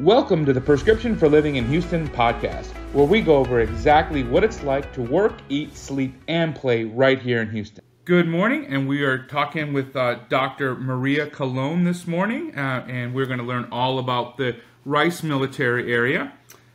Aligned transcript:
Welcome 0.00 0.46
to 0.46 0.52
the 0.52 0.60
Prescription 0.60 1.16
for 1.16 1.28
Living 1.28 1.56
in 1.56 1.66
Houston 1.66 2.06
podcast, 2.10 2.68
where 2.92 3.04
we 3.04 3.20
go 3.20 3.38
over 3.38 3.58
exactly 3.58 4.22
what 4.22 4.44
it's 4.44 4.62
like 4.62 4.92
to 4.92 5.02
work, 5.02 5.40
eat, 5.48 5.76
sleep, 5.76 6.14
and 6.28 6.54
play 6.54 6.84
right 6.84 7.20
here 7.20 7.42
in 7.42 7.50
Houston. 7.50 7.82
Good 8.04 8.28
morning, 8.28 8.66
and 8.66 8.86
we 8.86 9.02
are 9.02 9.18
talking 9.26 9.72
with 9.72 9.96
uh, 9.96 10.20
Dr. 10.28 10.76
Maria 10.76 11.28
Colon 11.28 11.82
this 11.82 12.06
morning, 12.06 12.56
uh, 12.56 12.86
and 12.88 13.12
we're 13.12 13.26
going 13.26 13.40
to 13.40 13.44
learn 13.44 13.66
all 13.72 13.98
about 13.98 14.36
the 14.36 14.54
Rice 14.84 15.24
military 15.24 15.92
area. 15.92 16.32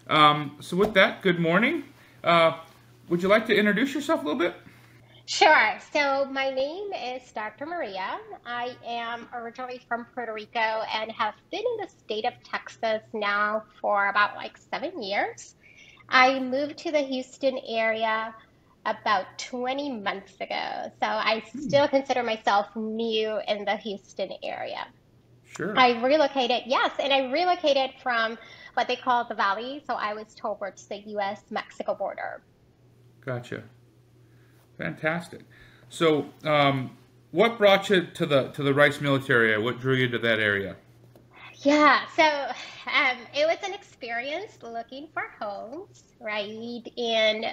Um, 0.08 0.58
so, 0.60 0.76
with 0.76 0.94
that, 0.96 1.22
good 1.22 1.40
morning. 1.40 1.86
Uh, 2.26 2.58
would 3.08 3.24
you 3.24 3.30
like 3.30 3.46
to 3.46 3.56
introduce 3.56 3.94
yourself 3.94 4.22
a 4.22 4.26
little 4.26 4.38
bit? 4.40 4.54
Sure. 5.26 5.80
So 5.94 6.26
my 6.26 6.50
name 6.50 6.92
is 6.92 7.32
Dr. 7.32 7.66
Maria. 7.66 8.20
I 8.46 8.76
am 8.86 9.30
originally 9.34 9.80
from 9.88 10.06
Puerto 10.14 10.34
Rico 10.34 10.60
and 10.60 11.12
have 11.12 11.36
been 11.50 11.62
in 11.62 11.86
the 11.86 11.90
state 11.90 12.26
of 12.26 12.34
Texas 12.44 13.02
now 13.14 13.64
for 13.80 14.10
about 14.10 14.36
like 14.36 14.58
seven 14.58 15.02
years. 15.02 15.56
I 16.10 16.40
moved 16.40 16.78
to 16.80 16.92
the 16.92 17.00
Houston 17.00 17.58
area 17.66 18.36
about 18.86 19.26
20 19.40 20.02
months 20.02 20.34
ago. 20.42 20.92
So 21.00 21.08
I 21.08 21.42
hmm. 21.52 21.60
still 21.60 21.88
consider 21.88 22.22
myself 22.22 22.68
new 22.76 23.40
in 23.48 23.64
the 23.64 23.78
Houston 23.78 24.32
area. 24.44 24.88
Sure. 25.56 25.78
I 25.78 26.02
relocated, 26.04 26.64
yes, 26.66 26.92
and 27.00 27.14
I 27.14 27.32
relocated 27.32 27.92
from 28.02 28.38
what 28.74 28.88
they 28.88 28.96
call 28.98 29.26
the 29.26 29.36
valley. 29.36 29.84
So 29.88 29.94
I 29.94 30.14
was 30.14 30.36
towards 30.36 30.86
the 30.88 30.98
US 30.98 31.42
Mexico 31.50 31.96
border. 31.96 32.42
Gotcha. 33.26 33.64
Fantastic. 34.78 35.42
So, 35.90 36.30
um, 36.44 36.98
what 37.32 37.58
brought 37.58 37.90
you 37.90 38.06
to 38.06 38.26
the 38.26 38.50
to 38.50 38.64
the 38.64 38.74
Rice 38.74 39.02
military 39.02 39.52
area? 39.52 39.64
What 39.64 39.80
drew 39.80 39.96
you 39.96 40.08
to 40.10 40.20
that 40.20 40.40
area? 40.40 40.76
Yeah, 41.64 42.02
so 42.16 42.24
um, 42.24 43.18
it 43.34 43.48
was 43.48 43.58
an 43.64 43.74
experience 43.74 44.58
looking 44.62 45.08
for 45.14 45.24
homes, 45.40 46.04
right? 46.20 46.84
And 46.98 47.46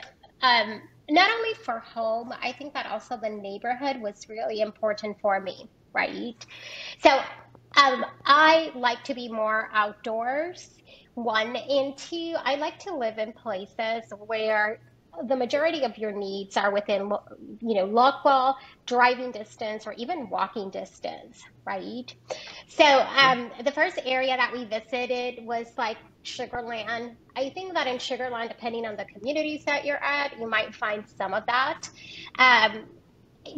um, 0.43 0.83
not 1.09 1.31
only 1.31 1.55
for 1.55 1.79
home, 1.79 2.33
I 2.43 2.53
think 2.53 2.75
that 2.75 2.87
also 2.87 3.17
the 3.17 3.29
neighborhood 3.29 4.01
was 4.01 4.29
really 4.29 4.61
important 4.61 5.17
for 5.21 5.41
me, 5.41 5.69
right? 5.93 6.45
So 6.99 7.21
um, 7.77 8.05
I 8.25 8.73
like 8.75 9.05
to 9.05 9.15
be 9.15 9.29
more 9.29 9.71
outdoors. 9.73 10.71
One 11.15 11.55
and 11.55 11.97
two, 11.97 12.35
I 12.43 12.57
like 12.57 12.79
to 12.81 12.95
live 12.95 13.19
in 13.19 13.33
places 13.33 14.13
where 14.27 14.81
the 15.27 15.37
majority 15.37 15.83
of 15.85 15.97
your 15.99 16.13
needs 16.13 16.57
are 16.57 16.73
within 16.73 17.11
you 17.61 17.75
know 17.77 17.85
local 17.87 18.55
driving 18.87 19.33
distance 19.33 19.87
or 19.87 19.95
even 19.99 20.29
walking 20.31 20.71
distance 20.71 21.41
right? 21.67 22.07
So 22.69 22.85
um, 22.85 23.51
the 23.65 23.73
first 23.73 23.99
area 24.05 24.37
that 24.37 24.53
we 24.53 24.65
visited 24.65 25.45
was 25.45 25.67
like 25.79 25.99
sugarland. 26.25 27.17
I 27.37 27.51
think 27.51 27.75
that 27.75 27.87
in 27.87 27.99
sugarland 27.99 28.49
depending 28.49 28.87
on 28.87 28.97
the 28.97 29.07
communities 29.15 29.63
that 29.67 29.85
you're 29.85 30.03
at 30.03 30.39
you 30.39 30.49
might 30.49 30.75
find 30.75 31.05
some 31.19 31.35
of 31.35 31.45
that. 31.47 31.81
Um, 32.39 32.87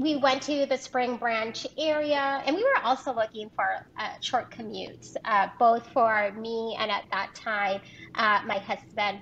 we 0.00 0.16
went 0.16 0.42
to 0.42 0.66
the 0.66 0.78
Spring 0.78 1.16
Branch 1.16 1.66
area, 1.78 2.42
and 2.46 2.54
we 2.56 2.62
were 2.62 2.84
also 2.84 3.14
looking 3.14 3.50
for 3.56 3.66
uh, 3.98 4.10
short 4.22 4.52
commutes, 4.52 5.16
uh, 5.24 5.48
both 5.58 5.86
for 5.88 6.32
me 6.38 6.76
and 6.78 6.90
at 6.90 7.04
that 7.10 7.30
time, 7.34 7.80
uh, 8.14 8.40
my 8.46 8.58
husband. 8.58 9.20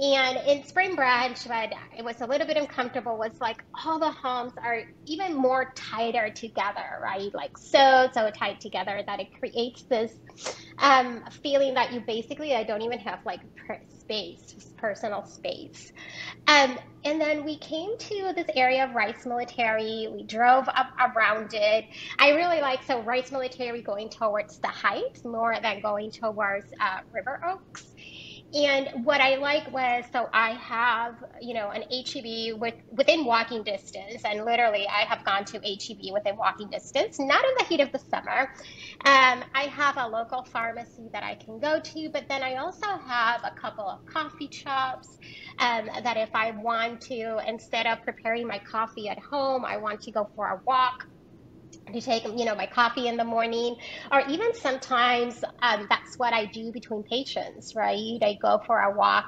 And 0.00 0.38
in 0.46 0.64
Spring 0.64 0.94
Branch, 0.96 1.38
but 1.48 1.70
it 1.98 2.04
was 2.04 2.20
a 2.20 2.26
little 2.26 2.46
bit 2.46 2.56
uncomfortable, 2.56 3.18
was 3.18 3.32
like 3.40 3.58
all 3.84 3.98
the 3.98 4.12
homes 4.12 4.52
are 4.62 4.82
even 5.06 5.34
more 5.36 5.72
tighter 5.76 6.30
together, 6.34 6.84
right? 7.02 7.30
Like 7.34 7.52
so, 7.58 8.08
so 8.14 8.30
tight 8.30 8.60
together 8.60 9.02
that 9.06 9.20
it 9.20 9.28
creates 9.40 9.84
this 9.90 10.12
um, 10.80 11.24
feeling 11.42 11.74
that 11.74 11.92
you 11.92 12.02
basically 12.06 12.54
I 12.54 12.64
don't 12.64 12.82
even 12.82 13.00
have 13.00 13.20
like 13.26 13.40
space, 14.00 14.54
personal 14.78 15.24
space. 15.24 15.92
Um, 16.48 16.78
and 17.04 17.20
then 17.20 17.44
we 17.44 17.58
came 17.58 17.90
to 17.98 18.32
this 18.36 18.48
area 18.54 18.84
of 18.84 18.94
Rice 18.94 19.26
Military. 19.26 20.08
We 20.12 20.26
drove 20.26 20.68
up 20.68 20.88
around 21.00 21.50
it. 21.54 21.86
I 22.18 22.30
really 22.30 22.60
like 22.60 22.82
so 22.84 23.02
Rice 23.02 23.32
Military 23.32 23.82
going 23.82 24.10
towards 24.10 24.58
the 24.60 24.68
heights 24.68 25.24
more 25.24 25.56
than 25.62 25.80
going 25.80 26.12
towards 26.12 26.66
uh, 26.80 26.98
River 27.14 27.40
Oaks. 27.48 27.94
And 28.54 29.04
what 29.04 29.20
I 29.20 29.36
like 29.36 29.70
was 29.72 30.04
so 30.10 30.26
I 30.32 30.52
have, 30.52 31.22
you 31.40 31.52
know, 31.52 31.70
an 31.70 31.82
HEB 31.90 32.58
with 32.58 32.74
within 32.90 33.26
walking 33.26 33.62
distance, 33.62 34.22
and 34.24 34.44
literally 34.44 34.88
I 34.88 35.04
have 35.04 35.22
gone 35.24 35.44
to 35.46 35.58
HEB 35.58 36.12
within 36.14 36.36
walking 36.38 36.70
distance, 36.70 37.18
not 37.18 37.44
in 37.44 37.50
the 37.58 37.64
heat 37.66 37.80
of 37.80 37.92
the 37.92 37.98
summer. 37.98 38.48
Um, 39.04 39.44
I 39.54 39.64
have 39.70 39.98
a 39.98 40.08
local 40.08 40.44
pharmacy 40.44 41.10
that 41.12 41.22
I 41.22 41.34
can 41.34 41.60
go 41.60 41.78
to, 41.78 42.10
but 42.10 42.24
then 42.30 42.42
I 42.42 42.56
also 42.56 42.86
have 43.06 43.42
a 43.44 43.52
couple 43.60 43.86
of 43.86 43.98
coffee 44.10 44.48
shops 44.50 45.18
um, 45.58 45.90
that 46.02 46.16
if 46.16 46.30
I 46.34 46.52
want 46.52 47.02
to, 47.02 47.40
instead 47.46 47.86
of 47.86 48.02
preparing 48.02 48.46
my 48.46 48.60
coffee 48.70 49.08
at 49.10 49.18
home, 49.18 49.64
I 49.66 49.76
want 49.76 50.00
to 50.02 50.12
go 50.12 50.26
for 50.34 50.46
a 50.46 50.62
walk 50.66 50.94
to 51.92 52.00
take 52.00 52.24
you 52.24 52.44
know 52.44 52.54
my 52.54 52.66
coffee 52.66 53.08
in 53.08 53.16
the 53.16 53.24
morning 53.24 53.76
or 54.12 54.20
even 54.28 54.48
sometimes 54.54 55.42
um, 55.62 55.86
that's 55.90 56.14
what 56.18 56.32
i 56.34 56.46
do 56.46 56.72
between 56.72 57.02
patients 57.04 57.72
right? 57.76 58.18
I 58.22 58.38
go 58.40 58.60
for 58.66 58.78
a 58.80 58.96
walk. 58.96 59.26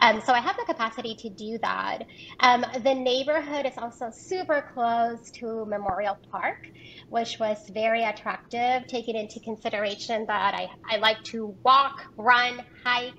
Um, 0.00 0.20
so 0.20 0.32
i 0.32 0.40
have 0.40 0.56
the 0.56 0.64
capacity 0.66 1.16
to 1.20 1.30
do 1.30 1.58
that. 1.62 2.00
Um, 2.40 2.64
the 2.82 2.94
neighborhood 2.94 3.66
is 3.66 3.74
also 3.78 4.10
super 4.12 4.64
close 4.74 5.30
to 5.40 5.66
memorial 5.66 6.18
park 6.30 6.56
which 7.08 7.38
was 7.40 7.58
very 7.72 8.04
attractive 8.04 8.86
taking 8.88 9.16
into 9.16 9.40
consideration 9.40 10.24
that 10.28 10.54
i, 10.54 10.68
I 10.90 10.98
like 10.98 11.22
to 11.32 11.56
walk 11.64 11.92
run 12.16 12.60
hike. 12.84 13.14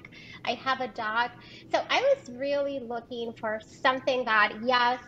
I 0.46 0.53
have 0.56 0.81
a 0.81 0.88
dog. 0.90 1.31
So 1.72 1.80
i 1.90 2.00
was 2.00 2.36
really 2.38 2.80
looking 2.88 3.34
for 3.40 3.59
something 3.81 4.25
that 4.25 4.53
yes 4.64 5.00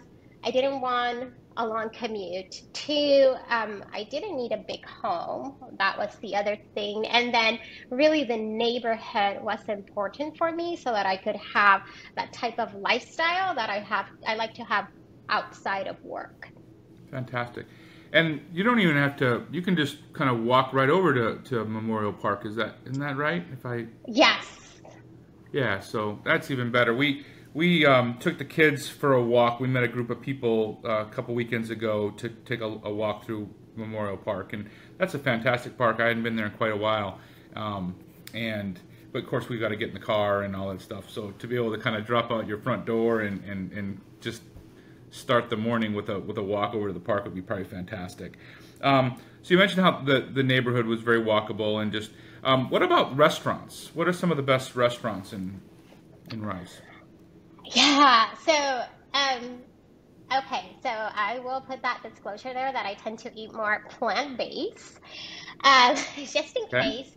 i 0.44 0.52
didn't 0.52 0.82
want 0.82 1.34
a 1.58 1.66
long 1.66 1.90
commute. 1.90 2.62
Two, 2.74 3.36
um, 3.50 3.84
I 3.94 4.08
didn't 4.10 4.36
need 4.36 4.52
a 4.52 4.64
big 4.68 4.86
home. 4.86 5.56
That 5.78 5.98
was 5.98 6.16
the 6.22 6.36
other 6.36 6.58
thing. 6.74 7.06
And 7.08 7.34
then 7.34 7.60
really 7.90 8.24
the 8.24 8.38
neighborhood 8.38 9.42
was 9.42 9.60
important 9.68 10.38
for 10.38 10.52
me 10.52 10.76
so 10.76 10.92
that 10.92 11.06
I 11.06 11.18
could 11.18 11.36
have 11.54 11.82
that 12.16 12.34
type 12.34 12.60
of 12.60 12.74
lifestyle 12.76 13.56
that 13.56 13.70
I 13.70 13.80
have 13.80 14.08
I 14.26 14.36
like 14.36 14.54
to 14.56 14.64
have 14.64 14.88
outside 15.30 15.88
of 15.88 16.02
work. 16.04 16.50
Fantastic. 17.12 17.66
And 18.12 18.42
you 18.54 18.64
don't 18.64 18.80
even 18.80 18.96
have 18.96 19.16
to 19.18 19.46
you 19.52 19.62
can 19.62 19.76
just 19.76 19.98
kind 20.14 20.30
of 20.30 20.44
walk 20.44 20.74
right 20.74 20.90
over 20.90 21.14
to, 21.14 21.50
to 21.50 21.66
Memorial 21.66 22.14
Park. 22.14 22.46
Is 22.46 22.56
that 22.56 22.76
isn't 22.86 23.02
that 23.02 23.18
right? 23.18 23.44
If 23.52 23.66
I 23.66 23.88
Yes. 24.08 24.60
Yeah, 25.52 25.80
so 25.82 26.20
that's 26.26 26.50
even 26.50 26.72
better. 26.72 26.96
We 26.96 27.26
we 27.54 27.86
um, 27.86 28.18
took 28.18 28.38
the 28.38 28.46
kids 28.46 28.90
for 28.90 29.14
a 29.14 29.22
walk. 29.22 29.60
We 29.60 29.68
met 29.68 29.84
a 29.84 29.88
group 29.88 30.10
of 30.10 30.22
people 30.22 30.82
uh, 30.84 31.06
a 31.06 31.06
couple 31.06 31.36
weekends 31.36 31.70
ago 31.70 32.10
to 32.12 32.30
take 32.30 32.62
a, 32.62 32.66
a, 32.66 32.94
walk 32.94 33.26
through 33.26 33.50
Memorial 33.76 34.18
Park, 34.18 34.54
and 34.54 34.70
that's 34.98 35.14
a 35.14 35.20
fantastic 35.20 35.78
park. 35.78 36.00
I 36.00 36.08
hadn't 36.08 36.24
been 36.24 36.36
there 36.36 36.48
in 36.48 36.52
quite 36.54 36.72
a 36.72 36.78
while, 36.78 37.20
um, 37.56 37.96
and 38.34 38.80
but 39.12 39.24
of 39.24 39.30
course 39.30 39.50
we've 39.50 39.60
got 39.60 39.70
to 39.70 39.76
get 39.76 39.90
in 39.90 39.94
the 39.94 40.00
car 40.00 40.42
and 40.42 40.56
all 40.56 40.72
that 40.72 40.82
stuff. 40.82 41.10
So 41.10 41.32
to 41.32 41.48
be 41.48 41.56
able 41.56 41.72
to 41.76 41.78
kind 41.78 41.96
of 41.96 42.06
drop 42.06 42.32
out 42.32 42.48
your 42.48 42.58
front 42.58 42.86
door 42.86 43.22
and, 43.22 43.44
and, 43.44 43.72
and 43.72 44.02
just 44.22 44.42
start 45.12 45.52
the 45.52 45.58
morning 45.58 45.94
with 45.94 46.10
a 46.10 46.20
with 46.20 46.38
a 46.40 46.44
walk 46.44 46.74
over 46.74 46.88
to 46.88 46.94
the 46.94 47.00
park 47.00 47.24
would 47.26 47.36
be 47.36 47.42
probably 47.42 47.66
fantastic. 47.66 48.34
Um, 48.82 49.22
so 49.44 49.54
you 49.54 49.60
mentioned 49.60 49.82
how 49.82 50.02
the 50.02 50.22
the 50.22 50.44
neighborhood 50.44 50.88
was 50.88 51.02
very 51.02 51.22
walkable 51.22 51.82
and 51.82 51.92
just 51.92 52.10
um, 52.44 52.72
what 52.72 52.82
about 52.82 53.16
restaurants? 53.16 53.92
What 53.94 54.08
are 54.08 54.14
some 54.14 54.32
of 54.32 54.38
the 54.38 54.44
best 54.44 54.76
restaurants 54.76 55.34
in 55.34 55.62
in 56.32 56.44
Rice? 56.44 56.82
Yeah. 57.66 58.34
So, 58.46 58.84
um, 59.14 59.64
okay. 60.34 60.78
So 60.84 60.90
I 60.90 61.40
will 61.40 61.62
put 61.62 61.82
that 61.84 62.02
disclosure 62.04 62.54
there 62.54 62.72
that 62.72 62.86
I 62.86 62.96
tend 62.96 63.20
to 63.20 63.32
eat 63.40 63.54
more 63.54 63.84
plant 63.90 64.38
based, 64.38 65.00
uh, 65.64 65.96
just 66.18 66.56
in 66.58 66.68
okay. 66.74 66.82
case. 66.82 67.12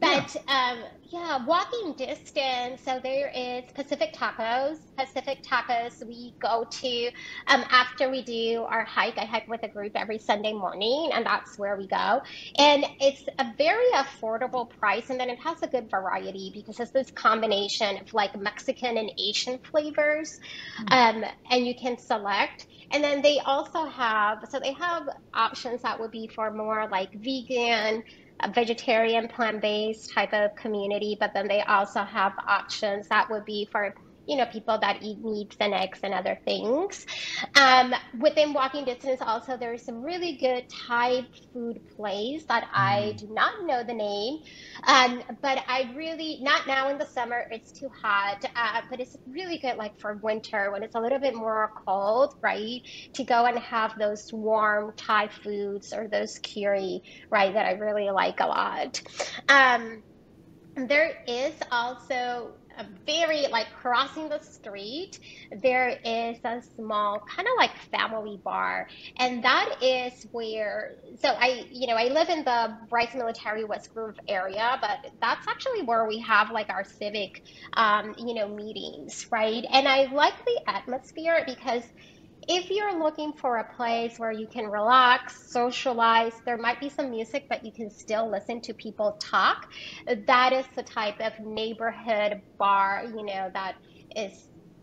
But 0.00 0.36
yeah. 0.46 0.72
Um, 0.72 0.78
yeah, 1.10 1.44
walking 1.44 1.94
distance. 1.94 2.82
So 2.84 3.00
there 3.02 3.32
is 3.34 3.64
Pacific 3.72 4.14
Tacos. 4.14 4.78
Pacific 4.96 5.42
Tacos, 5.42 6.06
we 6.06 6.34
go 6.38 6.66
to 6.70 7.06
um, 7.48 7.64
after 7.68 8.10
we 8.10 8.22
do 8.22 8.64
our 8.68 8.84
hike. 8.84 9.18
I 9.18 9.24
hike 9.24 9.48
with 9.48 9.62
a 9.64 9.68
group 9.68 9.92
every 9.96 10.18
Sunday 10.18 10.52
morning, 10.52 11.10
and 11.12 11.26
that's 11.26 11.58
where 11.58 11.76
we 11.76 11.88
go. 11.88 12.22
And 12.58 12.84
it's 13.00 13.24
a 13.38 13.52
very 13.58 13.90
affordable 13.92 14.68
price, 14.68 15.10
and 15.10 15.18
then 15.18 15.30
it 15.30 15.38
has 15.40 15.62
a 15.62 15.66
good 15.66 15.90
variety 15.90 16.52
because 16.54 16.78
it's 16.78 16.92
this 16.92 17.10
combination 17.10 17.98
of 17.98 18.12
like 18.14 18.38
Mexican 18.38 18.98
and 18.98 19.10
Asian 19.18 19.58
flavors, 19.58 20.38
mm-hmm. 20.80 21.22
um, 21.22 21.30
and 21.50 21.66
you 21.66 21.74
can 21.74 21.98
select. 21.98 22.66
And 22.92 23.02
then 23.02 23.22
they 23.22 23.38
also 23.38 23.84
have, 23.86 24.44
so 24.50 24.58
they 24.60 24.72
have 24.72 25.08
options 25.32 25.82
that 25.82 25.98
would 25.98 26.10
be 26.10 26.28
for 26.28 26.50
more 26.50 26.88
like 26.88 27.12
vegan 27.12 28.02
vegetarian, 28.48 29.28
plant 29.28 29.60
based 29.60 30.12
type 30.12 30.32
of 30.32 30.54
community, 30.56 31.16
but 31.18 31.32
then 31.34 31.46
they 31.48 31.62
also 31.62 32.02
have 32.02 32.32
options 32.46 33.08
that 33.08 33.28
would 33.30 33.44
be 33.44 33.68
for 33.70 33.94
you 34.30 34.36
know, 34.36 34.46
people 34.46 34.78
that 34.78 35.02
eat 35.02 35.18
meats 35.24 35.56
and 35.58 35.74
eggs 35.74 35.98
and 36.04 36.14
other 36.14 36.38
things. 36.44 37.04
Um, 37.60 37.92
within 38.20 38.52
walking 38.52 38.84
distance, 38.84 39.20
also, 39.20 39.56
there's 39.56 39.84
some 39.84 40.02
really 40.02 40.36
good 40.36 40.66
Thai 40.86 41.26
food 41.52 41.80
place 41.96 42.44
that 42.46 42.68
I 42.72 43.12
mm. 43.12 43.18
do 43.18 43.34
not 43.34 43.66
know 43.66 43.82
the 43.82 43.92
name, 43.92 44.38
um, 44.84 45.20
but 45.42 45.58
I 45.66 45.92
really, 45.96 46.38
not 46.42 46.68
now 46.68 46.90
in 46.90 46.98
the 46.98 47.06
summer, 47.06 47.44
it's 47.50 47.72
too 47.72 47.88
hot, 48.00 48.44
uh, 48.54 48.82
but 48.88 49.00
it's 49.00 49.16
really 49.26 49.58
good 49.58 49.76
like 49.76 49.98
for 49.98 50.14
winter 50.22 50.70
when 50.70 50.84
it's 50.84 50.94
a 50.94 51.00
little 51.00 51.18
bit 51.18 51.34
more 51.34 51.72
cold, 51.84 52.32
right? 52.40 52.82
To 53.14 53.24
go 53.24 53.46
and 53.46 53.58
have 53.58 53.98
those 53.98 54.32
warm 54.32 54.92
Thai 54.96 55.26
foods 55.42 55.92
or 55.92 56.06
those 56.06 56.38
curry, 56.38 57.02
right, 57.30 57.52
that 57.52 57.66
I 57.66 57.72
really 57.72 58.10
like 58.10 58.38
a 58.38 58.46
lot. 58.46 59.02
Um, 59.48 60.04
there 60.76 61.16
is 61.26 61.54
also 61.72 62.52
very 63.06 63.46
like 63.48 63.66
crossing 63.80 64.28
the 64.28 64.40
street 64.40 65.18
there 65.62 65.88
is 66.04 66.38
a 66.44 66.60
small 66.76 67.22
kind 67.34 67.46
of 67.46 67.52
like 67.58 67.70
family 67.90 68.40
bar. 68.44 68.86
And 69.18 69.42
that 69.44 69.76
is 69.82 70.12
where 70.32 70.90
so 71.18 71.28
i 71.30 71.64
you 71.70 71.86
know 71.86 71.94
i 71.94 72.04
live 72.08 72.28
in 72.28 72.44
the 72.44 72.76
Rice 72.90 73.14
Military 73.14 73.64
west 73.64 73.88
grove 73.94 74.14
area 74.28 74.78
but 74.80 74.98
that's 75.20 75.46
actually 75.48 75.82
where 75.84 76.06
we 76.06 76.20
have 76.20 76.50
like 76.50 76.68
our 76.70 76.84
civic 76.84 77.30
um, 77.76 78.14
you 78.18 78.34
know 78.34 78.48
meetings 78.48 79.26
right? 79.32 79.64
And 79.72 79.88
i 79.88 80.04
like 80.12 80.34
the 80.44 80.60
atmosphere 80.68 81.42
because 81.46 81.82
if 82.48 82.70
you're 82.70 82.98
looking 82.98 83.32
for 83.32 83.58
a 83.58 83.74
place 83.74 84.18
where 84.18 84.32
you 84.32 84.46
can 84.46 84.66
relax, 84.66 85.50
socialize, 85.52 86.32
there 86.46 86.58
might 86.58 86.80
be 86.80 86.88
some 86.88 87.10
music, 87.10 87.44
but 87.48 87.64
you 87.64 87.72
can 87.72 87.90
still 87.90 88.30
listen 88.30 88.60
to 88.62 88.74
people 88.74 89.16
talk. 89.20 89.66
That 90.26 90.52
is 90.52 90.66
the 90.76 90.82
type 90.82 91.20
of 91.20 91.32
neighborhood 91.40 92.42
bar, 92.58 93.04
you 93.06 93.24
know, 93.24 93.50
that 93.54 93.76
is 94.16 94.32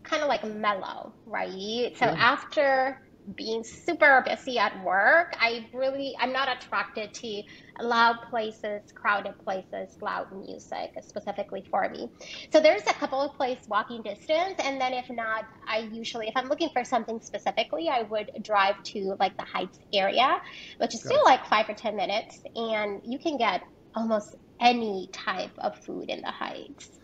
kind 0.04 0.22
of 0.22 0.28
like 0.28 0.44
mellow, 0.44 1.14
right? 1.26 1.90
So 1.96 2.06
yeah. 2.06 2.14
after 2.16 2.98
being 3.36 3.64
super 3.64 4.22
busy 4.26 4.58
at 4.58 4.82
work, 4.84 5.34
I 5.40 5.68
really 5.72 6.14
I'm 6.18 6.32
not 6.32 6.48
attracted 6.48 7.12
to 7.14 7.42
loud 7.80 8.16
places, 8.30 8.82
crowded 8.94 9.34
places, 9.44 9.96
loud 10.00 10.26
music 10.32 10.90
specifically 11.02 11.64
for 11.70 11.88
me. 11.88 12.10
So 12.52 12.60
there's 12.60 12.82
a 12.88 12.94
couple 12.94 13.20
of 13.20 13.34
places 13.36 13.64
walking 13.68 14.02
distance, 14.02 14.54
and 14.64 14.80
then 14.80 14.94
if 14.94 15.06
not, 15.10 15.44
I 15.68 15.88
usually 15.92 16.28
if 16.28 16.36
I'm 16.36 16.48
looking 16.48 16.70
for 16.72 16.84
something 16.84 17.20
specifically, 17.20 17.88
I 17.88 18.02
would 18.02 18.30
drive 18.42 18.76
to 18.92 19.16
like 19.20 19.36
the 19.36 19.44
Heights 19.44 19.78
area, 19.92 20.36
which 20.78 20.94
is 20.94 21.00
still 21.02 21.20
like 21.24 21.46
five 21.46 21.68
or 21.68 21.74
ten 21.74 21.96
minutes, 21.96 22.40
and 22.54 23.00
you 23.04 23.18
can 23.18 23.36
get 23.36 23.62
almost 23.94 24.34
any 24.60 25.08
type 25.12 25.52
of 25.58 25.76
food 25.78 26.08
in 26.08 26.20
the 26.20 26.30
Heights. 26.30 26.98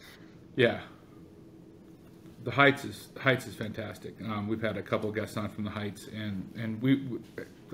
Yeah, 0.57 0.81
the 2.45 2.51
Heights 2.51 2.85
is 2.85 3.09
Heights 3.19 3.47
is 3.47 3.55
fantastic. 3.55 4.15
Um, 4.23 4.47
we've 4.47 4.61
had 4.61 4.77
a 4.77 4.83
couple 4.83 5.11
guests 5.11 5.37
on 5.37 5.49
from 5.49 5.65
the 5.65 5.71
Heights, 5.71 6.09
and 6.15 6.53
and 6.57 6.81
we, 6.81 7.19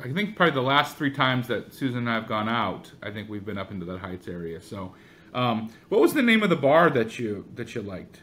I 0.03 0.13
think 0.13 0.37
probably 0.37 0.55
the 0.55 0.63
last 0.63 0.97
three 0.97 1.11
times 1.11 1.49
that 1.49 1.75
Susan 1.75 1.99
and 1.99 2.11
I 2.11 2.15
have 2.15 2.29
gone 2.29 2.49
out, 2.49 2.91
I 3.03 3.11
think 3.11 3.29
we've 3.29 3.45
been 3.45 3.59
up 3.59 3.73
into 3.73 3.85
that 3.87 3.99
Heights 3.99 4.29
area. 4.29 4.61
So, 4.61 4.95
um, 5.35 5.73
what 5.89 6.01
was 6.01 6.15
the 6.15 6.23
name 6.23 6.45
of 6.45 6.51
the 6.51 6.57
bar 6.57 6.89
that 6.91 7.19
you 7.19 7.47
that 7.57 7.75
you 7.75 7.83
liked? 7.83 8.21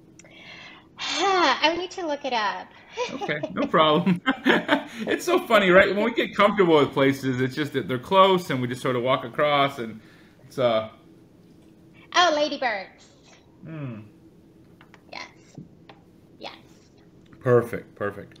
I 0.98 1.76
need 1.78 1.92
to 1.92 2.06
look 2.06 2.24
it 2.24 2.32
up. 2.32 2.68
okay, 3.12 3.40
no 3.52 3.66
problem. 3.66 4.20
it's 5.06 5.24
so 5.24 5.46
funny, 5.46 5.70
right? 5.70 5.94
When 5.94 6.04
we 6.04 6.12
get 6.12 6.34
comfortable 6.36 6.78
with 6.78 6.92
places, 6.92 7.40
it's 7.40 7.54
just 7.54 7.72
that 7.74 7.86
they're 7.86 7.98
close, 7.98 8.50
and 8.50 8.60
we 8.60 8.66
just 8.66 8.82
sort 8.82 8.96
of 8.96 9.02
walk 9.04 9.24
across, 9.24 9.78
and 9.78 10.00
it's 10.44 10.58
uh. 10.58 10.90
Oh, 12.16 12.32
Ladybirds. 12.34 13.06
Hmm. 13.64 14.00
Perfect, 17.44 17.94
perfect. 17.94 18.38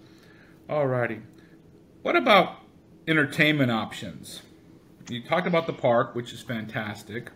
Alrighty. 0.66 1.20
What 2.00 2.16
about 2.16 2.56
entertainment 3.06 3.70
options? 3.70 4.40
You 5.10 5.22
talked 5.22 5.46
about 5.46 5.66
the 5.66 5.74
park, 5.74 6.14
which 6.14 6.32
is 6.32 6.40
fantastic. 6.40 7.30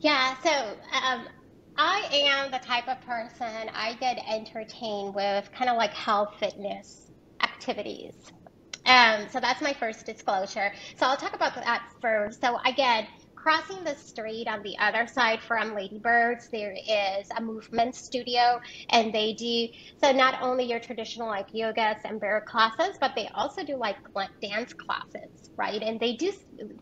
Yeah, 0.00 0.34
so 0.42 0.50
um, 0.50 1.28
I 1.76 2.08
am 2.10 2.50
the 2.50 2.58
type 2.58 2.88
of 2.88 3.02
person 3.02 3.68
I 3.74 3.92
get 4.00 4.18
entertained 4.26 5.14
with 5.14 5.50
kind 5.52 5.68
of 5.68 5.76
like 5.76 5.92
health 5.92 6.36
fitness 6.40 7.10
activities. 7.42 8.14
Um, 8.86 9.26
so 9.30 9.40
that's 9.40 9.60
my 9.60 9.74
first 9.74 10.06
disclosure. 10.06 10.72
So 10.96 11.06
I'll 11.06 11.18
talk 11.18 11.34
about 11.34 11.54
that 11.54 11.82
first. 12.00 12.40
So 12.40 12.58
again, 12.64 13.06
crossing 13.42 13.84
the 13.84 13.96
street 13.96 14.46
on 14.46 14.62
the 14.62 14.76
other 14.78 15.06
side 15.06 15.40
from 15.42 15.74
Ladybirds, 15.74 16.48
there 16.52 16.74
is 16.74 17.26
a 17.36 17.42
movement 17.42 17.94
studio, 17.94 18.60
and 18.90 19.12
they 19.12 19.32
do 19.34 19.68
so 20.02 20.12
not 20.12 20.40
only 20.40 20.64
your 20.64 20.80
traditional 20.80 21.28
like 21.28 21.48
yogas 21.52 21.96
and 22.04 22.20
barre 22.20 22.42
classes, 22.46 22.96
but 23.00 23.12
they 23.16 23.28
also 23.34 23.64
do 23.64 23.76
like 23.76 23.96
dance 24.40 24.72
classes, 24.74 25.50
right? 25.56 25.82
And 25.82 25.98
they 25.98 26.14
do 26.14 26.32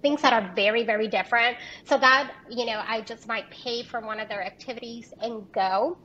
things 0.03 0.23
that 0.23 0.33
are 0.33 0.53
very, 0.55 0.85
very 0.85 1.09
different. 1.09 1.57
So 1.87 1.97
that 1.99 2.33
you 2.51 2.67
know, 2.67 2.83
I 2.87 3.01
just 3.01 3.27
might 3.27 3.51
pay 3.51 3.83
for 3.83 4.01
one 4.01 4.21
of 4.21 4.29
their 4.29 4.45
activities 4.45 5.13
and 5.21 5.51
go. 5.53 5.99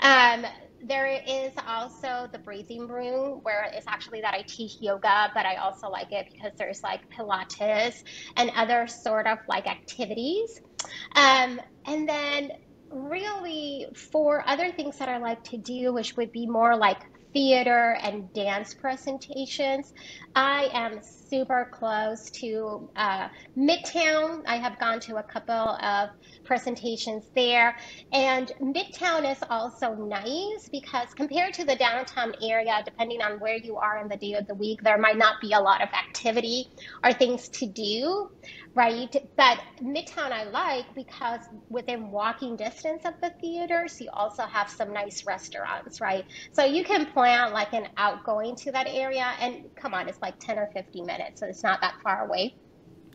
Um, 0.00 0.44
there 0.82 1.06
is 1.26 1.52
also 1.66 2.28
the 2.32 2.38
breathing 2.38 2.88
room 2.88 3.40
where 3.42 3.70
it's 3.74 3.86
actually 3.88 4.22
that 4.22 4.34
I 4.34 4.44
teach 4.48 4.76
yoga, 4.80 5.30
but 5.34 5.46
I 5.46 5.56
also 5.56 5.88
like 5.88 6.12
it 6.12 6.26
because 6.32 6.52
there's 6.58 6.80
like 6.82 7.00
Pilates 7.16 7.94
and 8.36 8.50
other 8.56 8.86
sort 8.86 9.26
of 9.26 9.38
like 9.48 9.66
activities. 9.66 10.50
Um, 11.16 11.60
and 11.86 12.08
then 12.08 12.50
really 12.90 13.86
for 13.94 14.42
other 14.48 14.72
things 14.72 14.98
that 14.98 15.08
I 15.08 15.18
like 15.18 15.42
to 15.44 15.58
do, 15.58 15.92
which 15.92 16.16
would 16.16 16.32
be 16.32 16.46
more 16.46 16.76
like 16.76 16.98
theater 17.32 17.96
and 18.02 18.32
dance 18.32 18.74
presentations. 18.74 19.92
I 20.34 20.70
am 20.72 21.00
super 21.30 21.70
close 21.72 22.30
to 22.32 22.90
uh, 22.96 23.28
Midtown. 23.56 24.42
I 24.46 24.56
have 24.56 24.78
gone 24.80 25.00
to 25.02 25.16
a 25.16 25.24
couple 25.24 25.54
of 25.54 26.10
presentations 26.44 27.30
there. 27.36 27.76
And 28.12 28.52
Midtown 28.60 29.30
is 29.30 29.38
also 29.50 29.94
nice 29.94 30.68
because 30.72 31.08
compared 31.16 31.54
to 31.54 31.64
the 31.64 31.76
downtown 31.76 32.34
area, 32.42 32.82
depending 32.84 33.22
on 33.22 33.40
where 33.40 33.56
you 33.56 33.76
are 33.78 33.98
in 34.02 34.08
the 34.08 34.16
day 34.18 34.34
of 34.34 34.46
the 34.48 34.54
week, 34.54 34.80
there 34.82 34.98
might 34.98 35.18
not 35.18 35.36
be 35.40 35.52
a 35.52 35.60
lot 35.60 35.82
of 35.82 35.88
activity 35.94 36.66
or 37.04 37.12
things 37.12 37.48
to 37.50 37.66
do 37.66 38.28
right? 38.74 39.14
But 39.36 39.58
Midtown 39.82 40.32
I 40.32 40.44
like 40.44 40.86
because 40.94 41.40
within 41.68 42.10
walking 42.10 42.56
distance 42.56 43.02
of 43.04 43.14
the 43.22 43.32
theaters, 43.40 43.96
you 44.00 44.08
also 44.12 44.44
have 44.44 44.70
some 44.70 44.92
nice 44.92 45.24
restaurants, 45.26 46.00
right? 46.00 46.24
So 46.52 46.64
you 46.64 46.84
can 46.84 47.06
plan 47.06 47.52
like 47.52 47.72
an 47.72 47.88
outgoing 47.96 48.56
to 48.62 48.72
that 48.72 48.86
area, 48.88 49.26
and 49.40 49.64
come 49.80 49.94
on, 49.94 50.08
it's 50.08 50.18
like 50.22 50.34
10 50.40 50.58
or 50.58 50.70
15 50.74 51.06
minutes, 51.06 51.19
so 51.34 51.46
it's 51.46 51.62
not 51.62 51.80
that 51.80 51.94
far 52.02 52.26
away. 52.26 52.54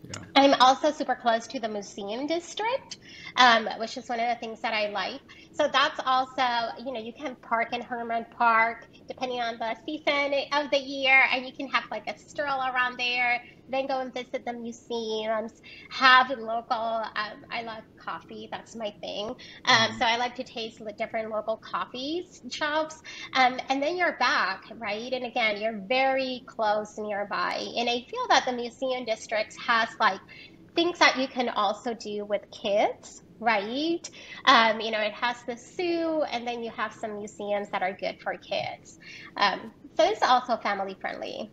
Yeah. 0.04 0.22
I'm 0.36 0.54
also 0.62 0.92
super 0.92 1.16
close 1.16 1.48
to 1.48 1.60
the 1.60 1.68
museum 1.68 2.28
district, 2.28 3.00
um, 3.38 3.68
which 3.80 3.98
is 3.98 4.08
one 4.08 4.20
of 4.20 4.30
the 4.30 4.36
things 4.36 4.62
that 4.62 4.74
I 4.74 4.90
like. 4.90 5.22
So 5.52 5.68
that's 5.72 6.00
also, 6.06 6.44
you 6.86 6.94
know, 6.94 7.00
you 7.00 7.14
can 7.14 7.36
park 7.38 7.74
in 7.74 7.82
Hermann 7.82 8.26
Park 8.38 8.88
depending 9.08 9.42
on 9.42 9.58
the 9.58 9.76
season 9.86 10.34
of 10.52 10.70
the 10.72 10.78
year, 10.78 11.24
and 11.32 11.46
you 11.46 11.54
can 11.54 11.68
have 11.70 11.84
like 11.92 12.04
a 12.08 12.18
stroll 12.18 12.60
around 12.60 12.98
there 12.98 13.42
then 13.68 13.88
go 13.88 14.00
and 14.00 14.14
visit 14.14 14.44
the 14.46 14.54
museums, 14.54 15.52
have 15.90 16.30
local, 16.30 17.04
um, 17.16 17.44
I 17.52 17.64
love 17.64 17.84
coffee, 18.04 18.48
that's 18.52 18.76
my 18.76 18.94
thing. 19.02 19.28
Um, 19.28 19.36
mm-hmm. 19.66 19.98
so 19.98 20.06
I 20.06 20.18
like 20.18 20.36
to 20.36 20.44
taste 20.44 20.82
different 20.98 21.32
local 21.32 21.58
coffee 21.58 22.28
shops. 22.52 22.96
Um, 23.34 23.60
and 23.70 23.82
then 23.82 23.98
you're 23.98 24.18
back, 24.18 24.64
right? 24.76 25.12
And 25.12 25.26
again, 25.26 25.62
you're 25.62 25.82
very 25.88 26.44
close 26.48 26.94
nearby. 26.98 27.66
And 27.78 27.90
I 27.90 28.06
feel 28.10 28.28
that 28.30 28.46
the 28.46 28.54
museum 28.54 29.06
district 29.06 29.56
has 29.66 29.90
like 30.00 30.20
things 30.76 31.00
that 31.00 31.18
you 31.18 31.28
can 31.28 31.50
also 31.50 31.94
do 31.94 32.26
with 32.26 32.42
kids 32.52 33.22
right? 33.40 34.10
Um, 34.46 34.80
you 34.80 34.92
know, 34.92 35.02
it 35.02 35.14
has 35.14 35.36
the 35.48 35.58
zoo, 35.58 36.24
and 36.32 36.48
then 36.48 36.64
you 36.64 36.72
have 36.72 36.94
some 36.94 37.18
museums 37.18 37.70
that 37.72 37.82
are 37.82 37.94
good 38.00 38.16
for 38.24 38.34
kids. 38.38 38.98
Um, 39.36 39.74
so 39.98 40.06
it's 40.06 40.24
also 40.24 40.58
family 40.58 40.96
friendly. 41.02 41.52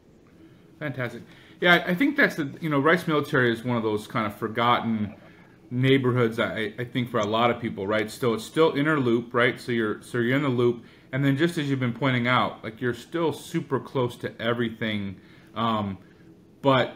Fantastic. 0.79 1.23
Yeah, 1.63 1.85
I 1.87 1.95
think 1.95 2.17
that's 2.17 2.35
the 2.35 2.53
you 2.61 2.69
know 2.69 2.81
Rice 2.81 3.07
Military 3.07 3.53
is 3.53 3.63
one 3.63 3.77
of 3.77 3.85
those 3.85 4.09
kind 4.09 4.27
of 4.27 4.35
forgotten 4.35 5.15
neighborhoods. 5.71 6.41
I, 6.41 6.73
I 6.77 6.83
think 6.83 7.09
for 7.09 7.21
a 7.21 7.25
lot 7.25 7.53
of 7.53 7.61
people, 7.61 7.87
right? 7.87 8.11
Still, 8.11 8.35
it's 8.35 8.43
still 8.43 8.73
inner 8.73 8.99
loop, 8.99 9.33
right? 9.33 9.61
So 9.61 9.71
you're 9.71 10.03
so 10.03 10.19
you're 10.19 10.35
in 10.35 10.43
the 10.43 10.49
loop, 10.49 10.85
and 11.13 11.25
then 11.25 11.37
just 11.37 11.59
as 11.59 11.71
you've 11.71 11.79
been 11.79 11.93
pointing 11.93 12.27
out, 12.27 12.65
like 12.65 12.81
you're 12.81 12.95
still 12.95 13.33
super 13.33 13.79
close 13.79 14.17
to 14.17 14.43
everything, 14.43 15.21
um, 15.55 15.99
but 16.63 16.95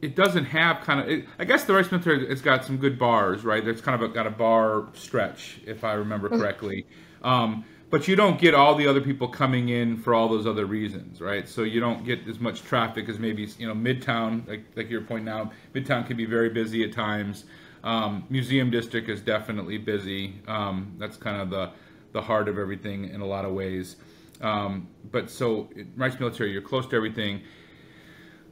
it 0.00 0.16
doesn't 0.16 0.46
have 0.46 0.80
kind 0.80 1.00
of. 1.00 1.08
It, 1.10 1.26
I 1.38 1.44
guess 1.44 1.64
the 1.64 1.74
Rice 1.74 1.90
Military 1.90 2.26
it's 2.26 2.40
got 2.40 2.64
some 2.64 2.78
good 2.78 2.98
bars, 2.98 3.44
right? 3.44 3.68
It's 3.68 3.82
kind 3.82 4.02
of 4.02 4.10
a, 4.10 4.14
got 4.14 4.26
a 4.26 4.30
bar 4.30 4.88
stretch, 4.94 5.60
if 5.66 5.84
I 5.84 5.92
remember 5.92 6.30
mm-hmm. 6.30 6.40
correctly. 6.40 6.86
Um, 7.20 7.66
but 7.90 8.08
you 8.08 8.16
don't 8.16 8.40
get 8.40 8.54
all 8.54 8.74
the 8.74 8.86
other 8.86 9.00
people 9.00 9.28
coming 9.28 9.68
in 9.68 9.96
for 9.96 10.14
all 10.14 10.28
those 10.28 10.46
other 10.46 10.66
reasons, 10.66 11.20
right? 11.20 11.48
So 11.48 11.62
you 11.62 11.80
don't 11.80 12.04
get 12.04 12.26
as 12.26 12.40
much 12.40 12.62
traffic 12.62 13.08
as 13.08 13.18
maybe 13.18 13.48
you 13.58 13.66
know 13.66 13.74
Midtown, 13.74 14.46
like 14.48 14.64
like 14.74 14.90
you're 14.90 15.02
pointing 15.02 15.28
out. 15.28 15.52
Midtown 15.74 16.06
can 16.06 16.16
be 16.16 16.26
very 16.26 16.50
busy 16.50 16.84
at 16.84 16.92
times. 16.92 17.44
Um, 17.84 18.24
Museum 18.28 18.70
District 18.70 19.08
is 19.08 19.20
definitely 19.20 19.78
busy. 19.78 20.34
Um, 20.48 20.94
that's 20.98 21.16
kind 21.16 21.40
of 21.40 21.50
the 21.50 21.70
the 22.12 22.22
heart 22.22 22.48
of 22.48 22.58
everything 22.58 23.08
in 23.10 23.20
a 23.20 23.26
lot 23.26 23.44
of 23.44 23.52
ways. 23.52 23.96
Um, 24.40 24.88
but 25.12 25.30
so 25.30 25.68
Rice 25.96 26.18
Military, 26.18 26.50
you're 26.50 26.62
close 26.62 26.86
to 26.88 26.96
everything. 26.96 27.42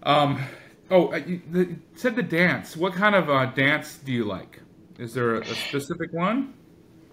Um, 0.02 0.42
oh, 0.90 1.08
uh, 1.08 1.20
the, 1.50 1.76
said 1.94 2.14
the 2.14 2.22
dance. 2.22 2.76
What 2.76 2.92
kind 2.92 3.14
of 3.14 3.28
uh, 3.28 3.46
dance 3.46 3.96
do 3.96 4.12
you 4.12 4.24
like? 4.24 4.60
Is 4.98 5.14
there 5.14 5.36
a, 5.36 5.40
a 5.40 5.54
specific 5.54 6.12
one? 6.12 6.54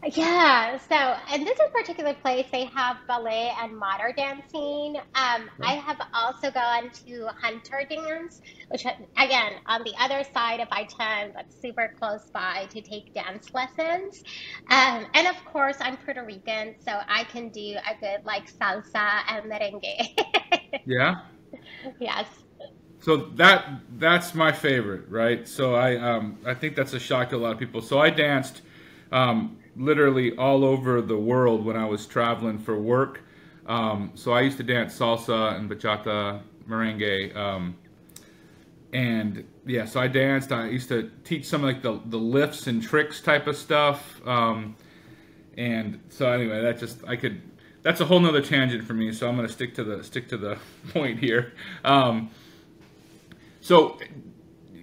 Yeah, 0.03 0.79
so 0.79 1.15
in 1.35 1.43
this 1.43 1.59
particular 1.71 2.15
place, 2.15 2.47
they 2.51 2.65
have 2.65 2.97
ballet 3.07 3.53
and 3.61 3.77
modern 3.77 4.13
dancing. 4.15 4.97
Um, 5.13 5.47
I 5.61 5.75
have 5.75 6.01
also 6.13 6.49
gone 6.49 6.89
to 7.05 7.27
hunter 7.39 7.83
dance, 7.87 8.41
which 8.69 8.83
again 8.85 9.53
on 9.67 9.83
the 9.83 9.93
other 9.99 10.23
side 10.33 10.59
of 10.59 10.67
I-10, 10.71 11.35
but 11.35 11.53
super 11.53 11.93
close 11.99 12.31
by 12.31 12.65
to 12.71 12.81
take 12.81 13.13
dance 13.13 13.53
lessons. 13.53 14.23
Um, 14.71 15.05
and 15.13 15.27
of 15.27 15.45
course, 15.45 15.77
I'm 15.79 15.97
Puerto 15.97 16.23
Rican, 16.25 16.75
so 16.83 16.99
I 17.07 17.23
can 17.25 17.49
do 17.49 17.75
a 17.75 17.99
good 17.99 18.25
like 18.25 18.51
salsa 18.51 19.21
and 19.27 19.51
merengue. 19.51 20.81
yeah. 20.85 21.21
Yes. 21.99 22.25
So 23.01 23.17
that 23.35 23.81
that's 23.99 24.33
my 24.33 24.51
favorite, 24.51 25.09
right? 25.09 25.47
So 25.47 25.75
I 25.75 25.97
um, 25.97 26.39
I 26.43 26.55
think 26.55 26.75
that's 26.75 26.93
a 26.93 26.99
shock 26.99 27.29
to 27.29 27.35
a 27.35 27.37
lot 27.37 27.51
of 27.51 27.59
people. 27.59 27.83
So 27.83 27.99
I 27.99 28.09
danced. 28.09 28.63
Um, 29.11 29.57
literally 29.75 30.35
all 30.37 30.63
over 30.65 31.01
the 31.01 31.17
world 31.17 31.65
when 31.65 31.77
I 31.77 31.85
was 31.85 32.05
traveling 32.05 32.59
for 32.59 32.79
work. 32.79 33.21
Um, 33.67 34.11
so 34.15 34.33
I 34.33 34.41
used 34.41 34.57
to 34.57 34.63
dance 34.63 34.97
salsa 34.97 35.55
and 35.55 35.69
bachata, 35.69 36.41
merengue, 36.67 37.35
um, 37.35 37.75
and 38.93 39.45
yeah, 39.65 39.85
so 39.85 39.99
I 39.99 40.07
danced. 40.07 40.51
I 40.51 40.67
used 40.67 40.89
to 40.89 41.09
teach 41.23 41.45
some 41.45 41.63
like 41.63 41.81
the 41.81 42.01
the 42.05 42.17
lifts 42.17 42.67
and 42.67 42.83
tricks 42.83 43.21
type 43.21 43.47
of 43.47 43.55
stuff. 43.55 44.21
Um, 44.27 44.75
and 45.57 45.99
so 46.09 46.29
anyway, 46.31 46.61
that 46.61 46.79
just 46.79 47.05
I 47.07 47.15
could. 47.15 47.41
That's 47.83 48.01
a 48.01 48.05
whole 48.05 48.19
nother 48.19 48.41
tangent 48.41 48.85
for 48.85 48.93
me. 48.93 49.11
So 49.11 49.27
I'm 49.27 49.37
to 49.37 49.47
stick 49.47 49.75
to 49.75 49.83
the 49.83 50.03
stick 50.03 50.27
to 50.29 50.37
the 50.37 50.57
point 50.89 51.19
here. 51.19 51.53
Um, 51.85 52.31
so 53.61 53.97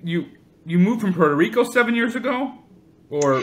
you 0.02 0.26
you 0.64 0.78
moved 0.78 1.02
from 1.02 1.12
Puerto 1.12 1.34
Rico 1.34 1.64
seven 1.64 1.94
years 1.94 2.16
ago, 2.16 2.54
or 3.10 3.42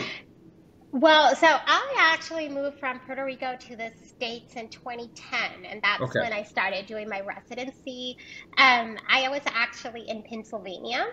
well, 1.00 1.36
so 1.36 1.46
I 1.46 1.94
actually 1.98 2.48
moved 2.48 2.78
from 2.78 3.00
Puerto 3.00 3.24
Rico 3.24 3.56
to 3.68 3.76
the 3.76 3.92
States 4.06 4.54
in 4.54 4.68
2010, 4.68 5.66
and 5.66 5.82
that's 5.82 6.00
okay. 6.02 6.20
when 6.20 6.32
I 6.32 6.42
started 6.42 6.86
doing 6.86 7.08
my 7.08 7.20
residency. 7.20 8.16
Um, 8.56 8.96
I 9.08 9.28
was 9.28 9.42
actually 9.46 10.08
in 10.08 10.22
Pennsylvania. 10.22 11.08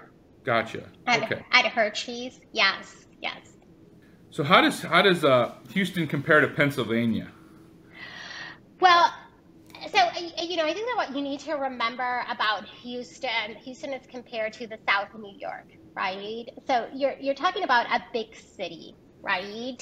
Gotcha. 0.46 0.90
At, 1.06 1.24
okay. 1.24 1.46
At 1.52 1.66
Hershey's, 1.66 2.40
yes, 2.54 3.08
yes. 3.22 3.54
So 4.32 4.44
how 4.44 4.62
does 4.62 4.82
how 4.82 5.02
does 5.02 5.26
uh, 5.26 5.54
Houston 5.72 6.08
compare 6.08 6.40
to 6.40 6.48
Pennsylvania? 6.48 7.30
Well, 8.80 9.14
so 9.92 10.00
you 10.42 10.56
know, 10.56 10.66
I 10.66 10.74
think 10.74 10.88
that 10.88 10.96
what 10.96 11.16
you 11.16 11.22
need 11.22 11.42
to 11.42 11.54
remember 11.54 12.24
about 12.30 12.66
Houston, 12.82 13.56
Houston 13.64 13.92
is 13.94 14.08
compared 14.08 14.54
to 14.54 14.68
the 14.68 14.78
South 14.88 15.14
of 15.14 15.20
New 15.20 15.36
York, 15.38 15.68
right? 15.94 16.46
So 16.68 16.88
you're 16.94 17.16
you're 17.20 17.36
talking 17.36 17.64
about 17.64 17.86
a 17.88 18.02
big 18.14 18.36
city, 18.36 18.96
right? 19.24 19.78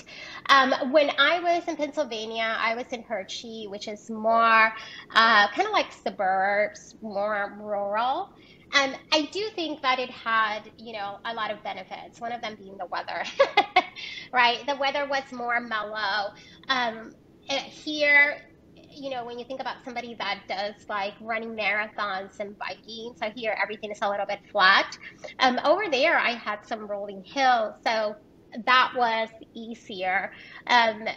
Um, 0.49 0.73
when 0.91 1.09
I 1.19 1.39
was 1.39 1.67
in 1.67 1.75
Pennsylvania, 1.75 2.55
I 2.59 2.75
was 2.75 2.85
in 2.91 3.03
Hershey, 3.03 3.65
which 3.69 3.87
is 3.87 4.09
more 4.09 4.71
uh, 5.15 5.47
kind 5.49 5.67
of 5.67 5.73
like 5.73 5.91
suburbs, 5.91 6.95
more 7.01 7.57
rural. 7.59 8.29
And 8.73 8.97
I 9.11 9.23
do 9.33 9.49
think 9.55 9.81
that 9.81 9.99
it 9.99 10.09
had, 10.09 10.71
you 10.77 10.93
know, 10.93 11.17
a 11.25 11.33
lot 11.33 11.51
of 11.51 11.61
benefits. 11.63 12.21
One 12.21 12.31
of 12.31 12.41
them 12.41 12.55
being 12.57 12.77
the 12.77 12.85
weather, 12.85 13.23
right? 14.33 14.65
The 14.65 14.75
weather 14.75 15.07
was 15.09 15.23
more 15.33 15.59
mellow. 15.59 16.29
Um, 16.69 17.11
here, 17.49 18.37
you 18.95 19.09
know, 19.09 19.25
when 19.25 19.39
you 19.39 19.45
think 19.45 19.59
about 19.59 19.77
somebody 19.83 20.15
that 20.19 20.43
does 20.47 20.75
like 20.87 21.13
running 21.19 21.49
marathons 21.55 22.39
and 22.39 22.57
biking, 22.57 23.13
so 23.21 23.29
here 23.35 23.57
everything 23.61 23.91
is 23.91 23.99
a 24.01 24.09
little 24.09 24.25
bit 24.25 24.39
flat. 24.51 24.97
Um, 25.39 25.59
over 25.65 25.89
there, 25.91 26.17
I 26.17 26.31
had 26.31 26.65
some 26.65 26.87
rolling 26.87 27.23
hills, 27.25 27.73
so 27.83 28.15
that 28.65 28.91
was 28.95 29.29
easier. 29.53 30.31
Um, 30.67 31.07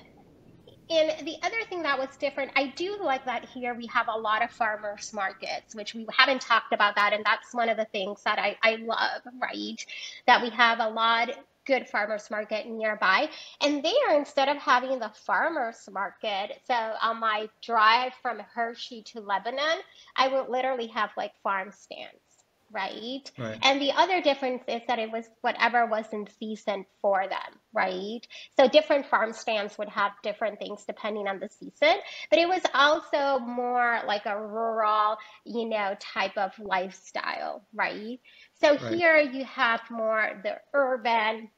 and 0.90 1.26
the 1.26 1.36
other 1.42 1.56
thing 1.68 1.82
that 1.82 1.98
was 1.98 2.10
different, 2.18 2.52
I 2.56 2.68
do 2.76 2.98
like 3.02 3.24
that 3.24 3.46
here 3.46 3.74
we 3.74 3.86
have 3.86 4.08
a 4.08 4.18
lot 4.18 4.44
of 4.44 4.50
farmers 4.50 5.12
markets, 5.14 5.74
which 5.74 5.94
we 5.94 6.06
haven't 6.16 6.42
talked 6.42 6.72
about 6.72 6.94
that. 6.96 7.12
And 7.14 7.24
that's 7.24 7.54
one 7.54 7.68
of 7.70 7.78
the 7.78 7.86
things 7.86 8.22
that 8.24 8.38
I, 8.38 8.56
I 8.62 8.76
love, 8.76 9.22
right? 9.40 9.84
That 10.26 10.42
we 10.42 10.50
have 10.50 10.80
a 10.80 10.88
lot 10.88 11.30
good 11.66 11.88
farmers 11.88 12.30
market 12.30 12.66
nearby. 12.66 13.28
And 13.62 13.82
there, 13.82 14.18
instead 14.18 14.48
of 14.48 14.58
having 14.58 14.98
the 14.98 15.10
farmers 15.24 15.88
market, 15.90 16.60
so 16.66 16.74
on 17.02 17.18
my 17.20 17.48
drive 17.62 18.12
from 18.20 18.40
Hershey 18.54 19.02
to 19.04 19.20
Lebanon, 19.20 19.78
I 20.16 20.28
would 20.28 20.50
literally 20.50 20.88
have 20.88 21.10
like 21.16 21.32
farm 21.42 21.72
stands 21.72 22.23
right? 22.74 23.30
right? 23.38 23.58
And 23.62 23.80
the 23.80 23.92
other 23.92 24.20
difference 24.20 24.62
is 24.68 24.82
that 24.88 24.98
it 24.98 25.10
was 25.10 25.24
whatever 25.40 25.86
was 25.86 26.04
in 26.12 26.26
season 26.38 26.84
for 27.00 27.26
them, 27.28 27.58
right? 27.72 28.20
So 28.58 28.68
different 28.68 29.06
farm 29.06 29.32
stands 29.32 29.78
would 29.78 29.88
have 29.88 30.12
different 30.22 30.58
things 30.58 30.84
depending 30.84 31.28
on 31.28 31.38
the 31.38 31.48
season, 31.48 31.96
but 32.30 32.38
it 32.38 32.48
was 32.48 32.62
also 32.74 33.38
more 33.38 34.00
like 34.06 34.26
a 34.26 34.38
rural, 34.38 35.16
you 35.44 35.68
know, 35.68 35.96
type 36.00 36.36
of 36.36 36.52
lifestyle, 36.58 37.64
right? 37.72 38.20
So 38.60 38.76
right. 38.76 38.94
here 38.94 39.18
you 39.18 39.44
have 39.44 39.80
more 39.90 40.40
the 40.42 40.56
urban 40.74 41.48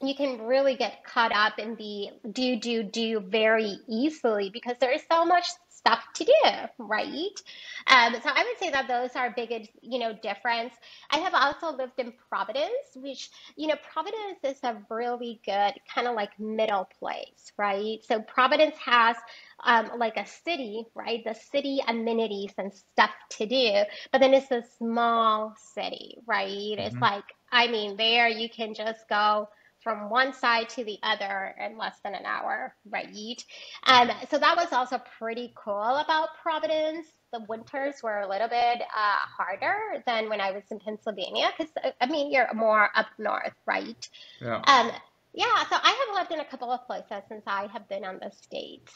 you 0.00 0.14
can 0.14 0.42
really 0.42 0.76
get 0.76 1.02
caught 1.04 1.32
up 1.34 1.58
in 1.58 1.74
the 1.74 2.10
do 2.30 2.56
do 2.56 2.84
do 2.84 3.20
very 3.20 3.78
easily 3.88 4.48
because 4.48 4.76
there 4.80 4.92
is 4.92 5.02
so 5.10 5.24
much 5.24 5.44
stuff 5.78 6.04
to 6.14 6.24
do, 6.24 6.32
right? 6.78 7.40
Um, 7.86 8.14
so 8.14 8.30
I 8.34 8.44
would 8.44 8.58
say 8.58 8.70
that 8.70 8.88
those 8.88 9.10
are 9.14 9.30
big, 9.30 9.68
you 9.80 9.98
know, 9.98 10.12
difference. 10.22 10.74
I 11.10 11.18
have 11.18 11.34
also 11.34 11.76
lived 11.76 11.98
in 11.98 12.12
Providence, 12.28 12.96
which, 12.96 13.30
you 13.56 13.68
know, 13.68 13.76
Providence 13.92 14.38
is 14.44 14.58
a 14.62 14.76
really 14.90 15.40
good 15.44 15.74
kind 15.92 16.06
of 16.06 16.14
like 16.14 16.38
middle 16.38 16.88
place, 16.98 17.52
right? 17.56 17.98
So 18.04 18.20
Providence 18.20 18.76
has 18.84 19.16
um, 19.64 19.90
like 19.96 20.16
a 20.16 20.26
city, 20.26 20.84
right? 20.94 21.24
The 21.24 21.34
city 21.34 21.80
amenities 21.86 22.52
and 22.58 22.72
stuff 22.72 23.10
to 23.38 23.46
do, 23.46 23.82
but 24.12 24.20
then 24.20 24.34
it's 24.34 24.50
a 24.50 24.62
small 24.78 25.54
city, 25.74 26.16
right? 26.26 26.48
Mm-hmm. 26.48 26.80
It's 26.80 26.96
like, 26.96 27.24
I 27.50 27.68
mean, 27.68 27.96
there 27.96 28.28
you 28.28 28.48
can 28.48 28.74
just 28.74 29.08
go 29.08 29.48
from 29.82 30.10
one 30.10 30.32
side 30.32 30.68
to 30.70 30.84
the 30.84 30.98
other 31.02 31.54
in 31.64 31.78
less 31.78 31.98
than 32.02 32.14
an 32.14 32.26
hour, 32.26 32.74
right? 32.90 33.44
Um, 33.86 34.10
so 34.30 34.38
that 34.38 34.56
was 34.56 34.72
also 34.72 35.00
pretty 35.18 35.52
cool 35.54 35.96
about 35.96 36.30
Providence. 36.42 37.06
The 37.32 37.44
winters 37.48 38.02
were 38.02 38.20
a 38.20 38.28
little 38.28 38.48
bit 38.48 38.80
uh, 38.80 39.18
harder 39.36 40.02
than 40.06 40.28
when 40.28 40.40
I 40.40 40.50
was 40.50 40.64
in 40.70 40.80
Pennsylvania 40.80 41.50
because, 41.56 41.72
I 42.00 42.06
mean, 42.06 42.32
you're 42.32 42.52
more 42.54 42.90
up 42.94 43.06
north, 43.18 43.54
right? 43.66 44.08
Yeah. 44.40 44.62
Um, 44.66 44.90
yeah, 45.34 45.64
so 45.68 45.76
I 45.80 46.06
have 46.06 46.16
lived 46.16 46.32
in 46.32 46.40
a 46.40 46.44
couple 46.44 46.72
of 46.72 46.86
places 46.86 47.22
since 47.28 47.42
I 47.46 47.68
have 47.72 47.88
been 47.88 48.04
on 48.04 48.18
the 48.20 48.30
States. 48.30 48.92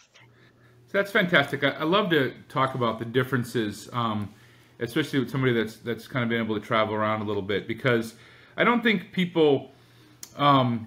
So 0.87 0.99
that's 0.99 1.13
fantastic. 1.13 1.63
I, 1.63 1.71
I 1.71 1.85
love 1.85 2.11
to 2.11 2.35
talk 2.49 2.75
about 2.75 2.99
the 2.99 3.05
differences, 3.05 3.89
um, 3.93 4.35
especially 4.81 5.21
with 5.21 5.31
somebody 5.31 5.53
that's 5.53 5.77
that's 5.77 6.09
kind 6.09 6.23
of 6.23 6.29
been 6.29 6.41
able 6.43 6.59
to 6.59 6.67
travel 6.67 6.95
around 6.95 7.21
a 7.21 7.25
little 7.25 7.43
bit, 7.43 7.69
because 7.69 8.15
I 8.57 8.65
don't 8.65 8.83
think 8.83 9.13
people 9.13 9.71
um, 10.37 10.87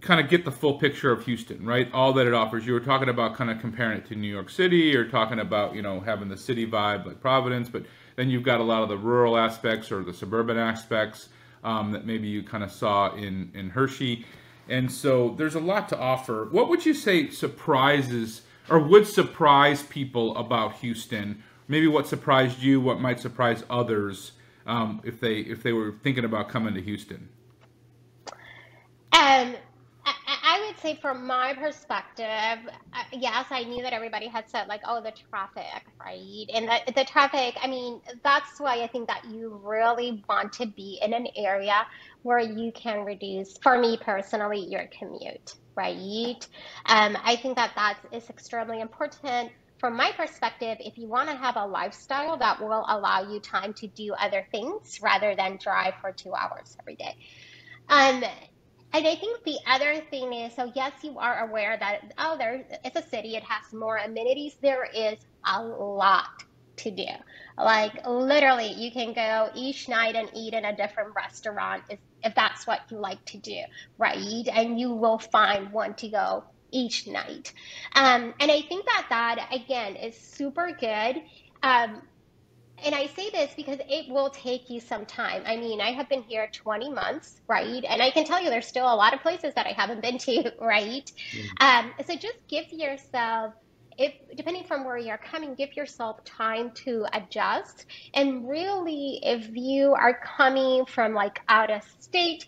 kind 0.00 0.20
of 0.20 0.28
get 0.28 0.44
the 0.44 0.52
full 0.52 0.78
picture 0.78 1.10
of 1.10 1.24
Houston, 1.24 1.64
right? 1.66 1.90
All 1.92 2.12
that 2.14 2.26
it 2.26 2.34
offers. 2.34 2.66
You 2.66 2.72
were 2.72 2.80
talking 2.80 3.08
about 3.08 3.34
kind 3.34 3.50
of 3.50 3.60
comparing 3.60 3.98
it 3.98 4.06
to 4.06 4.14
New 4.14 4.30
York 4.30 4.50
City, 4.50 4.94
or 4.96 5.08
talking 5.08 5.40
about 5.40 5.74
you 5.74 5.82
know 5.82 6.00
having 6.00 6.28
the 6.28 6.36
city 6.36 6.66
vibe 6.66 7.06
like 7.06 7.20
Providence, 7.20 7.68
but 7.68 7.84
then 8.16 8.30
you've 8.30 8.42
got 8.42 8.60
a 8.60 8.64
lot 8.64 8.82
of 8.82 8.88
the 8.88 8.96
rural 8.96 9.36
aspects 9.36 9.90
or 9.90 10.02
the 10.02 10.14
suburban 10.14 10.56
aspects 10.56 11.28
um, 11.64 11.92
that 11.92 12.06
maybe 12.06 12.28
you 12.28 12.42
kind 12.42 12.64
of 12.64 12.70
saw 12.70 13.14
in 13.14 13.50
in 13.54 13.70
Hershey, 13.70 14.24
and 14.68 14.90
so 14.90 15.34
there's 15.36 15.54
a 15.54 15.60
lot 15.60 15.88
to 15.90 15.98
offer. 15.98 16.48
What 16.50 16.68
would 16.68 16.86
you 16.86 16.94
say 16.94 17.30
surprises 17.30 18.42
or 18.70 18.78
would 18.78 19.06
surprise 19.06 19.82
people 19.82 20.36
about 20.36 20.76
Houston? 20.76 21.42
Maybe 21.66 21.86
what 21.86 22.06
surprised 22.06 22.62
you, 22.62 22.80
what 22.80 23.00
might 23.00 23.20
surprise 23.20 23.64
others 23.68 24.32
um, 24.66 25.00
if 25.04 25.20
they 25.20 25.38
if 25.40 25.62
they 25.62 25.72
were 25.72 25.92
thinking 26.02 26.24
about 26.24 26.48
coming 26.48 26.74
to 26.74 26.82
Houston. 26.82 27.28
Um, 29.18 29.56
I, 30.04 30.64
would 30.66 30.78
say, 30.80 30.98
from 31.00 31.26
my 31.26 31.54
perspective, 31.54 32.26
uh, 32.94 33.02
yes, 33.12 33.46
I 33.50 33.64
knew 33.64 33.82
that 33.82 33.92
everybody 33.92 34.28
had 34.28 34.48
said 34.48 34.68
like, 34.68 34.80
"Oh, 34.86 35.02
the 35.02 35.12
traffic," 35.28 35.82
right? 36.04 36.46
And 36.54 36.68
the, 36.68 36.92
the 36.92 37.04
traffic. 37.04 37.56
I 37.60 37.66
mean, 37.66 38.00
that's 38.22 38.58
why 38.58 38.82
I 38.82 38.86
think 38.86 39.08
that 39.08 39.24
you 39.28 39.60
really 39.62 40.22
want 40.28 40.52
to 40.54 40.66
be 40.66 41.00
in 41.02 41.12
an 41.12 41.26
area 41.36 41.86
where 42.22 42.38
you 42.38 42.72
can 42.72 43.04
reduce, 43.04 43.58
for 43.62 43.78
me 43.78 43.98
personally, 44.00 44.66
your 44.68 44.84
commute, 44.98 45.50
right? 45.76 46.46
Um, 46.86 47.16
I 47.22 47.36
think 47.36 47.56
that 47.56 47.72
that 47.74 47.98
is 48.12 48.28
extremely 48.30 48.80
important 48.80 49.50
from 49.78 49.96
my 49.96 50.12
perspective, 50.16 50.76
if 50.80 50.98
you 50.98 51.08
want 51.08 51.28
to 51.28 51.36
have 51.36 51.56
a 51.56 51.66
lifestyle 51.66 52.36
that 52.38 52.60
will 52.60 52.84
allow 52.88 53.30
you 53.30 53.40
time 53.40 53.72
to 53.74 53.86
do 53.86 54.12
other 54.18 54.46
things 54.50 54.98
rather 55.02 55.36
than 55.36 55.58
drive 55.62 55.94
for 56.00 56.12
two 56.12 56.34
hours 56.34 56.76
every 56.80 56.96
day. 56.96 57.14
Um, 57.88 58.24
And 58.92 59.06
I 59.06 59.16
think 59.16 59.44
the 59.44 59.58
other 59.66 60.00
thing 60.10 60.32
is, 60.32 60.54
so 60.54 60.72
yes, 60.74 60.92
you 61.02 61.18
are 61.18 61.48
aware 61.48 61.76
that 61.78 62.12
oh, 62.18 62.36
there 62.38 62.64
it's 62.84 62.96
a 62.96 63.08
city, 63.08 63.36
it 63.36 63.44
has 63.44 63.72
more 63.72 63.98
amenities. 63.98 64.56
There 64.62 64.86
is 64.94 65.18
a 65.46 65.62
lot 65.62 66.24
to 66.78 66.90
do. 66.90 67.06
Like 67.58 68.06
literally, 68.06 68.72
you 68.72 68.90
can 68.92 69.12
go 69.12 69.50
each 69.54 69.88
night 69.88 70.16
and 70.16 70.30
eat 70.34 70.54
in 70.54 70.64
a 70.64 70.76
different 70.76 71.10
restaurant 71.16 71.84
if, 71.90 72.00
if 72.24 72.34
that's 72.34 72.66
what 72.66 72.80
you 72.90 72.98
like 72.98 73.24
to 73.26 73.38
do, 73.38 73.60
right? 73.98 74.48
And 74.52 74.80
you 74.80 74.94
will 74.94 75.18
find 75.18 75.72
one 75.72 75.94
to 75.96 76.08
go 76.08 76.44
each 76.72 77.06
night. 77.06 77.52
Um, 77.94 78.34
and 78.40 78.50
I 78.50 78.62
think 78.62 78.86
that 78.86 79.06
that 79.10 79.48
again 79.52 79.96
is 79.96 80.18
super 80.20 80.72
good. 80.78 81.16
Um, 81.62 82.02
and 82.84 82.94
I 82.94 83.06
say 83.06 83.30
this 83.30 83.52
because 83.56 83.78
it 83.88 84.10
will 84.10 84.30
take 84.30 84.70
you 84.70 84.80
some 84.80 85.06
time. 85.06 85.42
I 85.46 85.56
mean, 85.56 85.80
I 85.80 85.92
have 85.92 86.08
been 86.08 86.22
here 86.22 86.48
20 86.52 86.90
months, 86.90 87.40
right? 87.48 87.84
And 87.88 88.02
I 88.02 88.10
can 88.10 88.24
tell 88.24 88.42
you 88.42 88.50
there's 88.50 88.66
still 88.66 88.92
a 88.92 88.94
lot 88.94 89.14
of 89.14 89.20
places 89.20 89.54
that 89.54 89.66
I 89.66 89.72
haven't 89.72 90.02
been 90.02 90.18
to, 90.18 90.52
right? 90.60 91.10
Mm-hmm. 91.32 91.64
Um, 91.64 91.92
so 92.06 92.14
just 92.14 92.46
give 92.48 92.72
yourself, 92.72 93.54
if 93.96 94.12
depending 94.36 94.64
from 94.64 94.84
where 94.84 94.98
you're 94.98 95.18
coming, 95.18 95.54
give 95.54 95.76
yourself 95.76 96.24
time 96.24 96.70
to 96.84 97.06
adjust. 97.12 97.86
And 98.14 98.48
really, 98.48 99.20
if 99.22 99.48
you 99.52 99.94
are 99.94 100.20
coming 100.36 100.86
from 100.86 101.14
like 101.14 101.40
out 101.48 101.70
of 101.70 101.82
state, 101.98 102.46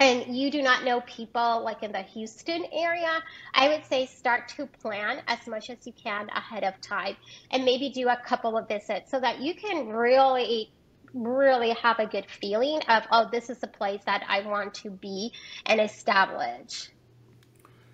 and 0.00 0.36
you 0.36 0.50
do 0.50 0.62
not 0.62 0.84
know 0.84 1.00
people 1.02 1.62
like 1.64 1.82
in 1.82 1.92
the 1.92 2.02
Houston 2.02 2.64
area, 2.72 3.20
I 3.54 3.68
would 3.68 3.84
say 3.86 4.06
start 4.06 4.48
to 4.56 4.66
plan 4.66 5.22
as 5.28 5.46
much 5.46 5.70
as 5.70 5.86
you 5.86 5.92
can 5.92 6.28
ahead 6.30 6.64
of 6.64 6.80
time 6.80 7.16
and 7.50 7.64
maybe 7.64 7.90
do 7.90 8.08
a 8.08 8.16
couple 8.16 8.56
of 8.56 8.68
visits 8.68 9.10
so 9.10 9.20
that 9.20 9.40
you 9.40 9.54
can 9.54 9.88
really 9.88 10.70
really 11.14 11.70
have 11.80 12.00
a 12.00 12.06
good 12.06 12.26
feeling 12.28 12.80
of 12.88 13.04
oh 13.12 13.28
this 13.30 13.48
is 13.48 13.62
a 13.62 13.68
place 13.68 14.00
that 14.04 14.24
I 14.28 14.40
want 14.40 14.74
to 14.74 14.90
be 14.90 15.32
and 15.64 15.80
establish. 15.80 16.90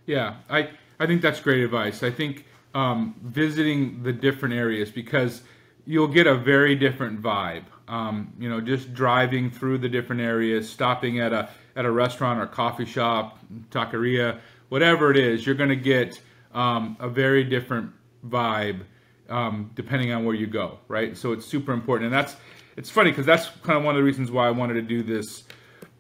Yeah, 0.07 0.37
I 0.49 0.71
I 0.99 1.07
think 1.07 1.23
that's 1.23 1.41
great 1.41 1.63
advice. 1.63 2.03
I 2.03 2.11
think 2.11 2.47
um, 2.75 3.15
visiting 3.23 4.03
the 4.03 4.13
different 4.13 4.55
areas 4.55 4.91
because 4.91 5.43
you'll 5.85 6.09
get 6.09 6.27
a 6.27 6.35
very 6.35 6.75
different 6.75 7.21
vibe. 7.21 7.65
Um, 7.91 8.33
you 8.39 8.49
know, 8.49 8.61
just 8.61 8.95
driving 8.95 9.51
through 9.51 9.79
the 9.79 9.89
different 9.89 10.23
areas, 10.23 10.71
stopping 10.71 11.19
at 11.19 11.33
a 11.33 11.51
at 11.75 11.85
a 11.85 11.91
restaurant 11.91 12.41
or 12.41 12.47
coffee 12.47 12.85
shop, 12.85 13.39
taqueria, 13.71 14.39
whatever 14.69 15.11
it 15.11 15.17
is, 15.17 15.45
you're 15.45 15.57
going 15.57 15.71
to 15.71 15.77
get 15.77 16.21
um, 16.55 16.97
a 17.01 17.09
very 17.09 17.43
different 17.43 17.91
vibe 18.27 18.83
um, 19.29 19.71
depending 19.75 20.13
on 20.13 20.25
where 20.25 20.35
you 20.35 20.47
go, 20.47 20.79
right? 20.89 21.17
So 21.17 21.33
it's 21.33 21.47
super 21.47 21.73
important, 21.73 22.07
and 22.07 22.15
that's 22.15 22.37
it's 22.77 22.91
funny 22.91 23.11
because 23.11 23.27
that's 23.27 23.49
kind 23.63 23.77
of 23.77 23.85
one 23.85 23.95
of 23.95 23.99
the 23.99 24.05
reasons 24.05 24.31
why 24.31 24.47
I 24.47 24.51
wanted 24.51 24.75
to 24.75 24.83
do 24.83 25.03
this, 25.03 25.45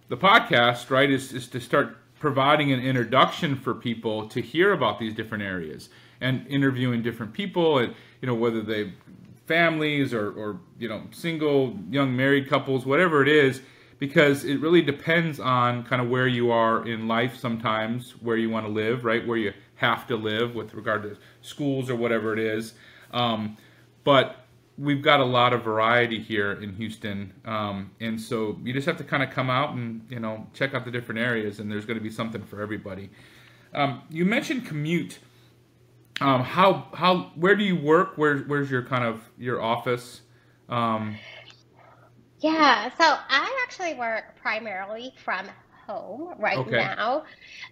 the 0.09 0.17
podcast, 0.17 0.91
right? 0.91 1.11
Is 1.11 1.33
is 1.33 1.49
to 1.49 1.61
start 1.61 1.97
providing 2.21 2.71
an 2.71 2.81
introduction 2.81 3.57
for 3.57 3.75
people 3.75 4.29
to 4.29 4.41
hear 4.41 4.73
about 4.73 4.99
these 4.99 5.15
different 5.15 5.43
areas 5.43 5.89
and 6.21 6.47
interviewing 6.49 7.03
different 7.03 7.33
people 7.33 7.79
and 7.79 7.95
you 8.21 8.27
know 8.27 8.35
whether 8.35 8.61
they 8.61 8.93
families 9.55 10.15
or, 10.15 10.27
or 10.41 10.61
you 10.79 10.89
know 10.89 11.03
single 11.11 11.77
young 11.91 12.17
married 12.17 12.49
couples 12.49 12.87
whatever 12.87 13.17
it 13.21 13.29
is 13.29 13.61
because 14.01 14.45
it 14.45 14.59
really 14.61 14.81
depends 14.81 15.39
on 15.39 15.85
kind 15.85 16.01
of 16.03 16.09
where 16.09 16.27
you 16.27 16.51
are 16.51 16.89
in 16.89 17.07
life 17.07 17.37
sometimes, 17.37 18.13
where 18.23 18.37
you 18.37 18.49
want 18.49 18.67
to 18.67 18.73
live, 18.73 19.05
right? 19.05 19.25
Where 19.25 19.37
you 19.37 19.53
have 19.77 20.07
to 20.07 20.17
live 20.17 20.55
with 20.55 20.73
regard 20.73 21.03
to 21.03 21.17
schools 21.43 21.91
or 21.91 21.97
whatever 21.97 22.33
it 22.33 22.39
is. 22.39 22.73
Um, 23.13 23.59
but 24.03 24.47
we've 24.79 25.03
got 25.03 25.21
a 25.21 25.25
lot 25.25 25.53
of 25.53 25.63
variety 25.63 26.19
here 26.19 26.53
in 26.53 26.73
Houston. 26.77 27.35
Um, 27.45 27.91
and 28.01 28.19
so 28.19 28.59
you 28.65 28.73
just 28.73 28.87
have 28.87 28.97
to 28.97 29.05
kind 29.05 29.23
of 29.23 29.31
come 29.31 29.51
out 29.51 29.75
and, 29.75 30.07
you 30.09 30.19
know, 30.19 30.47
check 30.55 30.73
out 30.73 30.87
the 30.87 30.91
different 30.91 31.21
areas 31.21 31.61
and 31.61 31.71
there's 31.71 31.85
going 31.85 31.99
to 31.99 32.03
be 32.03 32.11
something 32.11 32.43
for 32.43 32.63
everybody. 32.63 33.11
Um, 33.75 34.03
you 34.09 34.25
mentioned 34.25 34.65
commute. 34.65 35.19
Um, 36.21 36.43
how, 36.43 36.89
how, 36.93 37.33
where 37.35 37.57
do 37.57 37.65
you 37.65 37.77
work? 37.77 38.17
Where, 38.17 38.39
where's 38.39 38.71
your 38.71 38.83
kind 38.83 39.05
of, 39.05 39.23
your 39.39 39.61
office? 39.63 40.21
Um, 40.69 41.17
yeah, 42.41 42.91
so 42.91 43.05
I 43.05 43.65
actually 43.65 43.95
work 43.95 44.37
primarily 44.41 45.13
from 45.23 45.47
home 45.91 46.35
right 46.39 46.59
okay. 46.59 46.71
now. 46.71 47.25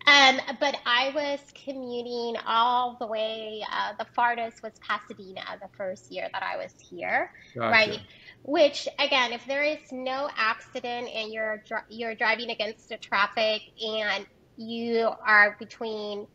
Um, 0.07 0.41
but 0.61 0.77
I 0.85 1.13
was 1.15 1.41
commuting 1.65 2.37
all 2.47 2.97
the 2.99 3.07
way, 3.07 3.63
uh, 3.71 3.93
the 3.99 4.07
farthest 4.13 4.63
was 4.63 4.73
Pasadena 4.81 5.43
the 5.61 5.69
first 5.77 6.11
year 6.11 6.29
that 6.33 6.43
I 6.43 6.57
was 6.57 6.75
here, 6.79 7.33
gotcha. 7.55 7.71
right? 7.71 8.01
Which 8.43 8.89
again, 8.99 9.33
if 9.33 9.47
there 9.47 9.63
is 9.63 9.79
no 9.93 10.29
accident 10.37 11.09
and 11.15 11.33
you're 11.33 11.63
you're 11.89 12.15
driving 12.15 12.51
against 12.51 12.89
the 12.89 12.97
traffic 12.97 13.63
and 13.85 14.27
you 14.57 15.11
are 15.25 15.57
between, 15.59 16.27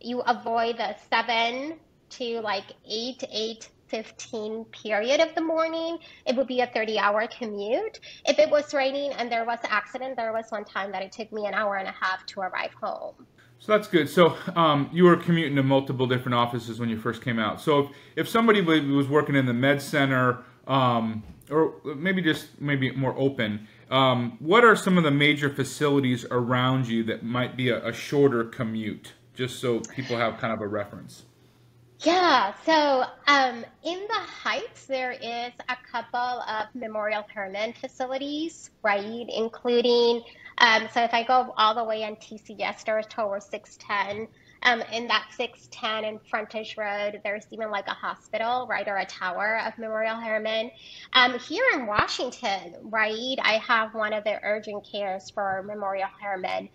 you 0.00 0.20
avoid 0.20 0.78
the 0.78 0.94
seven 1.08 1.78
to 2.10 2.40
like 2.40 2.72
eight, 2.88 3.22
eight 3.32 3.68
15 3.90 4.64
period 4.66 5.20
of 5.20 5.34
the 5.34 5.40
morning, 5.40 5.98
it 6.24 6.36
would 6.36 6.46
be 6.46 6.60
a 6.60 6.66
30 6.68 6.98
hour 6.98 7.26
commute. 7.26 8.00
If 8.24 8.38
it 8.38 8.48
was 8.48 8.72
raining 8.72 9.12
and 9.12 9.30
there 9.30 9.44
was 9.44 9.58
an 9.64 9.70
accident, 9.70 10.16
there 10.16 10.32
was 10.32 10.46
one 10.50 10.64
time 10.64 10.92
that 10.92 11.02
it 11.02 11.12
took 11.12 11.32
me 11.32 11.46
an 11.46 11.54
hour 11.54 11.76
and 11.76 11.88
a 11.88 11.92
half 11.92 12.24
to 12.26 12.40
arrive 12.40 12.72
home. 12.80 13.26
So 13.58 13.72
that's 13.72 13.88
good. 13.88 14.08
So 14.08 14.36
um, 14.56 14.88
you 14.92 15.04
were 15.04 15.16
commuting 15.16 15.56
to 15.56 15.62
multiple 15.62 16.06
different 16.06 16.34
offices 16.34 16.80
when 16.80 16.88
you 16.88 16.98
first 16.98 17.20
came 17.20 17.38
out. 17.38 17.60
So 17.60 17.80
if, 17.80 17.90
if 18.16 18.28
somebody 18.28 18.62
was 18.62 19.06
working 19.06 19.34
in 19.34 19.44
the 19.44 19.52
med 19.52 19.82
center, 19.82 20.38
um, 20.66 21.22
or 21.50 21.74
maybe 21.96 22.22
just 22.22 22.60
maybe 22.60 22.90
more 22.92 23.14
open, 23.18 23.66
um, 23.90 24.36
what 24.38 24.64
are 24.64 24.76
some 24.76 24.96
of 24.96 25.04
the 25.04 25.10
major 25.10 25.50
facilities 25.50 26.24
around 26.30 26.86
you 26.86 27.02
that 27.04 27.22
might 27.22 27.56
be 27.56 27.68
a, 27.68 27.86
a 27.86 27.92
shorter 27.92 28.44
commute? 28.44 29.12
Just 29.40 29.58
so 29.58 29.80
people 29.80 30.18
have 30.18 30.36
kind 30.36 30.52
of 30.52 30.60
a 30.60 30.68
reference. 30.68 31.22
Yeah, 32.00 32.52
so 32.66 33.04
um, 33.26 33.64
in 33.82 34.00
the 34.06 34.14
Heights, 34.14 34.84
there 34.84 35.12
is 35.12 35.52
a 35.66 35.76
couple 35.90 36.42
of 36.42 36.66
Memorial 36.74 37.24
Hermann 37.34 37.72
facilities, 37.72 38.70
right? 38.82 39.24
Including, 39.34 40.24
um, 40.58 40.88
so 40.92 41.02
if 41.02 41.14
I 41.14 41.22
go 41.22 41.54
all 41.56 41.74
the 41.74 41.84
way 41.84 42.04
on 42.04 42.16
TC 42.16 42.58
Jester, 42.58 42.92
there's 42.92 43.06
tower 43.06 43.40
610. 43.40 44.28
Um, 44.62 44.82
in 44.92 45.08
that 45.08 45.28
610 45.34 46.04
and 46.04 46.20
Frontage 46.28 46.76
Road, 46.76 47.22
there's 47.24 47.46
even 47.50 47.70
like 47.70 47.86
a 47.86 47.94
hospital, 47.94 48.66
right, 48.68 48.86
or 48.86 48.98
a 48.98 49.06
tower 49.06 49.58
of 49.66 49.78
Memorial 49.78 50.16
Hermann. 50.16 50.70
Um, 51.14 51.38
here 51.38 51.64
in 51.72 51.86
Washington, 51.86 52.74
right, 52.82 53.38
I 53.42 53.54
have 53.66 53.94
one 53.94 54.12
of 54.12 54.22
the 54.24 54.38
urgent 54.42 54.86
cares 54.92 55.30
for 55.30 55.62
Memorial 55.66 56.10
Hermann. 56.20 56.68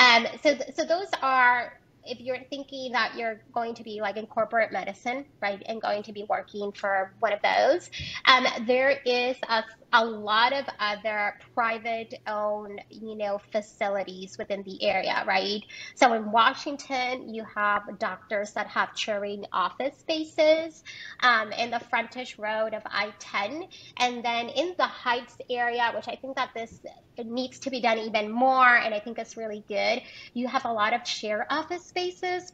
Um, 0.00 0.26
so, 0.42 0.56
so 0.74 0.84
those 0.84 1.10
are 1.22 1.78
if 2.08 2.20
you're 2.20 2.38
thinking 2.50 2.92
that 2.92 3.16
you're 3.16 3.40
going 3.52 3.74
to 3.74 3.82
be 3.82 4.00
like 4.00 4.16
in 4.16 4.26
corporate 4.26 4.72
medicine, 4.72 5.26
right, 5.42 5.62
and 5.66 5.80
going 5.80 6.02
to 6.04 6.12
be 6.12 6.24
working 6.28 6.72
for 6.72 7.14
one 7.20 7.32
of 7.32 7.40
those, 7.42 7.90
um, 8.26 8.46
there 8.66 8.98
is 9.04 9.36
a 9.48 9.64
a 9.92 10.04
lot 10.04 10.52
of 10.52 10.66
other 10.78 11.34
private 11.54 12.14
owned, 12.26 12.80
you 12.90 13.16
know, 13.16 13.38
facilities 13.52 14.36
within 14.38 14.62
the 14.64 14.82
area, 14.82 15.24
right? 15.26 15.62
So 15.94 16.12
in 16.12 16.30
Washington, 16.30 17.32
you 17.32 17.44
have 17.54 17.82
doctors 17.98 18.52
that 18.52 18.66
have 18.68 18.90
sharing 18.94 19.44
office 19.52 19.98
spaces 19.98 20.82
um, 21.20 21.52
in 21.52 21.70
the 21.70 21.80
frontage 21.80 22.36
road 22.38 22.74
of 22.74 22.82
I-10. 22.84 23.62
And 23.98 24.24
then 24.24 24.48
in 24.50 24.74
the 24.76 24.84
Heights 24.86 25.36
area, 25.50 25.90
which 25.94 26.08
I 26.08 26.16
think 26.16 26.36
that 26.36 26.50
this 26.54 26.80
needs 27.24 27.60
to 27.60 27.70
be 27.70 27.80
done 27.80 27.98
even 27.98 28.30
more, 28.30 28.76
and 28.76 28.94
I 28.94 29.00
think 29.00 29.18
it's 29.18 29.36
really 29.36 29.64
good, 29.68 30.02
you 30.34 30.48
have 30.48 30.66
a 30.66 30.72
lot 30.72 30.92
of 30.92 31.06
share 31.06 31.46
office 31.50 31.86
spaces, 31.86 31.97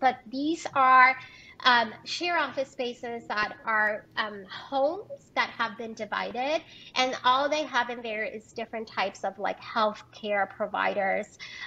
but 0.00 0.18
these 0.26 0.66
are 0.74 1.16
um, 1.64 1.92
share 2.04 2.38
office 2.38 2.70
spaces 2.70 3.24
that 3.28 3.54
are 3.66 4.06
um, 4.16 4.44
homes 4.50 5.06
that 5.36 5.50
have 5.50 5.78
been 5.78 5.94
divided, 5.94 6.62
and 6.96 7.16
all 7.24 7.48
they 7.48 7.64
have 7.64 7.90
in 7.90 8.02
there 8.02 8.24
is 8.24 8.52
different 8.52 8.88
types 8.88 9.24
of 9.24 9.34
like 9.38 9.58
healthcare 9.60 10.48
providers, 10.50 11.26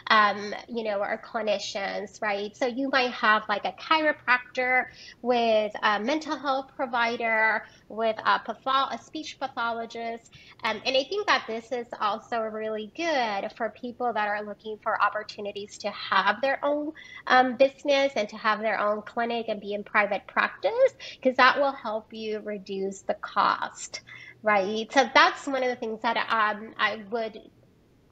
um, 0.09 0.53
you 0.69 0.83
know, 0.83 0.99
or 0.99 1.21
clinicians, 1.25 2.21
right? 2.21 2.55
So 2.55 2.67
you 2.67 2.89
might 2.91 3.11
have 3.11 3.43
like 3.49 3.65
a 3.65 3.73
chiropractor 3.81 4.85
with 5.21 5.71
a 5.83 5.99
mental 5.99 6.37
health 6.37 6.67
provider, 6.75 7.63
with 7.89 8.17
a, 8.25 8.39
patho- 8.39 8.93
a 8.93 8.99
speech 9.03 9.37
pathologist, 9.39 10.23
um, 10.63 10.81
and 10.85 10.97
I 10.97 11.05
think 11.09 11.27
that 11.27 11.45
this 11.47 11.71
is 11.71 11.87
also 12.01 12.39
really 12.41 12.91
good 12.97 13.51
for 13.57 13.73
people 13.81 14.11
that 14.13 14.27
are 14.27 14.43
looking 14.43 14.77
for 14.83 15.01
opportunities 15.01 15.77
to 15.79 15.91
have 15.91 16.41
their 16.41 16.59
own 16.65 16.91
um, 17.27 17.57
business 17.57 18.13
and 18.15 18.27
to 18.29 18.37
have 18.37 18.59
their 18.61 18.79
own 18.79 19.03
clinic 19.03 19.45
and 19.49 19.61
be 19.61 19.73
in 19.77 19.83
private 19.83 20.27
practice 20.27 20.91
because 21.15 21.37
that 21.37 21.59
will 21.59 21.71
help 21.71 22.11
you 22.11 22.39
reduce 22.39 23.01
the 23.01 23.13
cost, 23.13 24.01
right? 24.43 24.91
So 24.91 25.09
that's 25.13 25.47
one 25.47 25.63
of 25.63 25.69
the 25.69 25.75
things 25.75 26.01
that 26.01 26.17
um, 26.17 26.73
I 26.77 27.03
would 27.11 27.39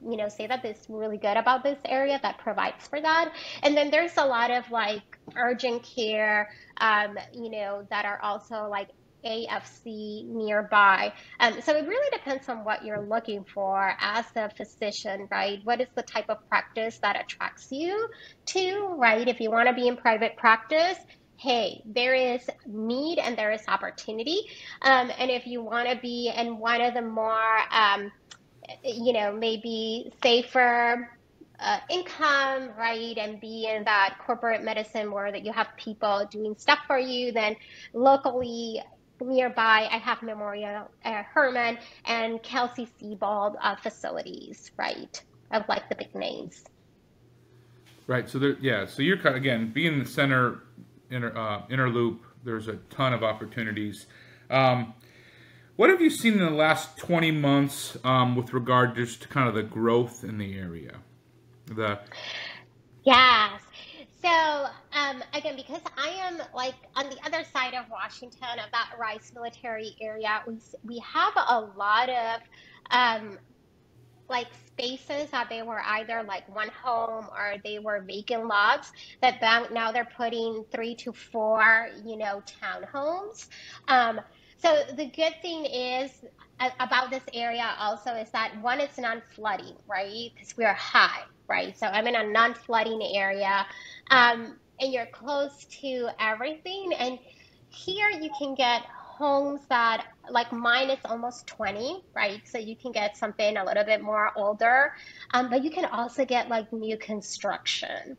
you 0.06 0.18
know 0.18 0.28
say 0.28 0.46
that 0.46 0.62
this 0.62 0.84
really 0.90 1.16
good 1.16 1.38
about 1.38 1.64
this 1.64 1.78
area 1.86 2.20
that 2.22 2.36
provides 2.36 2.86
for 2.86 3.00
that 3.00 3.32
and 3.62 3.74
then 3.74 3.90
there's 3.90 4.14
a 4.18 4.24
lot 4.26 4.50
of 4.50 4.70
like 4.70 5.18
urgent 5.36 5.82
care 5.82 6.50
um, 6.76 7.18
you 7.32 7.48
know 7.50 7.86
that 7.88 8.04
are 8.04 8.20
also 8.22 8.68
like 8.68 8.88
AFC 9.26 10.24
nearby. 10.26 11.12
Um, 11.40 11.60
so 11.60 11.76
it 11.76 11.86
really 11.86 12.10
depends 12.16 12.48
on 12.48 12.64
what 12.64 12.84
you're 12.84 13.02
looking 13.02 13.44
for 13.44 13.94
as 14.00 14.24
a 14.36 14.50
physician, 14.50 15.28
right? 15.30 15.60
What 15.64 15.80
is 15.80 15.88
the 15.96 16.02
type 16.02 16.26
of 16.28 16.46
practice 16.48 16.98
that 16.98 17.20
attracts 17.20 17.68
you 17.70 18.08
to, 18.46 18.94
right? 18.96 19.26
If 19.26 19.40
you 19.40 19.50
want 19.50 19.68
to 19.68 19.74
be 19.74 19.88
in 19.88 19.96
private 19.96 20.36
practice, 20.36 20.98
hey, 21.38 21.82
there 21.84 22.14
is 22.14 22.48
need 22.66 23.18
and 23.18 23.36
there 23.36 23.52
is 23.52 23.62
opportunity. 23.68 24.42
Um, 24.82 25.10
and 25.18 25.30
if 25.30 25.46
you 25.46 25.62
want 25.62 25.88
to 25.88 25.96
be 25.96 26.32
in 26.34 26.58
one 26.58 26.80
of 26.80 26.94
the 26.94 27.02
more, 27.02 27.58
um, 27.70 28.10
you 28.82 29.12
know, 29.12 29.32
maybe 29.32 30.12
safer 30.22 31.10
uh, 31.60 31.78
income, 31.90 32.70
right, 32.78 33.16
and 33.16 33.40
be 33.40 33.68
in 33.68 33.84
that 33.84 34.18
corporate 34.24 34.62
medicine 34.62 35.10
where 35.10 35.32
that 35.32 35.44
you 35.44 35.52
have 35.52 35.68
people 35.76 36.26
doing 36.30 36.54
stuff 36.56 36.80
for 36.86 36.98
you, 36.98 37.32
then 37.32 37.56
locally 37.92 38.82
nearby, 39.20 39.88
I 39.90 39.98
have 39.98 40.22
Memorial 40.22 40.90
uh, 41.04 41.22
Hermann 41.22 41.78
and 42.04 42.42
Kelsey 42.42 42.88
Seybold 43.00 43.56
uh, 43.62 43.76
facilities, 43.76 44.70
right, 44.76 45.22
of 45.50 45.64
like 45.68 45.88
the 45.88 45.94
big 45.94 46.14
names. 46.14 46.64
Right. 48.06 48.28
So 48.28 48.38
there, 48.38 48.56
yeah. 48.60 48.86
So 48.86 49.02
you're 49.02 49.16
kind 49.16 49.34
of, 49.34 49.36
again 49.36 49.72
being 49.72 49.98
the 49.98 50.04
center 50.04 50.60
inner 51.10 51.36
uh, 51.36 51.62
inner 51.70 51.88
loop. 51.88 52.24
There's 52.44 52.68
a 52.68 52.76
ton 52.90 53.12
of 53.12 53.22
opportunities. 53.22 54.06
Um, 54.50 54.94
what 55.76 55.90
have 55.90 56.00
you 56.00 56.08
seen 56.08 56.34
in 56.34 56.38
the 56.38 56.50
last 56.50 56.96
20 56.96 57.32
months 57.32 57.98
um, 58.02 58.34
with 58.34 58.54
regard 58.54 58.94
just 58.94 59.22
to 59.22 59.28
kind 59.28 59.48
of 59.48 59.54
the 59.54 59.62
growth 59.62 60.24
in 60.24 60.38
the 60.38 60.58
area? 60.58 61.00
The 61.66 61.98
yes. 63.04 63.60
So 64.22 64.66
um, 64.92 65.22
again, 65.34 65.56
because 65.56 65.82
I 65.96 66.08
am 66.08 66.40
like 66.54 66.74
on 66.94 67.10
the 67.10 67.18
other 67.24 67.44
side 67.52 67.74
of 67.74 67.90
Washington, 67.90 68.58
of 68.64 68.70
that 68.72 68.92
Rice 68.98 69.32
military 69.34 69.94
area, 70.00 70.42
we 70.46 70.58
we 70.84 70.98
have 71.00 71.34
a 71.36 71.60
lot 71.76 72.08
of 72.08 72.40
um, 72.90 73.38
like 74.28 74.48
spaces 74.66 75.30
that 75.30 75.48
they 75.48 75.62
were 75.62 75.80
either 75.86 76.22
like 76.22 76.48
one 76.54 76.68
home 76.68 77.26
or 77.30 77.54
they 77.64 77.78
were 77.78 78.00
vacant 78.00 78.46
lots 78.46 78.92
that 79.22 79.40
now 79.72 79.92
they're 79.92 80.08
putting 80.16 80.64
three 80.70 80.94
to 80.96 81.12
four, 81.12 81.88
you 82.04 82.16
know, 82.16 82.42
townhomes. 82.62 83.48
Um, 83.88 84.20
so 84.58 84.82
the 84.96 85.06
good 85.06 85.34
thing 85.42 85.64
is 85.66 86.10
about 86.80 87.10
this 87.10 87.22
area 87.32 87.74
also 87.78 88.14
is 88.14 88.30
that 88.30 88.52
one, 88.62 88.80
it's 88.80 88.98
non-flooding, 88.98 89.76
right? 89.86 90.30
Because 90.34 90.56
we 90.56 90.64
are 90.64 90.74
high, 90.74 91.22
right? 91.48 91.78
So 91.78 91.86
I'm 91.86 92.06
in 92.06 92.16
a 92.16 92.24
non-flooding 92.24 93.02
area, 93.14 93.66
um, 94.10 94.56
and 94.80 94.92
you're 94.92 95.06
close 95.06 95.66
to 95.82 96.08
everything. 96.18 96.92
And 96.98 97.18
here 97.68 98.10
you 98.10 98.30
can 98.38 98.54
get 98.54 98.82
homes 99.18 99.62
that 99.68 100.06
like 100.30 100.52
mine 100.52 100.90
is 100.90 100.98
almost 101.06 101.46
20 101.46 102.02
right? 102.14 102.42
So 102.46 102.58
you 102.58 102.76
can 102.76 102.92
get 102.92 103.16
something 103.16 103.56
a 103.56 103.64
little 103.64 103.84
bit 103.84 104.02
more 104.02 104.30
older. 104.36 104.92
Um, 105.32 105.50
but 105.50 105.64
you 105.64 105.70
can 105.70 105.86
also 105.86 106.24
get 106.24 106.48
like 106.48 106.72
new 106.72 106.98
construction 106.98 108.18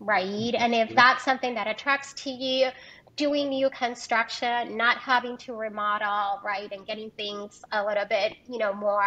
right? 0.00 0.54
And 0.54 0.74
if 0.74 0.94
that's 0.94 1.24
something 1.24 1.54
that 1.54 1.68
attracts 1.68 2.12
to 2.24 2.30
you 2.30 2.70
doing 3.16 3.50
new 3.50 3.68
construction, 3.70 4.76
not 4.76 4.96
having 4.98 5.36
to 5.36 5.54
remodel, 5.54 6.40
right, 6.44 6.70
and 6.72 6.86
getting 6.86 7.10
things 7.10 7.62
a 7.72 7.84
little 7.84 8.06
bit, 8.06 8.34
you 8.48 8.58
know, 8.58 8.72
more 8.72 9.02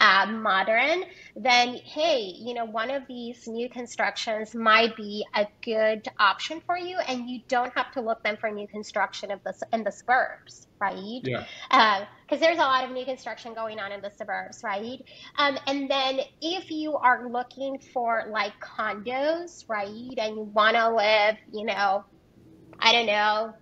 uh, 0.00 0.26
modern, 0.26 1.04
then 1.36 1.74
hey, 1.84 2.32
you 2.38 2.54
know, 2.54 2.64
one 2.64 2.90
of 2.90 3.02
these 3.08 3.46
new 3.48 3.68
constructions 3.68 4.54
might 4.54 4.94
be 4.96 5.24
a 5.34 5.46
good 5.62 6.06
option 6.18 6.60
for 6.64 6.78
you, 6.78 6.98
and 7.08 7.28
you 7.28 7.40
don't 7.48 7.72
have 7.76 7.90
to 7.92 8.00
look 8.00 8.22
then 8.22 8.36
for 8.36 8.50
new 8.50 8.68
construction 8.68 9.30
of 9.30 9.40
the 9.44 9.54
in 9.72 9.82
the 9.82 9.90
suburbs, 9.90 10.68
right? 10.80 11.20
Yeah. 11.24 11.44
Because 11.70 12.38
uh, 12.42 12.46
there's 12.46 12.58
a 12.58 12.60
lot 12.60 12.84
of 12.84 12.92
new 12.92 13.04
construction 13.04 13.54
going 13.54 13.80
on 13.80 13.92
in 13.92 14.00
the 14.00 14.10
suburbs, 14.10 14.60
right? 14.64 14.98
Um, 15.38 15.58
and 15.66 15.90
then 15.90 16.20
if 16.40 16.70
you 16.70 16.96
are 16.96 17.28
looking 17.28 17.78
for 17.92 18.26
like 18.30 18.52
condos, 18.60 19.64
right, 19.68 19.88
and 19.88 20.36
you 20.36 20.50
want 20.54 20.76
to 20.76 20.94
live, 20.94 21.36
you 21.52 21.66
know, 21.66 22.04
I 22.80 22.92
don't 22.92 23.06
know, 23.06 23.54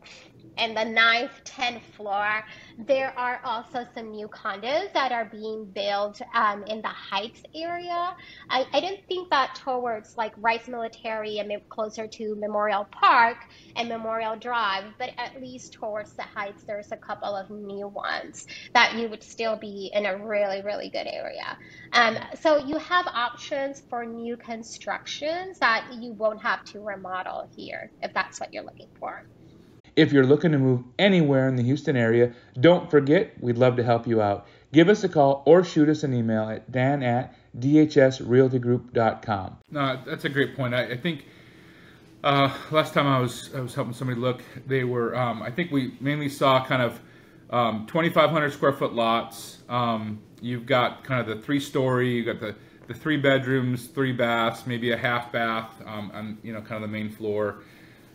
in 0.59 0.75
the 0.75 0.85
ninth, 0.85 1.31
10th 1.45 1.83
floor. 1.97 2.45
There 2.79 3.17
are 3.19 3.41
also 3.45 3.87
some 3.95 4.11
new 4.11 4.29
condos 4.29 4.93
that 4.93 5.13
are 5.13 5.25
being 5.25 5.65
built 5.67 6.21
um, 6.35 6.65
in 6.65 6.83
the 6.83 6.89
Heights 6.89 7.43
area. 7.55 8.15
I, 8.51 8.67
I 8.73 8.81
didn't 8.81 9.07
think 9.09 9.31
that 9.31 9.55
towards 9.55 10.17
like 10.17 10.33
Rice 10.37 10.69
Military 10.69 11.39
and 11.39 11.51
closer 11.69 12.07
to 12.07 12.35
Memorial 12.37 12.87
Park 12.91 13.39
and 13.77 13.89
Memorial 13.89 14.37
Drive, 14.37 14.85
but 14.99 15.11
at 15.19 15.41
least 15.41 15.73
towards 15.73 16.13
the 16.15 16.23
Heights, 16.23 16.65
there's 16.65 16.93
a 16.93 16.97
couple 16.97 17.35
of 17.35 17.51
new 17.51 17.89
ones 17.89 18.47
that 18.75 18.95
you 18.95 19.09
would 19.09 19.23
still 19.23 19.57
be 19.57 19.91
in 19.93 20.07
a 20.07 20.17
really, 20.17 20.63
really 20.63 20.89
good 20.91 21.07
area. 21.07 21.57
Um, 21.93 22.19
so 22.41 22.59
you 22.59 22.79
have 22.79 23.07
options 23.07 23.83
for 23.89 24.05
new 24.05 24.37
constructions 24.37 25.59
that 25.61 25.87
you 25.95 26.13
won't 26.13 26.43
have 26.43 26.65
to 26.67 26.81
remodel 26.81 27.49
here 27.57 27.91
if 28.03 28.13
that's 28.13 28.41
what 28.41 28.53
you're 28.53 28.65
looking 28.65 28.89
for. 28.99 29.25
If 29.99 30.13
you're 30.13 30.25
looking 30.25 30.53
to 30.53 30.59
move 30.59 30.85
anywhere 31.01 31.49
in 31.49 31.57
the 31.57 31.65
Houston 31.65 31.97
area, 31.97 32.33
don't 32.61 32.89
forget, 32.89 33.33
we'd 33.43 33.59
love 33.59 33.75
to 33.79 33.83
help 33.83 34.07
you 34.07 34.23
out. 34.23 34.47
Give 34.73 34.89
us 34.89 35.03
a 35.03 35.09
call 35.09 35.43
or 35.45 35.65
shoot 35.65 35.89
us 35.89 36.05
an 36.05 36.15
email 36.15 36.49
at 36.49 36.71
dan 36.71 37.03
at 37.03 37.35
dhsrealtygroup.com. 37.59 39.57
No, 39.73 40.01
that's 40.07 40.25
a 40.25 40.29
great 40.29 40.55
point. 40.55 40.73
I, 40.73 40.93
I 40.93 40.97
think 40.97 41.25
uh, 42.23 42.57
last 42.71 42.95
time 42.95 43.09
I 43.09 43.19
was 43.19 43.51
I 43.53 43.61
was 43.61 43.75
helping 43.75 43.93
somebody 43.93 44.21
look, 44.21 44.41
they 44.69 44.85
were 44.85 45.17
um, 45.17 45.43
I 45.43 45.51
think 45.51 45.73
we 45.73 45.97
mainly 45.99 46.29
saw 46.29 46.65
kind 46.65 46.83
of 46.83 47.01
um, 47.51 47.85
2,500 47.89 48.53
square 48.53 48.75
foot 48.75 48.93
lots. 48.93 49.59
Um, 49.69 50.21
you've 50.41 50.67
got 50.67 51.03
kind 51.03 51.21
of 51.21 51.27
the 51.27 51.43
three 51.43 51.59
story, 51.59 52.15
you've 52.15 52.27
got 52.27 52.39
the 52.39 52.55
the 52.87 52.95
three 52.95 53.17
bedrooms, 53.17 53.89
three 53.89 54.13
baths, 54.13 54.65
maybe 54.65 54.93
a 54.93 54.97
half 54.97 55.33
bath 55.33 55.73
um, 55.87 56.13
on 56.15 56.39
you 56.45 56.53
know 56.53 56.61
kind 56.61 56.77
of 56.77 56.83
the 56.83 56.97
main 56.97 57.11
floor. 57.11 57.65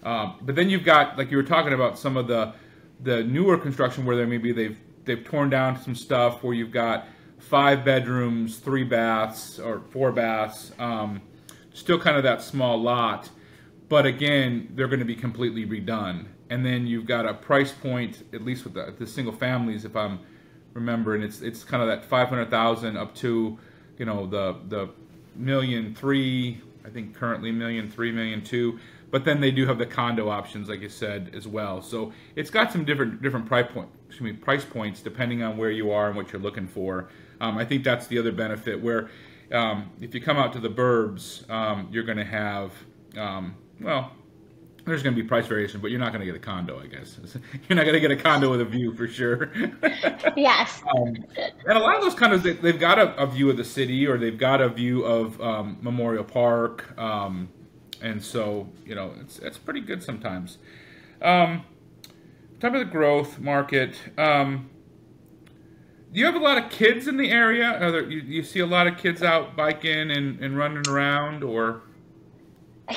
Um, 0.03 0.35
but 0.41 0.55
then 0.55 0.69
you've 0.69 0.83
got, 0.83 1.17
like 1.17 1.31
you 1.31 1.37
were 1.37 1.43
talking 1.43 1.73
about, 1.73 1.97
some 1.97 2.17
of 2.17 2.27
the 2.27 2.53
the 3.01 3.23
newer 3.23 3.57
construction 3.57 4.05
where 4.05 4.15
there 4.15 4.27
maybe 4.27 4.51
they've 4.51 4.77
they've 5.05 5.23
torn 5.23 5.49
down 5.49 5.81
some 5.81 5.95
stuff 5.95 6.43
where 6.43 6.53
you've 6.53 6.71
got 6.71 7.07
five 7.39 7.83
bedrooms, 7.83 8.57
three 8.57 8.83
baths, 8.83 9.59
or 9.59 9.81
four 9.91 10.11
baths, 10.11 10.71
um, 10.79 11.21
still 11.73 11.99
kind 11.99 12.17
of 12.17 12.23
that 12.23 12.41
small 12.41 12.81
lot. 12.81 13.29
But 13.89 14.05
again, 14.05 14.69
they're 14.75 14.87
going 14.87 14.99
to 14.99 15.05
be 15.05 15.15
completely 15.15 15.65
redone. 15.65 16.25
And 16.49 16.65
then 16.65 16.87
you've 16.87 17.05
got 17.05 17.25
a 17.25 17.33
price 17.33 17.71
point, 17.71 18.23
at 18.33 18.43
least 18.43 18.63
with 18.63 18.73
the, 18.73 18.93
the 18.97 19.07
single 19.07 19.33
families, 19.33 19.85
if 19.85 19.95
I'm 19.95 20.19
remembering, 20.73 21.21
it's 21.21 21.41
it's 21.41 21.63
kind 21.63 21.81
of 21.83 21.89
that 21.89 22.05
five 22.05 22.29
hundred 22.29 22.49
thousand 22.49 22.97
up 22.97 23.13
to, 23.15 23.57
you 23.97 24.05
know, 24.05 24.25
the 24.25 24.55
the 24.69 24.89
million 25.35 25.95
three. 25.95 26.61
I 26.85 26.89
think 26.89 27.15
currently 27.15 27.51
million 27.51 27.89
three, 27.89 28.11
million 28.11 28.43
two. 28.43 28.79
But 29.13 29.25
then 29.25 29.39
they 29.39 29.51
do 29.51 29.67
have 29.67 29.77
the 29.77 29.85
condo 29.85 30.27
options, 30.27 30.69
like 30.69 30.81
you 30.81 30.89
said, 30.89 31.35
as 31.35 31.47
well. 31.47 31.83
So 31.83 32.11
it's 32.35 32.49
got 32.49 32.71
some 32.71 32.83
different 32.83 33.21
different 33.21 33.45
price 33.45 33.71
point, 33.71 33.87
excuse 34.07 34.33
me, 34.33 34.33
price 34.33 34.65
points 34.65 35.01
depending 35.01 35.43
on 35.43 35.55
where 35.55 35.69
you 35.69 35.91
are 35.91 36.07
and 36.07 36.17
what 36.17 36.33
you're 36.33 36.41
looking 36.41 36.67
for. 36.67 37.09
Um, 37.39 37.59
I 37.59 37.63
think 37.63 37.83
that's 37.83 38.07
the 38.07 38.17
other 38.17 38.31
benefit. 38.31 38.81
Where 38.81 39.11
um, 39.51 39.91
if 40.01 40.15
you 40.15 40.19
come 40.19 40.37
out 40.37 40.51
to 40.53 40.59
the 40.59 40.71
burbs, 40.71 41.47
um, 41.47 41.89
you're 41.91 42.05
going 42.05 42.17
to 42.17 42.25
have 42.25 42.71
um, 43.15 43.53
well, 43.79 44.13
there's 44.85 45.03
going 45.03 45.15
to 45.15 45.21
be 45.21 45.27
price 45.27 45.45
variation, 45.45 45.79
but 45.79 45.91
you're 45.91 45.99
not 45.99 46.11
going 46.11 46.21
to 46.21 46.25
get 46.25 46.35
a 46.35 46.43
condo, 46.43 46.81
I 46.81 46.87
guess. 46.87 47.19
You're 47.69 47.75
not 47.75 47.83
going 47.83 47.93
to 47.93 47.99
get 47.99 48.11
a 48.11 48.15
condo 48.15 48.49
with 48.49 48.61
a 48.61 48.65
view 48.65 48.93
for 48.95 49.07
sure. 49.07 49.51
yes. 50.35 50.81
Um, 50.93 51.15
and 51.65 51.77
a 51.77 51.79
lot 51.79 51.95
of 51.95 52.01
those 52.01 52.15
condos, 52.15 52.41
they, 52.41 52.71
have 52.71 52.79
got 52.79 52.99
a, 52.99 53.15
a, 53.15 53.25
view 53.25 53.49
of 53.49 53.57
the 53.57 53.63
city 53.63 54.05
or 54.05 54.17
they've 54.17 54.37
got 54.37 54.59
a 54.59 54.69
view 54.69 55.03
of 55.05 55.39
um, 55.39 55.77
Memorial 55.81 56.23
Park. 56.23 56.97
Um, 56.97 57.49
and 58.03 58.23
so 58.23 58.67
you 58.85 58.93
know 58.93 59.13
it's 59.19 59.39
it's 59.39 59.57
pretty 59.57 59.81
good 59.81 60.03
sometimes. 60.03 60.57
Um, 61.21 61.63
of 62.61 62.73
the 62.73 62.85
growth 62.85 63.39
market. 63.39 63.95
Um, 64.17 64.69
do 66.13 66.19
you 66.19 66.25
have 66.25 66.35
a 66.35 66.39
lot 66.39 66.57
of 66.57 66.69
kids 66.69 67.07
in 67.07 67.17
the 67.17 67.29
area? 67.29 67.77
There, 67.79 68.09
you, 68.09 68.21
you 68.21 68.43
see 68.43 68.59
a 68.59 68.65
lot 68.65 68.87
of 68.87 68.97
kids 68.97 69.21
out 69.23 69.57
biking 69.57 70.11
and, 70.11 70.39
and 70.39 70.57
running 70.57 70.87
around, 70.87 71.43
or? 71.43 71.81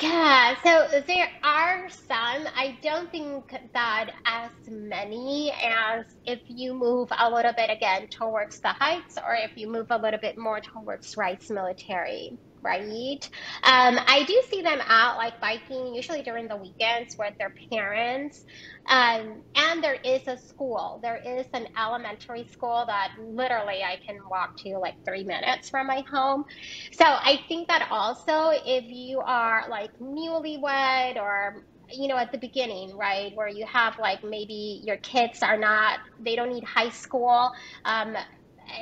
Yeah, 0.03 0.55
so 0.63 1.01
there 1.07 1.31
are 1.43 1.89
some. 1.89 2.47
I 2.55 2.77
don't 2.83 3.11
think 3.11 3.55
that 3.73 4.11
as 4.27 4.51
many 4.69 5.53
as 5.65 6.05
if 6.27 6.41
you 6.47 6.75
move 6.75 7.09
a 7.19 7.31
little 7.31 7.53
bit 7.53 7.71
again 7.71 8.09
towards 8.09 8.61
the 8.61 8.69
heights 8.69 9.17
or 9.17 9.35
if 9.35 9.57
you 9.57 9.69
move 9.69 9.87
a 9.91 9.99
little 9.99 10.21
bit 10.21 10.37
more 10.37 10.61
towards 10.61 11.17
Rice 11.17 11.51
Military 11.51 12.37
right? 12.67 13.31
Um, 13.65 13.99
I 14.07 14.25
do 14.27 14.43
see 14.51 14.63
them 14.63 14.81
out 14.89 15.17
like 15.19 15.41
biking, 15.41 15.95
usually 15.95 16.23
during 16.23 16.49
the 16.49 16.57
weekends 16.57 17.15
with 17.19 17.35
their 17.39 17.55
parents. 17.73 18.45
Um, 18.89 19.43
and 19.57 19.83
there 19.85 19.99
is 20.05 20.23
a 20.29 20.37
school. 20.39 21.01
There 21.03 21.21
is 21.25 21.47
an 21.55 21.69
elementary 21.79 22.45
school 22.45 22.85
that 22.89 23.13
literally 23.21 23.83
I 23.85 23.99
can 24.07 24.19
walk 24.31 24.51
to 24.65 24.79
like 24.79 24.97
three 25.07 25.25
minutes 25.25 25.71
from 25.71 25.87
my 25.89 26.05
home. 26.11 26.45
So 26.93 27.05
I 27.05 27.41
think 27.49 27.69
that 27.69 27.89
also 27.91 28.51
if 28.67 28.85
you 28.87 29.21
are 29.27 29.65
like 29.71 29.91
newlywed 30.01 31.17
or 31.17 31.65
you 31.91 32.09
know, 32.09 32.17
at 32.17 32.33
the 32.33 32.39
beginning, 32.39 32.97
right, 32.97 33.33
where 33.37 33.49
you 33.49 33.67
have 33.73 33.95
like 33.99 34.25
maybe 34.25 34.83
your 34.85 34.97
kids 34.99 35.43
are 35.43 35.57
not, 35.57 36.01
they 36.19 36.35
don't 36.35 36.51
need 36.53 36.65
high 36.65 36.89
school. 36.89 37.51
Um, 37.85 38.17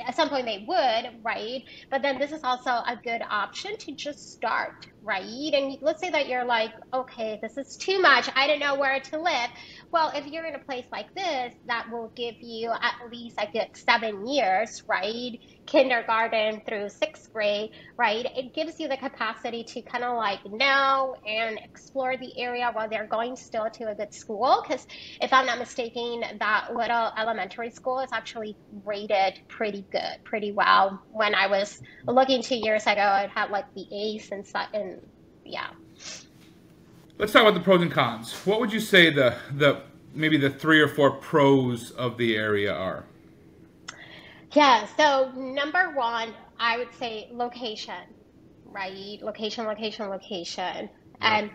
at 0.06 0.14
some 0.14 0.28
point 0.28 0.46
they 0.46 0.64
would, 0.66 1.22
right? 1.24 1.62
But 1.90 2.02
then 2.02 2.18
this 2.18 2.32
is 2.32 2.42
also 2.44 2.70
a 2.70 2.98
good 3.02 3.22
option 3.28 3.76
to 3.78 3.92
just 3.94 4.32
start, 4.32 4.86
right? 5.04 5.52
And 5.52 5.76
let's 5.82 6.00
say 6.00 6.10
that 6.10 6.28
you're 6.28 6.44
like, 6.44 6.72
okay, 6.92 7.38
this 7.42 7.58
is 7.58 7.76
too 7.76 8.00
much. 8.00 8.28
I 8.34 8.46
don't 8.46 8.58
know 8.58 8.76
where 8.76 8.98
to 8.98 9.20
live. 9.20 9.50
Well, 9.92 10.10
if 10.14 10.26
you're 10.26 10.46
in 10.46 10.54
a 10.54 10.58
place 10.58 10.86
like 10.90 11.14
this, 11.14 11.52
that 11.66 11.90
will 11.92 12.10
give 12.16 12.36
you 12.40 12.70
at 12.70 13.10
least 13.10 13.38
good 13.52 13.68
seven 13.74 14.26
years, 14.26 14.82
right? 14.88 15.38
Kindergarten 15.66 16.62
through 16.66 16.88
sixth 16.88 17.32
grade, 17.32 17.70
right? 17.96 18.26
It 18.36 18.54
gives 18.54 18.80
you 18.80 18.88
the 18.88 18.96
capacity 18.96 19.64
to 19.64 19.82
kind 19.82 20.04
of 20.04 20.16
like 20.16 20.40
know 20.46 21.16
and 21.26 21.58
explore 21.62 22.16
the 22.16 22.38
area 22.38 22.70
while 22.72 22.88
they're 22.88 23.06
going 23.06 23.36
still 23.36 23.68
to 23.74 23.90
a 23.90 23.94
good 23.94 24.14
school. 24.14 24.64
Because 24.66 24.86
if 25.20 25.32
I'm 25.32 25.46
not 25.46 25.58
mistaken, 25.58 26.22
that 26.38 26.74
little 26.74 27.12
elementary 27.18 27.70
school 27.70 28.00
is 28.00 28.10
actually 28.12 28.56
rated 28.84 29.40
pretty 29.48 29.84
good, 29.92 30.24
pretty 30.24 30.52
well. 30.52 31.02
When 31.12 31.34
I 31.34 31.46
was 31.48 31.80
looking 32.06 32.42
two 32.42 32.56
years 32.56 32.86
ago, 32.86 33.20
it 33.22 33.30
had 33.30 33.50
like 33.50 33.66
the 33.74 33.86
Ace 33.92 34.30
and 34.30 34.46
and 34.72 34.93
yeah. 35.44 35.68
Let's 37.18 37.32
talk 37.32 37.42
about 37.42 37.54
the 37.54 37.60
pros 37.60 37.80
and 37.82 37.92
cons. 37.92 38.32
What 38.44 38.60
would 38.60 38.72
you 38.72 38.80
say 38.80 39.10
the 39.10 39.36
the 39.56 39.82
maybe 40.14 40.36
the 40.36 40.50
three 40.50 40.80
or 40.80 40.88
four 40.88 41.12
pros 41.12 41.90
of 41.92 42.16
the 42.16 42.36
area 42.36 42.72
are? 42.72 43.04
Yeah, 44.52 44.86
so 44.96 45.32
number 45.34 45.92
one, 45.94 46.32
I 46.60 46.78
would 46.78 46.94
say 46.94 47.28
location, 47.32 48.04
right? 48.66 49.18
Location, 49.20 49.66
location, 49.66 50.08
location. 50.08 50.88
And 51.20 51.50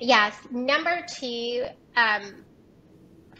yes, 0.00 0.34
number 0.50 1.04
two, 1.14 1.64
um, 1.96 2.44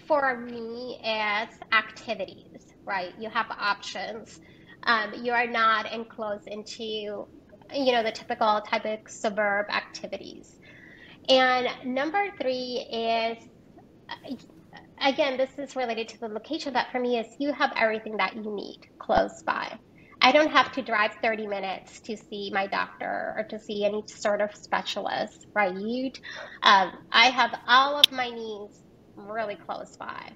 for 0.07 0.37
me, 0.38 1.01
is 1.03 1.49
activities, 1.73 2.66
right? 2.85 3.12
You 3.18 3.31
have 3.31 3.47
options. 3.51 4.40
Um, 4.85 5.14
you 5.23 5.33
are 5.33 5.47
not 5.47 5.90
enclosed 5.92 6.49
into, 6.49 7.27
you 7.74 7.92
know, 7.92 8.02
the 8.02 8.12
typical 8.12 8.61
type 8.62 8.85
of 8.85 8.98
suburb 9.08 9.66
activities. 9.70 10.58
And 11.28 11.68
number 11.85 12.30
three 12.40 12.87
is, 12.90 13.38
again, 15.00 15.37
this 15.37 15.50
is 15.58 15.76
related 15.76 16.08
to 16.08 16.20
the 16.20 16.28
location, 16.28 16.72
but 16.72 16.87
for 16.90 16.98
me 16.98 17.18
is 17.18 17.26
you 17.38 17.52
have 17.52 17.72
everything 17.76 18.16
that 18.16 18.35
you 18.35 18.54
need 18.54 18.80
close 18.98 19.42
by. 19.42 19.78
I 20.24 20.30
don't 20.30 20.50
have 20.52 20.70
to 20.72 20.82
drive 20.82 21.14
30 21.20 21.48
minutes 21.48 21.98
to 22.00 22.16
see 22.16 22.50
my 22.54 22.68
doctor 22.68 23.35
or 23.37 23.44
to 23.50 23.58
see 23.58 23.85
any 23.85 24.04
sort 24.06 24.40
of 24.40 24.54
specialist, 24.54 25.46
right? 25.52 26.18
Um, 26.62 26.92
I 27.11 27.30
have 27.30 27.58
all 27.66 27.96
of 27.98 28.12
my 28.12 28.30
needs 28.30 28.80
really 29.16 29.56
close 29.56 29.96
by. 29.96 30.32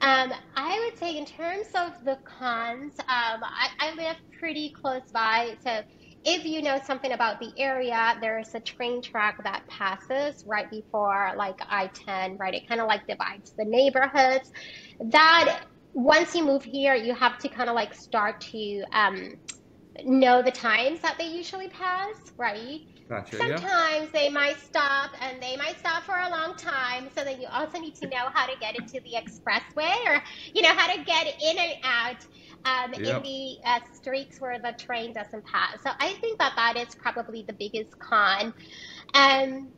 Um, 0.00 0.32
I 0.54 0.84
would 0.84 0.98
say 1.00 1.18
in 1.18 1.26
terms 1.26 1.66
of 1.74 2.04
the 2.04 2.16
cons, 2.24 2.94
um, 3.00 3.42
I, 3.42 3.70
I 3.80 3.94
live 3.96 4.16
pretty 4.38 4.72
close 4.80 5.10
by, 5.12 5.56
so 5.64 5.82
if 6.24 6.44
you 6.44 6.62
know 6.62 6.80
something 6.84 7.12
about 7.12 7.40
the 7.40 7.52
area, 7.56 8.16
there's 8.20 8.54
a 8.54 8.60
train 8.60 9.02
track 9.02 9.42
that 9.44 9.66
passes 9.68 10.44
right 10.46 10.68
before 10.70 11.32
like 11.36 11.58
I-10, 11.68 12.38
right? 12.38 12.54
It 12.54 12.68
kind 12.68 12.80
of 12.80 12.86
like 12.88 13.06
divides 13.06 13.52
the 13.56 13.64
neighborhoods. 13.64 14.50
That 15.00 15.60
once 15.94 16.34
you 16.34 16.44
move 16.44 16.64
here, 16.64 16.94
you 16.94 17.14
have 17.14 17.38
to 17.38 17.48
kind 17.48 17.68
of 17.68 17.74
like 17.74 17.94
start 17.94 18.40
to 18.52 18.82
um, 18.92 19.34
know 20.04 20.42
the 20.42 20.50
times 20.50 21.00
that 21.00 21.16
they 21.18 21.28
usually 21.28 21.68
pass, 21.68 22.14
right? 22.36 22.80
Gotcha, 23.08 23.36
Sometimes 23.36 23.62
yeah. 23.62 24.06
they 24.12 24.28
might 24.28 24.58
stop 24.58 25.12
and 25.22 25.42
they 25.42 25.56
might 25.56 25.78
stop 25.78 26.02
for 26.02 26.14
a 26.18 26.28
long 26.28 26.54
time. 26.56 27.08
So 27.16 27.24
then 27.24 27.40
you 27.40 27.48
also 27.50 27.78
need 27.78 27.94
to 27.96 28.08
know 28.08 28.28
how 28.34 28.46
to 28.46 28.52
get 28.60 28.78
into 28.78 29.00
the 29.00 29.14
expressway 29.16 29.96
or, 30.06 30.22
you 30.54 30.60
know, 30.60 30.74
how 30.74 30.92
to 30.92 31.02
get 31.04 31.26
in 31.42 31.58
and 31.58 31.72
out 31.84 32.26
um, 32.64 32.94
Yep. 32.96 33.04
in 33.04 33.22
the 33.22 33.56
uh, 33.66 33.80
streets 33.94 34.36
where 34.40 34.58
the 34.58 34.74
train 34.80 35.12
doesn't 35.12 35.44
pass. 35.44 35.82
So 35.82 35.90
I 35.98 36.14
think 36.20 36.38
that 36.38 36.52
that 36.56 36.76
is 36.76 36.88
probably 37.02 37.44
the 37.46 37.56
biggest 37.58 37.98
con. 37.98 38.54
Um, 39.14 39.72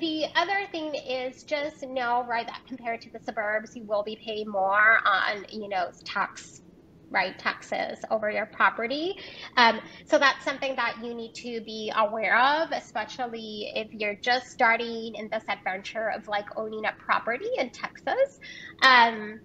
the 0.00 0.26
other 0.34 0.66
thing 0.72 0.94
is 0.94 1.44
just 1.44 1.82
know, 1.82 2.24
right, 2.26 2.46
that 2.46 2.60
compared 2.68 3.02
to 3.02 3.10
the 3.10 3.20
suburbs, 3.20 3.72
you 3.74 3.84
will 3.86 4.02
be 4.04 4.18
paying 4.24 4.48
more 4.48 4.98
on, 5.06 5.44
you 5.50 5.68
know, 5.68 5.88
tax, 6.06 6.62
right, 7.10 7.38
taxes 7.38 7.98
over 8.10 8.30
your 8.30 8.46
property. 8.46 9.14
Um, 9.56 9.80
so 10.06 10.18
that's 10.18 10.44
something 10.44 10.76
that 10.76 10.96
you 11.02 11.14
need 11.14 11.32
to 11.42 11.60
be 11.66 11.92
aware 11.96 12.38
of, 12.38 12.70
especially 12.72 13.70
if 13.74 13.88
you're 13.92 14.16
just 14.24 14.46
starting 14.48 15.14
in 15.16 15.28
this 15.30 15.44
adventure 15.50 16.10
of 16.16 16.26
like 16.28 16.46
owning 16.56 16.84
a 16.86 16.94
property 17.04 17.46
in 17.58 17.70
Texas. 17.70 18.38
Um, 18.82 19.40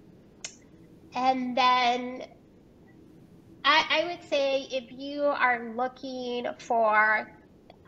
and 1.16 1.58
then 1.58 2.24
I, 3.70 3.86
I 4.02 4.06
would 4.06 4.24
say 4.24 4.68
if 4.72 4.86
you 4.92 5.24
are 5.26 5.76
looking 5.76 6.48
for 6.60 7.28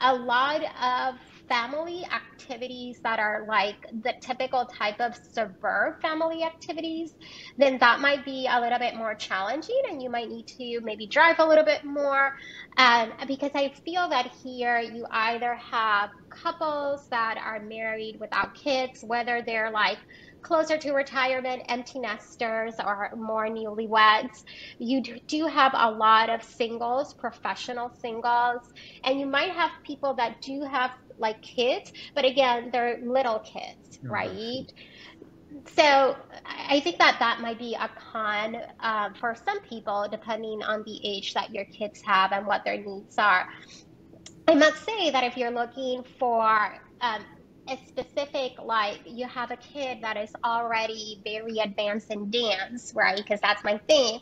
a 0.01 0.15
lot 0.15 0.61
of 0.81 1.15
family 1.47 2.03
activities 2.13 2.99
that 3.03 3.19
are 3.19 3.45
like 3.47 3.77
the 3.91 4.13
typical 4.23 4.67
type 4.77 4.99
of 4.99 5.15
suburb 5.33 5.95
family 6.01 6.43
activities, 6.43 7.13
then 7.57 7.79
that 7.79 7.99
might 7.99 8.25
be 8.25 8.47
a 8.51 8.61
little 8.61 8.79
bit 8.79 8.95
more 8.95 9.15
challenging 9.15 9.81
and 9.89 10.01
you 10.03 10.11
might 10.11 10.29
need 10.29 10.45
to 10.57 10.81
maybe 10.83 11.07
drive 11.07 11.37
a 11.39 11.47
little 11.47 11.65
bit 11.65 11.83
more. 11.83 12.31
Um, 12.77 13.13
because 13.27 13.51
I 13.55 13.73
feel 13.85 14.09
that 14.09 14.31
here 14.43 14.79
you 14.79 15.07
either 15.11 15.55
have 15.55 16.11
couples 16.43 17.01
that 17.11 17.37
are 17.43 17.59
married 17.61 18.17
without 18.19 18.55
kids, 18.55 18.99
whether 19.03 19.43
they're 19.45 19.71
like 19.71 19.99
closer 20.41 20.77
to 20.77 20.91
retirement, 20.93 21.63
empty 21.69 21.99
nesters, 21.99 22.75
or 22.83 23.09
more 23.15 23.47
newlyweds. 23.47 24.43
You 24.79 25.01
do 25.27 25.47
have 25.47 25.73
a 25.75 25.91
lot 25.91 26.29
of 26.29 26.43
singles, 26.43 27.13
professional 27.13 27.91
singles, 28.01 28.61
and 29.03 29.19
you 29.19 29.25
might 29.27 29.51
have 29.51 29.71
people 29.85 30.15
that 30.15 30.41
do 30.41 30.63
have 30.69 30.91
like 31.17 31.41
kids, 31.41 31.91
but 32.15 32.25
again, 32.25 32.69
they're 32.71 32.99
little 33.03 33.39
kids, 33.39 33.99
Oh, 34.05 34.09
right? 34.09 34.65
So 35.67 36.15
I 36.45 36.79
think 36.79 36.97
that 36.99 37.17
that 37.19 37.41
might 37.41 37.59
be 37.59 37.75
a 37.75 37.89
con 38.11 38.57
uh, 38.79 39.09
for 39.19 39.35
some 39.45 39.59
people, 39.61 40.07
depending 40.09 40.63
on 40.63 40.83
the 40.85 40.99
age 41.05 41.33
that 41.33 41.51
your 41.51 41.65
kids 41.65 42.01
have 42.05 42.31
and 42.31 42.47
what 42.47 42.63
their 42.65 42.77
needs 42.77 43.17
are. 43.17 43.45
I 44.47 44.55
must 44.55 44.83
say 44.85 45.11
that 45.11 45.23
if 45.23 45.37
you're 45.37 45.51
looking 45.51 46.03
for 46.19 46.79
um, 47.01 47.25
specific, 47.87 48.53
like 48.63 48.99
you 49.05 49.27
have 49.27 49.51
a 49.51 49.57
kid 49.57 49.99
that 50.01 50.17
is 50.17 50.31
already 50.43 51.21
very 51.23 51.59
advanced 51.59 52.11
in 52.11 52.29
dance, 52.29 52.93
right? 52.95 53.17
Because 53.17 53.39
that's 53.41 53.63
my 53.63 53.77
thing. 53.87 54.19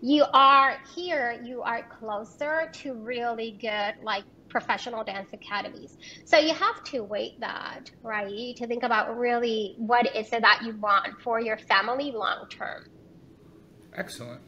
You 0.00 0.24
are 0.32 0.78
here, 0.94 1.40
you 1.44 1.62
are 1.62 1.82
closer 1.82 2.70
to 2.72 2.94
really 2.94 3.58
good, 3.60 3.94
like 4.02 4.24
professional 4.48 5.02
dance 5.02 5.30
academies. 5.32 5.96
So 6.24 6.38
you 6.38 6.54
have 6.54 6.84
to 6.84 7.02
weight 7.02 7.40
that, 7.40 7.90
right? 8.02 8.54
To 8.56 8.66
think 8.66 8.82
about 8.82 9.18
really 9.18 9.74
what 9.78 10.14
is 10.14 10.32
it 10.32 10.42
that 10.42 10.62
you 10.64 10.76
want 10.76 11.20
for 11.22 11.40
your 11.40 11.56
family 11.56 12.12
long 12.12 12.46
term. 12.50 12.86
Excellent. 13.94 14.42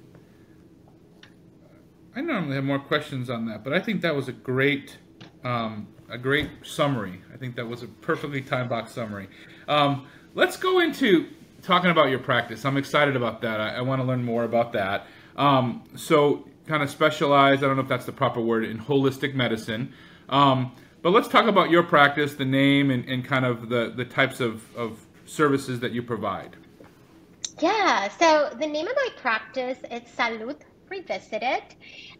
I 2.16 2.20
normally 2.20 2.54
have 2.54 2.64
more 2.64 2.78
questions 2.78 3.28
on 3.28 3.46
that, 3.46 3.64
but 3.64 3.72
I 3.72 3.80
think 3.80 4.02
that 4.02 4.14
was 4.14 4.28
a 4.28 4.32
great, 4.32 4.98
um, 5.42 5.88
a 6.08 6.18
great 6.18 6.50
summary. 6.62 7.20
I 7.32 7.36
think 7.36 7.56
that 7.56 7.66
was 7.66 7.82
a 7.82 7.86
perfectly 7.86 8.40
time 8.42 8.68
box 8.68 8.92
summary. 8.92 9.28
Um, 9.68 10.06
let's 10.34 10.56
go 10.56 10.80
into 10.80 11.28
talking 11.62 11.90
about 11.90 12.10
your 12.10 12.18
practice. 12.18 12.64
I'm 12.64 12.76
excited 12.76 13.16
about 13.16 13.40
that. 13.42 13.60
I, 13.60 13.76
I 13.76 13.80
want 13.80 14.00
to 14.02 14.06
learn 14.06 14.24
more 14.24 14.44
about 14.44 14.72
that. 14.72 15.06
Um, 15.36 15.84
so, 15.96 16.46
kind 16.66 16.82
of 16.82 16.90
specialized. 16.90 17.62
I 17.62 17.66
don't 17.66 17.76
know 17.76 17.82
if 17.82 17.88
that's 17.88 18.06
the 18.06 18.12
proper 18.12 18.40
word 18.40 18.64
in 18.64 18.78
holistic 18.78 19.34
medicine. 19.34 19.92
Um, 20.28 20.72
but 21.02 21.10
let's 21.10 21.28
talk 21.28 21.46
about 21.46 21.70
your 21.70 21.82
practice, 21.82 22.34
the 22.34 22.46
name, 22.46 22.90
and, 22.90 23.04
and 23.06 23.24
kind 23.24 23.44
of 23.44 23.68
the, 23.68 23.92
the 23.94 24.06
types 24.06 24.40
of, 24.40 24.64
of 24.74 25.04
services 25.26 25.80
that 25.80 25.92
you 25.92 26.02
provide. 26.02 26.56
Yeah, 27.60 28.08
so 28.08 28.50
the 28.58 28.66
name 28.66 28.86
of 28.86 28.96
my 28.96 29.08
practice 29.16 29.78
is 29.90 30.02
Salud 30.16 30.56
Revisited. 30.90 31.62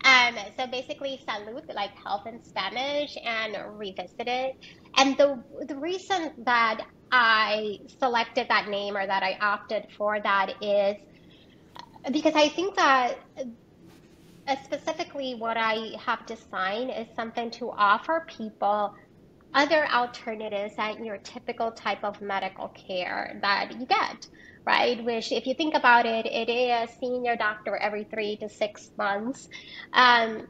Um, 0.04 0.36
so 0.58 0.66
basically, 0.66 1.20
salud, 1.28 1.62
like 1.74 1.90
health 2.04 2.22
in 2.26 2.42
Spanish, 2.42 3.16
and 3.24 3.56
revisit 3.78 4.28
It. 4.28 4.56
And 4.96 5.16
the 5.16 5.42
the 5.68 5.76
reason 5.76 6.32
that 6.44 6.80
I 7.10 7.78
selected 7.98 8.48
that 8.48 8.68
name 8.68 8.96
or 8.96 9.06
that 9.06 9.22
I 9.22 9.36
opted 9.40 9.84
for 9.96 10.18
that 10.20 10.54
is 10.62 10.96
because 12.12 12.34
I 12.34 12.48
think 12.48 12.76
that 12.76 13.16
uh, 14.46 14.56
specifically 14.64 15.34
what 15.34 15.56
I 15.56 15.92
have 16.04 16.26
designed 16.26 16.90
is 16.90 17.06
something 17.16 17.50
to 17.52 17.70
offer 17.70 18.26
people 18.28 18.94
other 19.54 19.86
alternatives 19.92 20.74
than 20.76 21.04
your 21.04 21.18
typical 21.18 21.70
type 21.72 22.02
of 22.02 22.20
medical 22.20 22.68
care 22.68 23.38
that 23.42 23.72
you 23.78 23.86
get, 23.86 24.26
right? 24.66 25.04
Which, 25.04 25.32
if 25.32 25.46
you 25.46 25.54
think 25.54 25.74
about 25.74 26.06
it, 26.06 26.26
it 26.26 26.50
is 26.50 26.90
seeing 26.98 27.24
your 27.24 27.36
doctor 27.36 27.76
every 27.76 28.04
three 28.04 28.36
to 28.38 28.48
six 28.48 28.90
months, 28.96 29.48
um, 29.92 30.46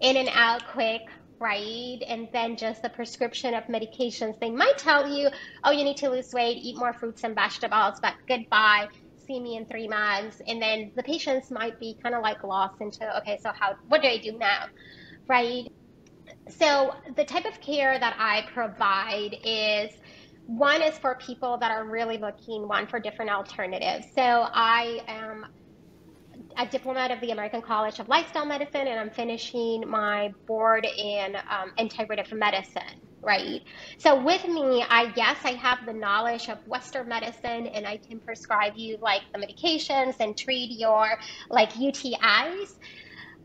in 0.00 0.16
and 0.16 0.28
out 0.32 0.62
quick, 0.72 1.02
right? 1.40 1.98
And 2.06 2.28
then 2.32 2.56
just 2.56 2.82
the 2.82 2.88
prescription 2.88 3.54
of 3.54 3.64
medications. 3.64 4.38
They 4.40 4.50
might 4.50 4.78
tell 4.78 5.08
you, 5.08 5.30
oh, 5.64 5.72
you 5.72 5.84
need 5.84 5.96
to 5.98 6.10
lose 6.10 6.32
weight, 6.32 6.58
eat 6.60 6.76
more 6.76 6.92
fruits 6.92 7.24
and 7.24 7.34
vegetables, 7.34 7.98
but 8.00 8.14
goodbye, 8.28 8.88
see 9.26 9.40
me 9.40 9.56
in 9.56 9.66
three 9.66 9.88
months. 9.88 10.40
And 10.46 10.60
then 10.60 10.92
the 10.94 11.02
patients 11.02 11.50
might 11.50 11.78
be 11.80 11.96
kind 12.02 12.14
of 12.14 12.22
like 12.22 12.44
lost 12.44 12.80
into, 12.80 13.18
okay, 13.18 13.38
so 13.42 13.50
how, 13.58 13.74
what 13.88 14.02
do 14.02 14.08
I 14.08 14.18
do 14.18 14.32
now, 14.38 14.66
right? 15.28 15.66
So 16.48 16.94
the 17.16 17.24
type 17.24 17.46
of 17.46 17.60
care 17.60 17.98
that 17.98 18.16
I 18.18 18.46
provide 18.52 19.36
is 19.44 19.90
one 20.50 20.82
is 20.82 20.98
for 20.98 21.14
people 21.14 21.58
that 21.58 21.70
are 21.70 21.84
really 21.84 22.18
looking 22.18 22.66
one 22.66 22.88
for 22.88 22.98
different 22.98 23.30
alternatives. 23.30 24.06
So 24.16 24.22
I 24.22 25.00
am 25.06 25.46
a 26.56 26.66
diplomat 26.66 27.12
of 27.12 27.20
the 27.20 27.30
American 27.30 27.62
College 27.62 28.00
of 28.00 28.08
Lifestyle 28.08 28.46
Medicine, 28.46 28.88
and 28.88 28.98
I'm 28.98 29.10
finishing 29.10 29.88
my 29.88 30.34
board 30.48 30.84
in 30.84 31.36
um, 31.36 31.70
integrative 31.78 32.32
medicine. 32.32 32.82
Right. 33.22 33.60
So 33.98 34.20
with 34.20 34.44
me, 34.48 34.82
I 34.88 35.12
yes, 35.14 35.36
I 35.44 35.52
have 35.52 35.86
the 35.86 35.92
knowledge 35.92 36.48
of 36.48 36.58
Western 36.66 37.06
medicine, 37.06 37.68
and 37.68 37.86
I 37.86 37.98
can 37.98 38.18
prescribe 38.18 38.72
you 38.74 38.96
like 39.00 39.22
the 39.32 39.38
medications 39.38 40.16
and 40.18 40.36
treat 40.36 40.76
your 40.76 41.06
like 41.48 41.74
UTIs. 41.74 42.70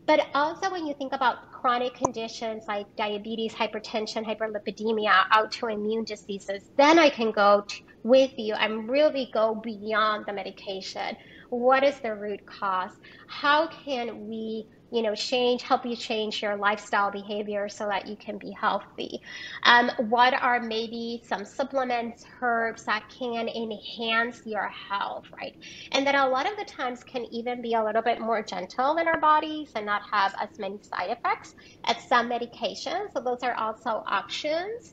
But 0.06 0.28
also, 0.34 0.70
when 0.70 0.86
you 0.86 0.94
think 0.94 1.12
about 1.12 1.50
chronic 1.52 1.94
conditions 1.94 2.64
like 2.68 2.86
diabetes, 2.96 3.52
hypertension, 3.54 4.24
hyperlipidemia, 4.24 5.24
autoimmune 5.32 6.06
diseases, 6.06 6.70
then 6.76 6.98
I 6.98 7.10
can 7.10 7.32
go 7.32 7.64
with 8.04 8.32
you 8.36 8.54
and 8.54 8.88
really 8.88 9.30
go 9.34 9.60
beyond 9.62 10.24
the 10.26 10.32
medication. 10.32 11.16
What 11.50 11.82
is 11.84 11.98
the 12.00 12.14
root 12.14 12.40
cause? 12.46 12.92
How 13.28 13.68
can 13.68 14.28
we 14.28 14.68
you 14.90 15.02
know, 15.02 15.14
change, 15.14 15.62
help 15.62 15.84
you 15.84 15.96
change 15.96 16.42
your 16.42 16.56
lifestyle 16.56 17.10
behavior 17.10 17.68
so 17.68 17.86
that 17.86 18.06
you 18.06 18.16
can 18.16 18.38
be 18.38 18.52
healthy. 18.58 19.20
Um, 19.64 19.90
what 20.08 20.34
are 20.34 20.60
maybe 20.60 21.22
some 21.26 21.44
supplements, 21.44 22.24
herbs 22.40 22.84
that 22.86 23.04
can 23.18 23.48
enhance 23.48 24.40
your 24.44 24.68
health, 24.68 25.24
right? 25.40 25.52
And 25.92 26.06
that 26.06 26.14
a 26.14 26.28
lot 26.28 26.50
of 26.50 26.56
the 26.56 26.64
times 26.64 27.02
can 27.04 27.26
even 27.32 27.62
be 27.62 27.74
a 27.74 27.84
little 27.84 28.02
bit 28.02 28.20
more 28.20 28.42
gentle 28.42 28.96
in 28.98 29.08
our 29.08 29.20
bodies 29.20 29.70
and 29.74 29.86
not 29.86 30.02
have 30.10 30.34
as 30.40 30.50
many 30.58 30.78
side 30.82 31.10
effects 31.10 31.54
as 31.86 31.96
some 32.08 32.30
medications. 32.30 33.08
So 33.14 33.22
those 33.24 33.42
are 33.42 33.54
also 33.54 34.02
options. 34.06 34.92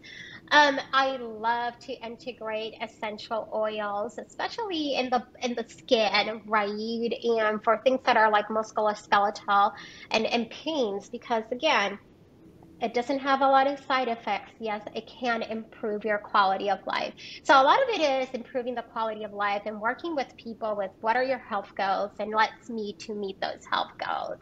Um, 0.51 0.79
I 0.93 1.17
love 1.17 1.73
to 1.87 1.93
integrate 2.05 2.73
essential 2.81 3.47
oils, 3.53 4.17
especially 4.19 4.95
in 4.95 5.09
the 5.09 5.23
in 5.41 5.55
the 5.55 5.65
skin, 5.67 6.41
right? 6.45 6.69
And 6.69 7.63
for 7.63 7.81
things 7.83 8.01
that 8.05 8.17
are 8.17 8.31
like 8.31 8.47
musculoskeletal 8.49 9.71
and, 10.11 10.25
and 10.27 10.49
pains, 10.51 11.09
because 11.09 11.43
again, 11.51 11.97
it 12.83 12.93
doesn't 12.93 13.19
have 13.19 13.39
a 13.39 13.47
lot 13.47 13.65
of 13.65 13.79
side 13.79 14.09
effects. 14.09 14.51
Yes, 14.59 14.81
it 14.93 15.09
can 15.19 15.41
improve 15.41 16.03
your 16.03 16.17
quality 16.17 16.69
of 16.69 16.79
life. 16.85 17.13
So 17.43 17.53
a 17.53 17.63
lot 17.63 17.79
of 17.81 17.87
it 17.97 18.01
is 18.01 18.29
improving 18.33 18.75
the 18.75 18.83
quality 18.83 19.23
of 19.23 19.31
life 19.31 19.61
and 19.65 19.79
working 19.79 20.15
with 20.15 20.27
people 20.37 20.75
with 20.75 20.91
what 20.99 21.15
are 21.15 21.23
your 21.23 21.39
health 21.39 21.71
goals 21.77 22.11
and 22.19 22.31
let's 22.35 22.69
meet 22.69 22.99
to 22.99 23.15
meet 23.15 23.39
those 23.41 23.61
health 23.71 23.91
goals. 24.05 24.37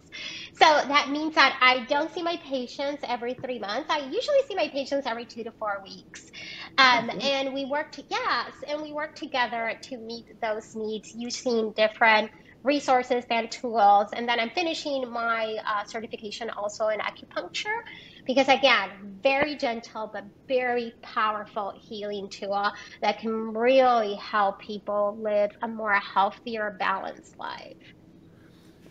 So 0.53 0.65
that 0.65 1.09
means 1.11 1.35
that 1.35 1.55
I 1.61 1.85
don't 1.85 2.11
see 2.11 2.23
my 2.23 2.37
patients 2.43 3.03
every 3.07 3.35
three 3.35 3.59
months. 3.59 3.91
I 3.91 3.99
usually 3.99 4.41
see 4.47 4.55
my 4.55 4.69
patients 4.69 5.05
every 5.05 5.25
two 5.25 5.43
to 5.43 5.51
four 5.59 5.83
weeks. 5.83 6.31
Um, 6.79 7.11
and 7.21 7.53
we 7.53 7.65
work 7.65 7.91
to, 7.93 8.03
yes, 8.09 8.53
and 8.67 8.81
we 8.81 8.91
work 8.91 9.15
together 9.15 9.73
to 9.83 9.97
meet 9.99 10.25
those 10.41 10.75
needs 10.75 11.13
using 11.13 11.73
different 11.73 12.31
resources 12.63 13.23
and 13.29 13.51
tools. 13.51 14.07
And 14.15 14.27
then 14.27 14.39
I'm 14.39 14.49
finishing 14.51 15.09
my 15.11 15.57
uh, 15.67 15.83
certification 15.85 16.49
also 16.51 16.87
in 16.87 16.99
acupuncture 16.99 17.77
because, 18.25 18.47
again, 18.47 18.89
very 19.23 19.55
gentle 19.55 20.09
but 20.11 20.25
very 20.47 20.93
powerful 21.01 21.73
healing 21.87 22.29
tool 22.29 22.71
that 23.01 23.19
can 23.19 23.53
really 23.53 24.15
help 24.15 24.59
people 24.61 25.17
live 25.21 25.51
a 25.61 25.67
more 25.67 25.93
healthier, 25.93 26.75
balanced 26.79 27.37
life. 27.39 27.75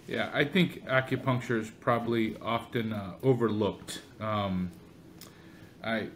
Yeah, 0.06 0.30
I 0.34 0.44
think 0.44 0.84
acupuncture 0.86 1.60
is 1.60 1.70
probably 1.70 2.36
often 2.42 2.92
uh, 2.92 3.14
overlooked. 3.22 4.00
Um, 4.18 4.72
I 5.84 6.08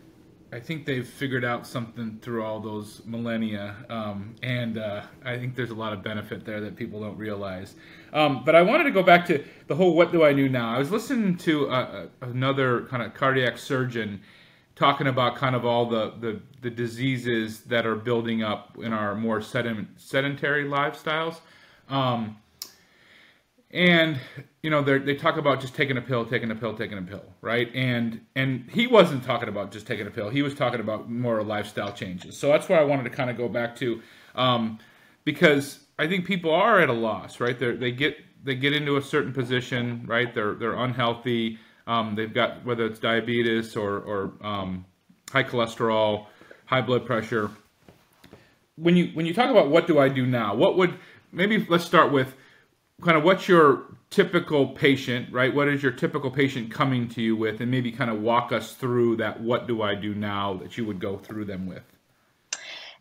I 0.55 0.61
think 0.61 0.87
they've 0.87 1.07
figured 1.07 1.45
out 1.45 1.67
something 1.67 2.21
through 2.23 2.45
all 2.45 2.61
those 2.61 3.03
millennia, 3.05 3.75
um, 3.91 4.37
and 4.41 4.79
uh, 4.79 5.03
I 5.25 5.37
think 5.37 5.57
there's 5.57 5.71
a 5.71 5.75
lot 5.75 5.93
of 5.93 6.05
benefit 6.05 6.45
there 6.45 6.61
that 6.61 6.77
people 6.77 7.01
don't 7.01 7.19
realize. 7.19 7.75
Um, 8.13 8.45
but 8.45 8.55
I 8.55 8.63
wanted 8.63 8.85
to 8.85 8.93
go 8.93 9.03
back 9.03 9.27
to 9.27 9.43
the 9.67 9.75
whole 9.75 9.97
"What 9.97 10.13
do 10.13 10.23
I 10.23 10.33
do 10.33 10.49
now?" 10.49 10.73
I 10.73 10.79
was 10.79 10.93
listening 10.93 11.37
to 11.39 11.69
uh, 11.71 11.73
uh 11.73 12.07
another 12.21 12.83
kind 12.83 13.03
of 13.03 13.15
cardiac 13.15 13.59
surgeon 13.59 14.21
talking 14.77 15.09
about 15.09 15.35
kind 15.35 15.57
of 15.57 15.65
all 15.65 15.87
the, 15.87 16.13
the, 16.21 16.41
the 16.63 16.71
diseases 16.71 17.63
that 17.63 17.85
are 17.85 17.97
building 17.97 18.45
up 18.45 18.79
in 18.81 18.93
our 18.93 19.17
more 19.17 19.41
sedentary 19.41 20.65
lifestyles. 20.65 21.41
Um, 21.89 22.37
and 23.71 24.19
you 24.65 24.71
know 24.71 24.81
they 24.83 25.15
talk 25.15 25.37
about 25.37 25.61
just 25.61 25.75
taking 25.75 25.99
a 25.99 26.01
pill 26.01 26.25
taking 26.25 26.51
a 26.51 26.55
pill 26.55 26.75
taking 26.75 26.97
a 26.97 27.03
pill 27.03 27.23
right? 27.43 27.71
And 27.75 28.23
and 28.35 28.65
he 28.71 28.87
wasn't 28.87 29.23
talking 29.23 29.51
about 29.51 29.71
just 29.71 29.87
taking 29.87 30.07
a 30.07 30.11
pill. 30.11 30.31
He 30.31 30.41
was 30.41 30.55
talking 30.55 30.81
about 30.81 31.11
more 31.11 31.43
lifestyle 31.43 31.93
changes. 31.93 32.39
So 32.39 32.49
that's 32.49 32.67
where 32.71 32.81
i 32.81 32.83
wanted 32.83 33.03
to 33.03 33.11
kind 33.11 33.29
of 33.29 33.37
go 33.37 33.47
back 33.47 33.77
to 33.77 34.01
um, 34.35 34.79
because 35.25 35.81
i 35.99 36.07
think 36.09 36.25
people 36.25 36.51
are 36.51 36.81
at 36.81 36.89
a 36.89 36.95
loss 36.95 37.41
right? 37.41 37.59
They 37.59 37.77
they 37.77 37.93
get 37.93 38.17
they 38.43 38.55
get 38.55 38.73
into 38.73 38.97
a 38.97 39.03
certain 39.03 39.35
position 39.35 40.07
right? 40.07 40.35
They're 40.35 40.55
they're 40.55 40.79
unhealthy. 40.87 41.59
Um, 41.87 42.15
they've 42.15 42.33
got 42.33 42.65
whether 42.65 42.87
it's 42.87 42.99
diabetes 42.99 43.77
or 43.77 43.99
or 43.99 44.33
um, 44.41 44.87
high 45.31 45.45
cholesterol 45.45 46.25
high 46.65 46.81
blood 46.81 47.05
pressure. 47.05 47.51
When 48.77 48.97
you 48.97 49.11
when 49.13 49.27
you 49.27 49.35
talk 49.35 49.51
about 49.51 49.69
what 49.69 49.87
do 49.87 49.99
i 49.99 50.09
do 50.09 50.25
now 50.25 50.55
what 50.55 50.79
would 50.79 50.95
maybe 51.33 51.67
let's 51.69 51.85
start 51.85 52.11
with 52.11 52.35
kind 53.03 53.17
of 53.17 53.25
what's 53.25 53.49
your 53.49 53.95
typical 54.11 54.69
patient, 54.69 55.33
right? 55.33 55.55
What 55.55 55.69
is 55.69 55.83
your 55.83 55.93
typical 55.93 56.31
patient 56.31 56.71
coming 56.71 57.09
to 57.11 57.23
you 57.23 57.37
with, 57.37 57.61
and 57.61 57.71
maybe 57.71 57.91
kind 57.91 58.11
of 58.11 58.21
walk 58.21 58.53
us 58.53 58.75
through 58.75 59.17
that. 59.17 59.41
What 59.41 59.67
do 59.67 59.83
I 59.83 59.95
do 59.95 60.15
now 60.15 60.55
that 60.55 60.79
you 60.79 60.85
would 60.85 61.01
go 61.01 61.19
through 61.19 61.47
them 61.47 61.67
with? 61.67 61.83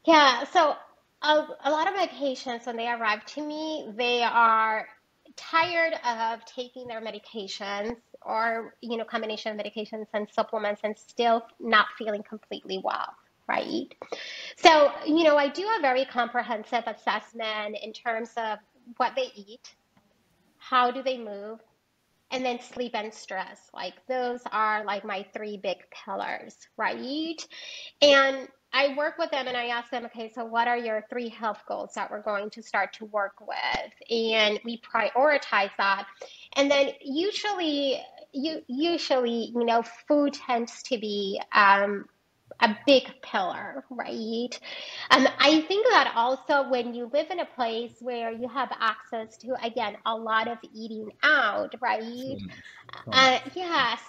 Yeah, 0.05 0.43
so 0.45 0.75
a, 1.21 1.47
a 1.63 1.71
lot 1.71 1.87
of 1.87 1.95
my 1.95 2.07
patients, 2.07 2.65
when 2.65 2.75
they 2.75 2.89
arrive 2.89 3.25
to 3.27 3.45
me, 3.45 3.91
they 3.95 4.23
are 4.23 4.87
tired 5.35 5.93
of 6.05 6.43
taking 6.45 6.87
their 6.87 7.01
medications 7.01 7.95
or 8.21 8.75
you 8.81 8.97
know 8.97 9.03
combination 9.03 9.57
of 9.57 9.65
medications 9.65 10.05
and 10.13 10.27
supplements 10.31 10.81
and 10.83 10.97
still 10.97 11.43
not 11.59 11.87
feeling 11.97 12.21
completely 12.23 12.79
well 12.83 13.13
right 13.47 13.87
so 14.55 14.91
you 15.05 15.23
know 15.23 15.37
i 15.37 15.47
do 15.47 15.67
a 15.77 15.81
very 15.81 16.05
comprehensive 16.05 16.83
assessment 16.85 17.75
in 17.81 17.91
terms 17.91 18.31
of 18.37 18.59
what 18.97 19.13
they 19.15 19.31
eat 19.35 19.73
how 20.73 20.89
do 20.89 21.03
they 21.03 21.19
move, 21.19 21.59
and 22.31 22.43
then 22.43 22.59
sleep 22.59 22.95
and 22.95 23.13
stress. 23.13 23.59
Like 23.75 23.93
those 24.09 24.41
are 24.51 24.83
like 24.85 25.05
my 25.05 25.23
three 25.31 25.55
big 25.55 25.77
pillars, 26.03 26.55
right? 26.77 27.37
And 28.01 28.47
I 28.73 28.95
work 28.97 29.19
with 29.19 29.29
them 29.29 29.47
and 29.47 29.55
I 29.55 29.67
ask 29.67 29.91
them, 29.91 30.03
okay, 30.05 30.31
so 30.33 30.43
what 30.43 30.67
are 30.67 30.79
your 30.79 31.05
three 31.11 31.29
health 31.29 31.61
goals 31.67 31.91
that 31.93 32.09
we're 32.09 32.23
going 32.23 32.49
to 32.49 32.63
start 32.63 32.91
to 32.93 33.05
work 33.05 33.33
with? 33.39 34.09
And 34.09 34.59
we 34.65 34.81
prioritize 34.81 35.69
that. 35.77 36.07
And 36.55 36.71
then 36.71 36.89
usually, 37.01 38.01
you 38.31 38.63
usually, 38.65 39.51
you 39.53 39.63
know, 39.63 39.83
food 40.07 40.33
tends 40.33 40.81
to 40.83 40.97
be 40.97 41.39
um, 41.53 42.05
a 42.59 42.77
big 42.85 43.03
pillar, 43.21 43.83
right? 43.89 44.59
And 45.11 45.31
I 45.39 45.61
think 45.61 45.85
that 45.91 46.13
also 46.15 46.69
when 46.69 46.93
you 46.93 47.09
live 47.13 47.29
in 47.31 47.39
a 47.39 47.45
place 47.45 47.93
where 47.99 48.31
you 48.31 48.47
have 48.47 48.71
access 48.79 49.37
to, 49.37 49.55
again, 49.63 49.97
a 50.05 50.15
lot 50.15 50.47
of 50.47 50.57
eating 50.73 51.11
out, 51.23 51.75
right? 51.81 52.37
Uh, 53.11 53.39
yes. 53.55 54.01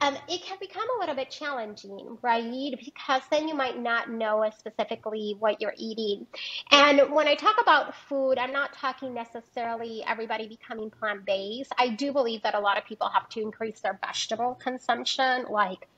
Um, 0.00 0.16
it 0.28 0.42
can 0.42 0.58
become 0.60 0.86
a 0.96 1.00
little 1.00 1.14
bit 1.14 1.30
challenging, 1.30 2.18
right? 2.22 2.74
Because 2.84 3.22
then 3.30 3.48
you 3.48 3.54
might 3.54 3.78
not 3.78 4.10
know 4.10 4.48
specifically 4.58 5.36
what 5.38 5.60
you're 5.60 5.74
eating. 5.78 6.26
And 6.70 7.10
when 7.12 7.26
I 7.28 7.34
talk 7.34 7.56
about 7.60 7.94
food, 7.94 8.38
I'm 8.38 8.52
not 8.52 8.74
talking 8.74 9.14
necessarily 9.14 10.04
everybody 10.06 10.48
becoming 10.48 10.90
plant 10.90 11.24
based. 11.24 11.72
I 11.78 11.88
do 11.90 12.12
believe 12.12 12.42
that 12.42 12.54
a 12.54 12.60
lot 12.60 12.76
of 12.78 12.84
people 12.84 13.08
have 13.08 13.28
to 13.30 13.40
increase 13.40 13.80
their 13.80 13.98
vegetable 14.04 14.54
consumption, 14.54 15.46
like 15.50 15.88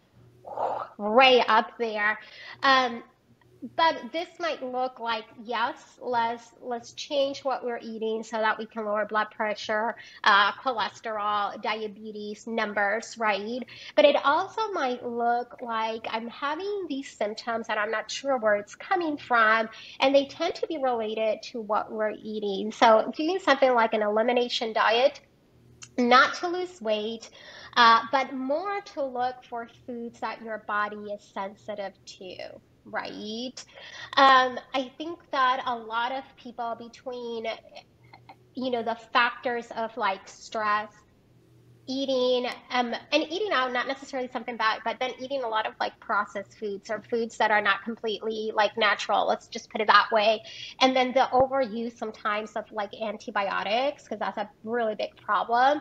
way 0.99 1.43
up 1.47 1.79
there. 1.79 2.19
Um, 2.63 3.03
but 3.77 4.13
this 4.13 4.29
might 4.39 4.63
look 4.63 5.01
like 5.01 5.25
yes, 5.43 5.99
let's 6.01 6.53
let's 6.63 6.93
change 6.93 7.41
what 7.45 7.65
we're 7.65 7.81
eating 7.83 8.23
so 8.23 8.37
that 8.39 8.59
we 8.59 8.67
can 8.67 8.85
lower 8.85 9.05
blood 9.05 9.31
pressure, 9.31 9.97
uh, 10.25 10.53
cholesterol, 10.53 11.61
diabetes 11.61 12.47
numbers, 12.47 13.17
right? 13.19 13.63
But 13.97 14.05
it 14.05 14.17
also 14.25 14.71
might 14.73 15.05
look 15.05 15.61
like 15.61 16.07
I'm 16.11 16.29
having 16.29 16.87
these 16.89 17.11
symptoms 17.11 17.67
and 17.69 17.79
I'm 17.79 17.91
not 17.91 18.11
sure 18.11 18.39
where 18.39 18.57
it's 18.57 18.75
coming 18.77 19.17
from, 19.17 19.69
and 20.01 20.15
they 20.15 20.27
tend 20.27 20.55
to 20.57 20.67
be 20.67 20.79
related 20.79 21.43
to 21.51 21.61
what 21.61 21.91
we're 21.91 22.15
eating. 22.23 22.71
So 22.71 23.13
doing 23.17 23.41
something 23.41 23.75
like 23.75 23.93
an 23.93 24.03
elimination 24.03 24.73
diet 24.73 25.21
not 25.99 26.35
to 26.35 26.49
lose 26.49 26.81
weight, 26.81 27.29
uh, 27.79 28.01
but 28.11 28.35
more 28.35 28.81
to 28.83 29.05
look 29.05 29.37
for 29.49 29.69
foods 29.87 30.21
that 30.21 30.43
your 30.43 30.65
body 30.67 30.97
is 31.15 31.23
sensitive 31.33 31.95
to, 32.07 32.37
right? 32.85 33.53
Um, 34.17 34.59
I 34.75 34.93
think 34.99 35.21
that 35.31 35.63
a 35.65 35.77
lot 35.77 36.11
of 36.11 36.25
people 36.37 36.77
between, 36.77 37.47
you 38.57 38.71
know, 38.73 38.83
the 38.83 38.97
factors 39.13 39.69
of 39.77 39.97
like 39.97 40.27
stress, 40.29 40.93
eating 41.89 42.51
um, 42.71 42.95
and 43.13 43.25
eating 43.31 43.51
out 43.53 43.73
not 43.73 43.89
necessarily 43.89 44.29
something 44.33 44.57
bad 44.57 44.81
but 44.85 44.97
then 45.01 45.13
eating 45.21 45.43
a 45.43 45.49
lot 45.49 45.67
of 45.67 45.75
like 45.81 45.99
processed 46.01 46.55
foods 46.59 46.91
or 46.91 47.03
foods 47.11 47.39
that 47.39 47.51
are 47.51 47.63
not 47.63 47.83
completely 47.85 48.53
like 48.55 48.73
natural 48.77 49.27
let's 49.27 49.49
just 49.49 49.71
put 49.71 49.81
it 49.81 49.87
that 49.87 50.07
way. 50.13 50.43
And 50.81 50.97
then 50.97 51.13
the 51.13 51.29
overuse 51.33 51.97
sometimes 51.97 52.53
of 52.57 52.65
like 52.73 52.91
antibiotics 53.01 54.05
because 54.05 54.19
that's 54.19 54.39
a 54.39 54.51
really 54.65 54.95
big 54.97 55.11
problem. 55.17 55.81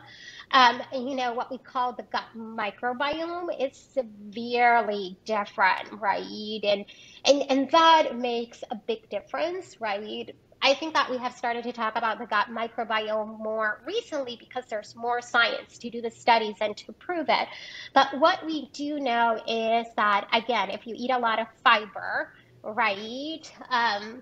Um, 0.51 0.81
you 0.93 1.15
know 1.15 1.33
what 1.33 1.51
we 1.51 1.57
call 1.57 1.93
the 1.93 2.03
gut 2.11 2.25
microbiome 2.35 3.49
is 3.59 3.77
severely 3.93 5.17
different 5.25 5.89
right? 5.99 6.59
And 6.63 6.85
and 7.25 7.43
and 7.49 7.71
that 7.71 8.17
makes 8.17 8.63
a 8.71 8.75
big 8.87 9.09
difference 9.09 9.75
right 9.79 10.29
I 10.67 10.73
think 10.73 10.95
that 10.95 11.09
we 11.09 11.17
have 11.17 11.33
started 11.33 11.63
to 11.63 11.71
talk 11.71 11.95
about 11.95 12.19
the 12.19 12.25
gut 12.25 12.47
microbiome 12.47 13.39
more 13.39 13.81
recently 13.87 14.35
because 14.37 14.65
there's 14.69 14.93
more 14.97 15.21
science 15.21 15.77
to 15.77 15.89
do 15.89 16.01
the 16.01 16.11
studies 16.11 16.55
and 16.59 16.75
to 16.75 16.91
prove 16.91 17.27
it. 17.29 17.47
But 17.93 18.19
what 18.19 18.45
we 18.45 18.69
do 18.73 18.99
know 18.99 19.39
is 19.47 19.87
that, 19.95 20.27
again, 20.33 20.69
if 20.69 20.85
you 20.85 20.93
eat 20.97 21.09
a 21.09 21.19
lot 21.19 21.39
of 21.39 21.47
fiber, 21.63 22.33
right, 22.63 23.49
um, 23.69 24.21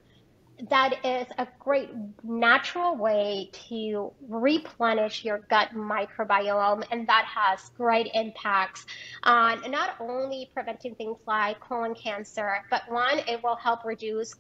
that 0.70 1.04
is 1.04 1.28
a 1.40 1.48
great 1.60 1.90
natural 2.24 2.96
way 2.96 3.50
to 3.70 4.14
replenish 4.30 5.26
your 5.26 5.40
gut 5.50 5.70
microbiome, 5.76 6.86
and 6.92 7.08
that 7.08 7.26
has 7.26 7.72
great 7.76 8.12
impacts 8.14 8.86
on 9.24 9.72
not 9.72 9.96
only 10.00 10.52
preventing 10.54 10.94
things 10.94 11.18
like 11.26 11.60
colon 11.60 11.96
cancer, 11.96 12.58
but 12.70 12.84
one, 12.88 13.18
it 13.28 13.44
will 13.44 13.56
help 13.56 13.84
reduce 13.84 14.36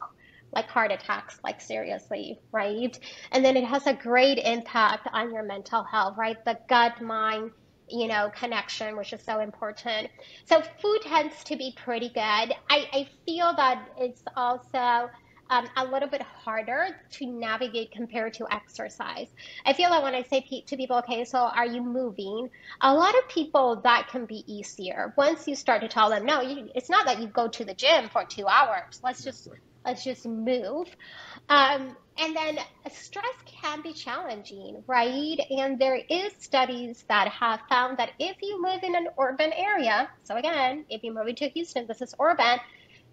like 0.56 0.70
heart 0.70 0.92
attacks, 0.92 1.38
like 1.44 1.62
seriously, 1.62 2.40
right? 2.52 2.98
And 3.32 3.44
then 3.44 3.58
it 3.58 3.66
has 3.66 3.86
a 3.88 3.94
great 3.94 4.40
impact 4.40 5.08
on 5.14 5.34
your 5.34 5.44
mental 5.44 5.84
health, 5.84 6.16
right? 6.18 6.38
The 6.46 6.58
gut 6.70 7.02
mind, 7.02 7.52
you 7.90 8.08
know, 8.08 8.32
connection, 8.36 8.98
which 8.98 9.14
is 9.14 9.24
so 9.24 9.42
important. 9.42 10.10
So 10.46 10.62
food 10.82 11.02
tends 11.04 11.44
to 11.46 11.56
be 11.56 11.76
pretty 11.84 12.10
good. 12.10 12.22
I, 12.22 12.56
I 12.70 13.08
feel 13.26 13.54
that 13.56 13.86
it's 14.00 14.24
also 14.36 15.10
um, 15.50 15.68
a 15.78 15.86
little 15.86 16.10
bit 16.10 16.22
harder 16.22 16.88
to 17.12 17.26
navigate 17.28 17.92
compared 17.92 18.34
to 18.36 18.48
exercise. 18.52 19.28
I 19.66 19.74
feel 19.74 19.90
like 19.90 20.04
when 20.04 20.16
I 20.16 20.24
say 20.24 20.44
to 20.66 20.78
people, 20.78 20.98
okay, 20.98 21.26
so 21.26 21.38
are 21.38 21.68
you 21.68 21.84
moving? 21.84 22.50
A 22.82 22.94
lot 22.94 23.14
of 23.16 23.30
people 23.30 23.82
that 23.84 24.08
can 24.10 24.26
be 24.26 24.44
easier 24.48 25.14
once 25.18 25.48
you 25.48 25.56
start 25.56 25.82
to 25.82 25.88
tell 25.88 26.10
them, 26.10 26.26
no, 26.26 26.42
you, 26.42 26.70
it's 26.74 26.90
not 26.90 27.06
that 27.06 27.22
you 27.22 27.28
go 27.28 27.48
to 27.50 27.66
the 27.66 27.76
gym 27.76 28.10
for 28.10 28.26
two 28.26 28.48
hours. 28.48 29.00
Let's 29.04 29.24
just 29.24 29.48
let's 29.86 30.04
just 30.04 30.26
move. 30.26 30.88
Um, 31.50 31.96
and 32.18 32.36
then 32.36 32.58
stress 32.92 33.36
can 33.46 33.82
be 33.82 33.94
challenging, 33.94 34.84
right? 34.88 35.40
And 35.50 35.78
there 35.78 36.00
is 36.10 36.34
studies 36.40 37.04
that 37.10 37.28
have 37.28 37.60
found 37.70 37.98
that 37.98 38.12
if 38.20 38.38
you 38.42 38.62
live 38.64 38.84
in 38.84 38.96
an 38.96 39.08
urban 39.20 39.52
area, 39.54 40.10
so 40.24 40.36
again, 40.36 40.86
if 40.90 41.04
you're 41.04 41.14
moving 41.14 41.36
to 41.36 41.50
Houston, 41.50 41.88
this 41.88 42.02
is 42.02 42.16
urban, 42.20 42.60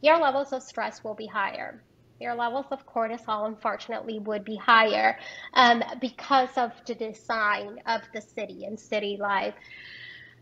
your 0.01 0.19
levels 0.19 0.53
of 0.53 0.63
stress 0.63 1.03
will 1.05 1.15
be 1.15 1.27
higher. 1.27 1.83
Your 2.21 2.35
levels 2.37 2.67
of 2.71 2.87
cortisol, 2.87 3.49
unfortunately, 3.49 4.21
would 4.21 4.45
be 4.45 4.57
higher 4.57 5.19
um, 5.55 5.83
because 6.01 6.51
of 6.57 6.71
the 6.87 6.95
design 6.95 7.81
of 7.87 8.03
the 8.15 8.21
city 8.21 8.65
and 8.65 8.79
city 8.79 9.19
life. 9.21 9.55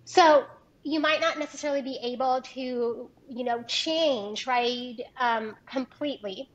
So 0.05 0.45
you 0.83 1.01
might 1.01 1.21
not 1.21 1.39
necessarily 1.39 1.83
be 1.83 1.99
able 2.03 2.43
to, 2.55 3.11
you 3.29 3.45
know, 3.45 3.63
change, 3.65 4.47
right, 4.47 4.97
um, 5.19 5.55
completely 5.71 6.51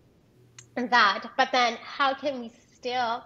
that. 0.76 1.26
But 1.38 1.50
then 1.52 1.78
how 1.82 2.16
can 2.16 2.40
we 2.40 2.52
still 2.76 3.24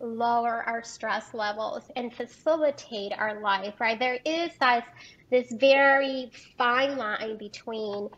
lower 0.00 0.62
our 0.66 0.82
stress 0.84 1.32
levels 1.34 1.84
and 1.96 2.14
facilitate 2.14 3.12
our 3.16 3.40
life, 3.40 3.74
right? 3.80 3.98
There 3.98 4.18
is 4.24 4.50
this, 4.60 4.84
this 5.30 5.52
very 5.58 6.30
fine 6.58 6.96
line 6.96 7.38
between 7.38 8.08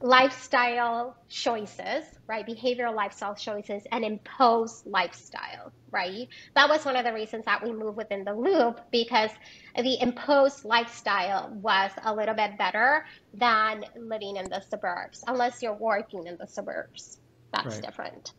lifestyle 0.00 1.16
choices, 1.28 2.04
right? 2.28 2.46
Behavioral 2.46 2.94
lifestyle 2.94 3.34
choices 3.34 3.82
and 3.90 4.04
imposed 4.04 4.86
lifestyle, 4.86 5.72
right? 5.90 6.28
That 6.54 6.68
was 6.68 6.84
one 6.84 6.96
of 6.96 7.04
the 7.04 7.12
reasons 7.12 7.44
that 7.44 7.62
we 7.62 7.72
moved 7.72 7.96
within 7.96 8.24
the 8.24 8.34
loop 8.34 8.80
because 8.90 9.30
the 9.76 10.00
imposed 10.00 10.64
lifestyle 10.64 11.50
was 11.60 11.90
a 12.04 12.14
little 12.14 12.34
bit 12.34 12.58
better 12.58 13.06
than 13.34 13.84
living 13.96 14.36
in 14.36 14.48
the 14.48 14.60
suburbs, 14.60 15.24
unless 15.26 15.62
you're 15.62 15.74
working 15.74 16.26
in 16.26 16.36
the 16.38 16.46
suburbs. 16.46 17.18
That's 17.52 17.76
right. 17.76 17.84
different. 17.84 18.32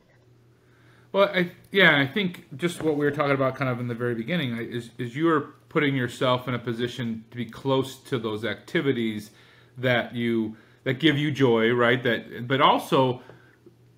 Well, 1.11 1.29
I, 1.33 1.51
yeah, 1.71 1.99
I 1.99 2.05
think 2.05 2.45
just 2.57 2.81
what 2.81 2.97
we 2.97 3.05
were 3.05 3.11
talking 3.11 3.33
about 3.33 3.55
kind 3.55 3.71
of 3.71 3.79
in 3.79 3.87
the 3.87 3.95
very 3.95 4.13
beginning 4.13 4.57
is, 4.57 4.91
is 4.97 5.15
you're 5.15 5.53
putting 5.69 5.95
yourself 5.95 6.47
in 6.47 6.53
a 6.53 6.59
position 6.59 7.23
to 7.31 7.37
be 7.37 7.45
close 7.45 7.97
to 8.03 8.19
those 8.19 8.43
activities 8.43 9.31
that 9.77 10.15
you 10.15 10.57
that 10.83 10.99
give 10.99 11.17
you 11.17 11.31
joy, 11.31 11.71
right? 11.71 12.01
That, 12.03 12.47
but 12.47 12.61
also, 12.61 13.21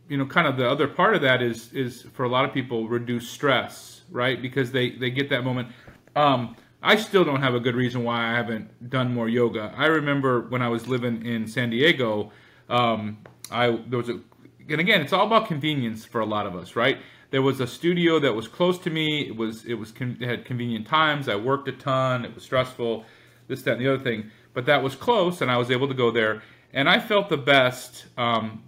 you 0.10 0.18
know, 0.18 0.26
kind 0.26 0.48
of 0.48 0.58
the 0.58 0.68
other 0.68 0.88
part 0.88 1.16
of 1.16 1.22
that 1.22 1.42
is 1.42 1.72
is 1.72 2.02
for 2.14 2.26
a 2.26 2.30
lot 2.30 2.44
of 2.44 2.54
people 2.54 2.88
reduce 2.90 3.30
stress, 3.30 4.02
right? 4.12 4.42
Because 4.42 4.72
they 4.72 4.92
they 4.92 5.12
get 5.12 5.30
that 5.30 5.44
moment. 5.44 5.70
Um, 6.16 6.56
I 6.82 6.96
still 6.96 7.24
don't 7.24 7.42
have 7.42 7.54
a 7.56 7.60
good 7.60 7.76
reason 7.76 8.04
why 8.04 8.28
I 8.28 8.34
haven't 8.34 8.90
done 8.90 9.14
more 9.14 9.30
yoga. 9.30 9.74
I 9.78 9.86
remember 9.86 10.42
when 10.42 10.62
I 10.62 10.68
was 10.68 10.88
living 10.88 11.26
in 11.26 11.48
San 11.48 11.70
Diego, 11.70 12.32
um, 12.70 13.20
I 13.52 13.80
there 13.88 14.00
was 14.00 14.10
a, 14.10 14.20
and 14.68 14.82
again, 14.82 15.02
it's 15.02 15.14
all 15.14 15.28
about 15.28 15.48
convenience 15.48 16.06
for 16.06 16.22
a 16.22 16.26
lot 16.26 16.48
of 16.48 16.56
us, 16.56 16.76
right? 16.76 16.98
There 17.32 17.44
was 17.44 17.60
a 17.60 17.68
studio 17.68 18.20
that 18.20 18.34
was 18.34 18.48
close 18.48 18.80
to 18.80 18.90
me. 18.90 19.28
It 19.28 19.36
was 19.36 19.64
it 19.66 19.76
was 19.76 19.94
it 20.00 20.22
had 20.22 20.44
convenient 20.44 20.88
times. 20.88 21.30
I 21.30 21.36
worked 21.36 21.68
a 21.68 21.74
ton. 21.74 22.26
It 22.26 22.34
was 22.34 22.44
stressful, 22.44 23.06
this 23.48 23.62
that 23.62 23.74
and 23.74 23.82
the 23.86 23.94
other 23.94 24.04
thing, 24.04 24.32
but 24.56 24.66
that 24.66 24.82
was 24.82 24.96
close, 24.96 25.42
and 25.42 25.52
I 25.52 25.58
was 25.58 25.70
able 25.70 25.88
to 25.88 25.94
go 25.94 26.10
there 26.10 26.42
and 26.74 26.90
I 26.90 27.00
felt 27.00 27.30
the 27.30 27.38
best 27.38 28.06
um, 28.18 28.64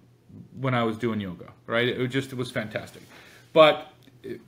when 0.59 0.73
I 0.73 0.83
was 0.83 0.97
doing 0.97 1.19
yoga. 1.19 1.51
Right, 1.67 1.87
it 1.87 2.07
just 2.07 2.31
it 2.31 2.35
was 2.35 2.51
fantastic. 2.51 3.03
But 3.53 3.91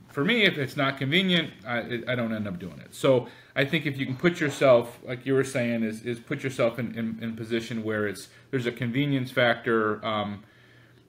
for 0.08 0.24
me, 0.24 0.44
if 0.44 0.58
it's 0.58 0.76
not 0.76 0.98
convenient, 0.98 1.50
I, 1.66 2.02
I 2.06 2.14
don't 2.14 2.32
end 2.32 2.46
up 2.46 2.58
doing 2.58 2.78
it. 2.78 2.94
So 2.94 3.28
I 3.56 3.64
think 3.64 3.86
if 3.86 3.98
you 3.98 4.06
can 4.06 4.16
put 4.16 4.40
yourself, 4.40 4.98
like 5.04 5.26
you 5.26 5.34
were 5.34 5.44
saying, 5.44 5.82
is, 5.82 6.02
is 6.02 6.18
put 6.18 6.42
yourself 6.44 6.78
in, 6.78 6.96
in, 6.96 7.18
in 7.22 7.36
position 7.36 7.82
where 7.82 8.06
it's 8.06 8.28
there's 8.50 8.66
a 8.66 8.72
convenience 8.72 9.30
factor. 9.30 10.04
Um, 10.04 10.44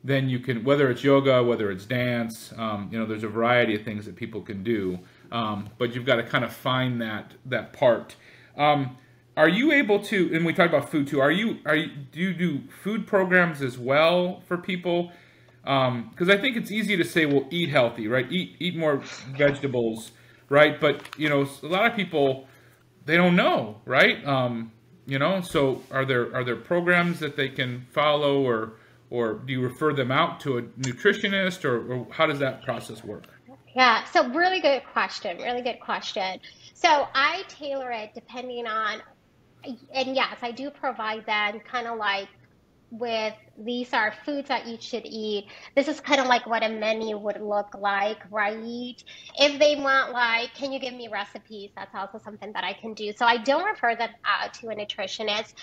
then 0.04 0.30
you 0.30 0.40
can 0.40 0.64
whether 0.64 0.90
it's 0.90 1.04
yoga, 1.04 1.44
whether 1.44 1.72
it's 1.72 1.86
dance, 1.86 2.54
um, 2.58 2.90
you 2.92 3.00
know, 3.00 3.06
there's 3.06 3.24
a 3.24 3.28
variety 3.28 3.76
of 3.76 3.84
things 3.84 4.06
that 4.06 4.16
people 4.16 4.42
can 4.42 4.64
do. 4.64 5.00
Um, 5.32 5.70
but 5.78 5.96
you've 5.96 6.06
got 6.06 6.18
to 6.18 6.24
kind 6.24 6.44
of 6.44 6.54
find 6.54 7.02
that 7.02 7.34
that 7.46 7.74
part. 7.74 8.16
Um, 8.58 8.98
are 9.38 9.50
you 9.50 9.72
able 9.72 10.00
to 10.00 10.34
and 10.34 10.46
we 10.46 10.54
talked 10.54 10.74
about 10.74 10.90
food 10.90 11.08
too 11.08 11.20
are 11.20 11.32
you 11.32 11.60
are 11.66 11.76
you 11.76 11.88
do 12.12 12.20
you 12.20 12.34
do 12.34 12.62
food 12.84 13.06
programs 13.06 13.62
as 13.62 13.78
well 13.78 14.42
for 14.48 14.58
people? 14.58 15.12
Because 15.64 16.30
um, 16.30 16.30
i 16.32 16.38
think 16.38 16.56
it's 16.58 16.72
easy 16.72 16.96
to 16.96 17.04
say 17.04 17.26
well 17.26 17.48
eat 17.50 17.70
healthy 17.70 18.08
right? 18.08 18.32
Eat 18.32 18.56
eat 18.60 18.76
more 18.76 19.02
vegetables 19.38 20.12
right? 20.50 20.80
But 20.80 21.02
you 21.18 21.30
know 21.30 21.48
a 21.64 21.68
lot 21.68 21.90
of 21.90 21.96
people 21.96 22.48
they 23.06 23.18
don't 23.18 23.36
know 23.36 23.82
right? 23.86 24.26
Um, 24.26 24.72
you 25.06 25.20
know 25.20 25.42
so 25.42 25.82
are 25.92 26.06
there 26.06 26.34
are 26.36 26.44
there 26.44 26.56
programs 26.56 27.20
that 27.20 27.36
they 27.36 27.50
can 27.50 27.86
follow 27.92 28.42
or 28.42 28.74
or 29.10 29.34
do 29.34 29.54
you 29.54 29.62
refer 29.62 29.94
them 29.94 30.12
out 30.12 30.40
to 30.42 30.58
a 30.58 30.62
nutritionist 30.62 31.64
or, 31.64 31.94
or 31.94 32.08
how 32.10 32.26
does 32.26 32.40
that 32.40 32.64
process 32.64 33.04
work? 33.04 33.26
Yeah 33.76 34.06
so 34.06 34.30
really 34.30 34.62
good 34.62 34.84
question 34.94 35.38
really 35.40 35.62
good 35.62 35.80
question. 35.82 36.40
So 36.74 37.08
I 37.14 37.44
tailor 37.48 37.92
it 37.92 38.12
depending 38.14 38.68
on 38.68 39.02
and 39.64 40.16
yes, 40.16 40.38
I 40.42 40.52
do 40.52 40.70
provide 40.70 41.26
them 41.26 41.60
kind 41.60 41.88
of 41.88 41.98
like 41.98 42.28
with 42.92 43.34
these 43.58 43.94
are 43.94 44.14
foods 44.26 44.48
that 44.48 44.68
you 44.68 44.78
should 44.80 45.06
eat. 45.06 45.48
This 45.76 45.88
is 45.88 46.00
kind 46.00 46.22
of 46.22 46.28
like 46.28 46.46
what 46.46 46.64
a 46.64 46.70
menu 46.70 47.18
would 47.18 47.42
look 47.42 47.76
like, 47.78 48.20
right? 48.32 48.96
If 49.38 49.60
they 49.60 49.76
want, 49.76 50.14
like, 50.14 50.54
can 50.54 50.72
you 50.72 50.80
give 50.80 50.94
me 50.94 51.08
recipes? 51.08 51.72
That's 51.76 51.94
also 51.94 52.20
something 52.24 52.54
that 52.54 52.64
I 52.64 52.74
can 52.74 52.94
do. 52.94 53.12
So 53.14 53.26
I 53.26 53.38
don't 53.38 53.66
refer 53.66 53.96
them 53.96 54.12
out 54.24 54.54
to 54.56 54.70
a 54.70 54.76
nutritionist. 54.76 55.54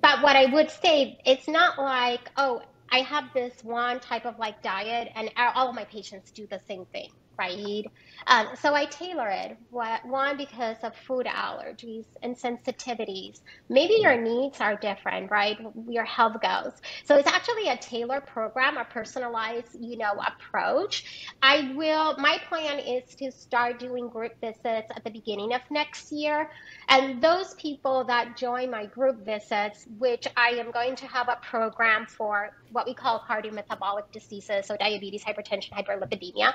But 0.00 0.22
what 0.22 0.36
I 0.36 0.46
would 0.46 0.70
say, 0.70 1.18
it's 1.24 1.48
not 1.48 1.78
like, 1.78 2.30
oh, 2.36 2.62
I 2.90 3.00
have 3.00 3.24
this 3.34 3.62
one 3.62 4.00
type 4.00 4.24
of 4.26 4.38
like 4.38 4.62
diet 4.62 5.10
and 5.14 5.30
all 5.36 5.68
of 5.68 5.74
my 5.74 5.84
patients 5.84 6.30
do 6.30 6.46
the 6.50 6.60
same 6.66 6.86
thing 6.86 7.08
right? 7.38 7.84
Um, 8.26 8.48
so 8.60 8.74
I 8.74 8.86
tailor 8.86 9.28
it. 9.28 9.56
One, 9.70 10.36
because 10.36 10.76
of 10.82 10.94
food 10.94 11.26
allergies 11.26 12.06
and 12.22 12.36
sensitivities. 12.36 13.40
Maybe 13.68 13.94
your 14.00 14.20
needs 14.20 14.60
are 14.60 14.76
different, 14.76 15.30
right? 15.30 15.58
Your 15.88 16.04
health 16.04 16.36
goes. 16.40 16.72
So 17.04 17.16
it's 17.16 17.28
actually 17.28 17.68
a 17.68 17.76
tailored 17.76 18.26
program, 18.26 18.76
a 18.76 18.84
personalized, 18.84 19.76
you 19.80 19.96
know, 19.98 20.12
approach. 20.26 21.34
I 21.42 21.72
will. 21.74 22.16
My 22.18 22.38
plan 22.48 22.78
is 22.78 23.14
to 23.16 23.32
start 23.32 23.78
doing 23.78 24.08
group 24.08 24.32
visits 24.40 24.88
at 24.94 25.02
the 25.04 25.10
beginning 25.10 25.52
of 25.54 25.62
next 25.70 26.12
year, 26.12 26.48
and 26.88 27.22
those 27.22 27.54
people 27.54 28.04
that 28.04 28.36
join 28.36 28.70
my 28.70 28.86
group 28.86 29.24
visits, 29.24 29.86
which 29.98 30.26
I 30.36 30.50
am 30.50 30.70
going 30.70 30.96
to 30.96 31.06
have 31.06 31.28
a 31.28 31.38
program 31.42 32.06
for 32.06 32.50
what 32.72 32.86
we 32.86 32.94
call 32.94 33.24
cardiometabolic 33.28 34.10
diseases, 34.12 34.66
so 34.66 34.76
diabetes, 34.76 35.22
hypertension, 35.22 35.70
hyperlipidemia. 35.70 36.52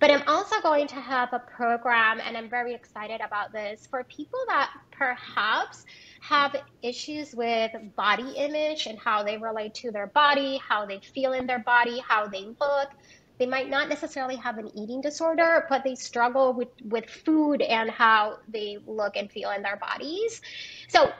But 0.00 0.10
I'm 0.10 0.22
also 0.26 0.60
going 0.60 0.86
to 0.88 0.96
have 0.96 1.32
a 1.32 1.38
program, 1.38 2.20
and 2.20 2.36
I'm 2.36 2.50
very 2.50 2.74
excited 2.74 3.20
about 3.20 3.52
this, 3.52 3.86
for 3.86 4.04
people 4.04 4.40
that 4.48 4.70
perhaps 4.90 5.84
have 6.20 6.56
issues 6.82 7.34
with 7.34 7.70
body 7.96 8.32
image 8.36 8.86
and 8.86 8.98
how 8.98 9.22
they 9.22 9.38
relate 9.38 9.74
to 9.74 9.90
their 9.90 10.08
body, 10.08 10.60
how 10.66 10.84
they 10.86 11.00
feel 11.00 11.32
in 11.32 11.46
their 11.46 11.60
body, 11.60 12.02
how 12.06 12.26
they 12.26 12.44
look. 12.60 12.90
They 13.38 13.46
might 13.46 13.70
not 13.70 13.88
necessarily 13.88 14.36
have 14.36 14.58
an 14.58 14.70
eating 14.76 15.00
disorder, 15.00 15.64
but 15.70 15.82
they 15.82 15.94
struggle 15.94 16.52
with, 16.52 16.68
with 16.84 17.08
food 17.08 17.62
and 17.62 17.90
how 17.90 18.36
they 18.48 18.76
look 18.86 19.16
and 19.16 19.32
feel 19.32 19.50
in 19.52 19.62
their 19.62 19.76
bodies. 19.76 20.42
So 20.88 21.10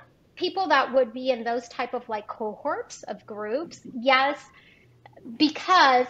people 0.40 0.68
that 0.68 0.92
would 0.94 1.12
be 1.12 1.30
in 1.30 1.44
those 1.44 1.68
type 1.68 1.92
of 1.92 2.08
like 2.08 2.26
cohorts 2.26 3.02
of 3.04 3.24
groups, 3.26 3.80
yes, 3.94 4.42
because 5.36 6.06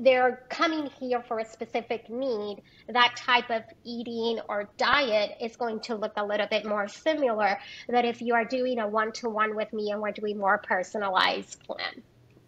they're 0.00 0.42
coming 0.48 0.90
here 0.98 1.22
for 1.22 1.38
a 1.38 1.44
specific 1.44 2.10
need, 2.10 2.60
that 2.88 3.14
type 3.16 3.48
of 3.50 3.62
eating 3.84 4.40
or 4.48 4.68
diet 4.76 5.36
is 5.40 5.54
going 5.54 5.78
to 5.78 5.94
look 5.94 6.12
a 6.16 6.26
little 6.26 6.48
bit 6.48 6.66
more 6.66 6.88
similar 6.88 7.56
than 7.88 8.04
if 8.04 8.20
you 8.20 8.34
are 8.34 8.44
doing 8.44 8.80
a 8.80 8.88
one 8.88 9.12
to 9.12 9.28
one 9.28 9.54
with 9.54 9.72
me 9.72 9.92
and 9.92 10.02
we're 10.02 10.10
doing 10.10 10.36
more 10.36 10.58
personalized 10.58 11.62
plan 11.62 12.02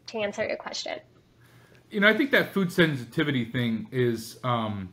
to 0.08 0.18
answer 0.18 0.44
your 0.44 0.56
question. 0.56 0.98
You 1.92 2.00
know, 2.00 2.08
I 2.08 2.16
think 2.16 2.32
that 2.32 2.52
food 2.52 2.72
sensitivity 2.72 3.44
thing 3.44 3.86
is, 3.92 4.40
um, 4.42 4.92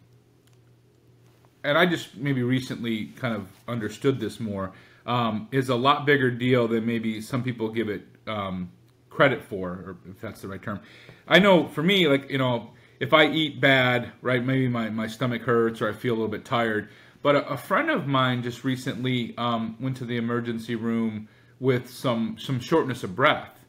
and 1.64 1.80
I 1.80 1.88
just 1.88 2.16
maybe 2.16 2.44
recently 2.44 3.08
kind 3.08 3.36
of 3.36 3.48
understood 3.68 4.20
this 4.20 4.40
more 4.40 4.72
um, 5.08 5.48
is 5.52 5.70
a 5.70 5.76
lot 5.76 6.06
bigger 6.06 6.30
deal 6.30 6.68
than 6.68 6.86
maybe 6.86 7.22
some 7.22 7.42
people 7.42 7.70
give 7.70 7.90
it 7.90 8.06
um, 8.28 8.70
credit 9.10 9.42
for, 9.42 9.70
or 9.70 9.98
if 10.10 10.20
that's 10.22 10.42
the 10.42 10.48
right 10.48 10.62
term. 10.62 10.82
I 11.28 11.40
know 11.40 11.68
for 11.68 11.82
me, 11.82 12.08
like, 12.08 12.30
you 12.30 12.38
know, 12.38 12.72
if 13.00 13.14
I 13.14 13.28
eat 13.28 13.62
bad, 13.62 14.12
right, 14.22 14.44
maybe 14.44 14.68
my, 14.68 14.90
my 14.90 15.08
stomach 15.08 15.44
hurts 15.44 15.82
or 15.82 15.90
I 15.90 15.94
feel 15.94 16.14
a 16.14 16.16
little 16.16 16.28
bit 16.28 16.46
tired. 16.46 16.90
But 17.24 17.36
a, 17.36 17.48
a 17.50 17.58
friend 17.58 17.90
of 17.90 18.06
mine 18.06 18.44
just 18.44 18.64
recently 18.64 19.34
um, 19.38 19.78
went 19.80 19.98
to 19.98 20.06
the 20.06 20.18
emergency 20.18 20.76
room 20.76 21.30
with 21.60 21.90
some, 21.90 22.38
some 22.38 22.60
shortness 22.60 23.04
of 23.04 23.16
breath. 23.16 23.60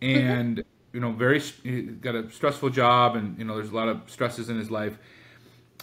And, 0.00 0.58
mm-hmm. 0.58 0.96
you 0.96 1.00
know, 1.00 1.12
very, 1.12 1.40
got 2.00 2.14
a 2.14 2.30
stressful 2.30 2.70
job 2.70 3.16
and, 3.16 3.38
you 3.38 3.44
know, 3.44 3.56
there's 3.56 3.70
a 3.70 3.74
lot 3.74 3.88
of 3.88 4.02
stresses 4.06 4.50
in 4.50 4.58
his 4.58 4.70
life. 4.70 4.98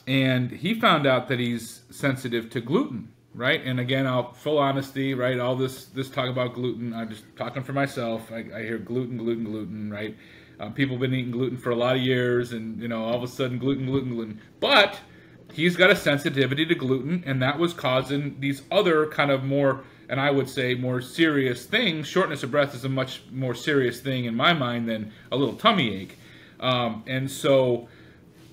And 0.08 0.52
he 0.52 0.74
found 0.74 1.08
out 1.08 1.28
that 1.30 1.40
he's 1.40 1.82
sensitive 1.90 2.50
to 2.52 2.62
gluten 2.62 3.10
right? 3.40 3.66
And 3.66 3.80
again, 3.80 4.06
I'll 4.06 4.34
full 4.34 4.58
honesty, 4.58 5.14
right? 5.14 5.40
All 5.40 5.56
this 5.56 5.86
this 5.86 6.10
talk 6.10 6.30
about 6.30 6.54
gluten, 6.54 6.94
I'm 6.94 7.10
just 7.10 7.24
talking 7.38 7.64
for 7.64 7.72
myself. 7.72 8.32
I, 8.32 8.46
I 8.54 8.64
hear 8.64 8.78
gluten, 8.78 9.18
gluten, 9.18 9.46
gluten, 9.46 9.90
right? 9.90 10.16
Um, 10.60 10.74
people 10.74 10.96
have 10.98 11.02
been 11.02 11.14
eating 11.14 11.32
gluten 11.32 11.58
for 11.58 11.70
a 11.70 11.76
lot 11.76 11.96
of 11.96 12.02
years, 12.02 12.52
and 12.52 12.82
you 12.82 12.90
know, 12.90 13.06
all 13.06 13.16
of 13.16 13.24
a 13.24 13.28
sudden, 13.28 13.58
gluten, 13.58 13.86
gluten, 13.86 14.14
gluten. 14.14 14.42
But 14.60 15.00
he's 15.54 15.78
got 15.78 15.90
a 15.90 15.96
sensitivity 15.96 16.66
to 16.66 16.76
gluten, 16.76 17.24
and 17.26 17.42
that 17.42 17.58
was 17.58 17.74
causing 17.74 18.42
these 18.42 18.62
other 18.70 19.08
kind 19.08 19.32
of 19.32 19.46
more, 19.46 19.86
and 20.10 20.20
I 20.20 20.32
would 20.32 20.50
say 20.50 20.76
more 20.76 21.00
serious 21.00 21.66
things. 21.66 22.08
Shortness 22.08 22.44
of 22.44 22.52
breath 22.52 22.76
is 22.76 22.84
a 22.84 22.90
much 22.90 23.22
more 23.32 23.56
serious 23.56 24.02
thing 24.02 24.26
in 24.26 24.36
my 24.36 24.52
mind 24.52 24.90
than 24.90 25.14
a 25.32 25.38
little 25.38 25.56
tummy 25.56 25.96
ache, 25.96 26.18
um, 26.60 27.06
and 27.08 27.32
so 27.32 27.88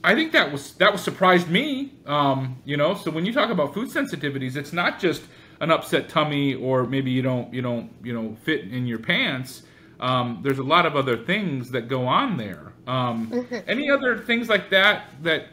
I 0.05 0.15
think 0.15 0.33
that 0.33 0.53
was 0.53 0.75
that 0.75 0.93
was 0.93 1.03
surprised 1.03 1.49
me. 1.49 1.93
Um, 2.07 2.57
you 2.65 2.77
know, 2.77 2.95
so 2.95 3.11
when 3.11 3.27
you 3.27 3.33
talk 3.33 3.51
about 3.51 3.75
food 3.75 3.89
sensitivities, 3.89 4.57
it's 4.57 4.73
not 4.73 5.01
just 5.01 5.23
an 5.61 5.71
upset 5.71 6.09
tummy 6.09 6.55
or 6.55 6.85
maybe 6.85 7.11
you 7.11 7.23
don't 7.23 7.53
you 7.53 7.63
don't 7.63 7.91
you 8.03 8.13
know 8.13 8.37
fit 8.45 8.63
in 8.63 8.87
your 8.87 8.99
pants. 8.99 9.63
Um, 9.99 10.41
there's 10.43 10.59
a 10.59 10.63
lot 10.63 10.85
of 10.87 10.95
other 10.95 11.17
things 11.17 11.71
that 11.71 11.89
go 11.89 12.07
on 12.07 12.37
there. 12.37 12.73
Um, 12.87 13.29
mm-hmm. 13.29 13.69
Any 13.69 13.91
other 13.91 14.19
things 14.19 14.49
like 14.49 14.71
that 14.71 15.07
that 15.23 15.47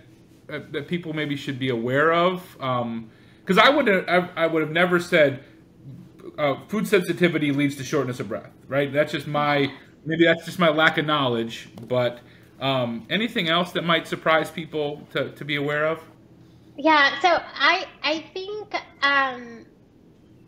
uh, 0.50 0.60
that 0.72 0.88
people 0.88 1.14
maybe 1.14 1.36
should 1.36 1.58
be 1.58 1.70
aware 1.70 2.14
of? 2.14 2.44
Because 2.54 3.58
um, 3.58 3.60
I 3.60 3.70
would 3.70 3.88
have 3.88 4.30
I 4.36 4.46
would 4.46 4.62
have 4.62 4.72
never 4.72 5.00
said 5.00 5.44
uh, 6.38 6.56
food 6.68 6.88
sensitivity 6.88 7.52
leads 7.52 7.76
to 7.78 7.84
shortness 7.84 8.20
of 8.20 8.30
breath. 8.30 8.52
Right? 8.68 8.92
That's 8.92 9.14
just 9.14 9.28
my 9.28 9.72
maybe 10.06 10.26
that's 10.26 10.46
just 10.46 10.60
my 10.60 10.70
lack 10.70 10.98
of 10.98 11.06
knowledge, 11.06 11.70
but 11.88 12.20
um, 12.60 13.06
anything 13.10 13.50
else 13.50 13.72
that 13.74 13.84
might 13.84 14.08
surprise 14.08 14.52
people 14.52 15.08
to, 15.14 15.32
to 15.34 15.46
be 15.46 15.56
aware 15.56 15.88
of? 15.88 16.04
Yeah, 16.78 17.20
so 17.22 17.30
I 17.30 17.86
I 18.04 18.20
think 18.34 18.74
um, 19.04 19.66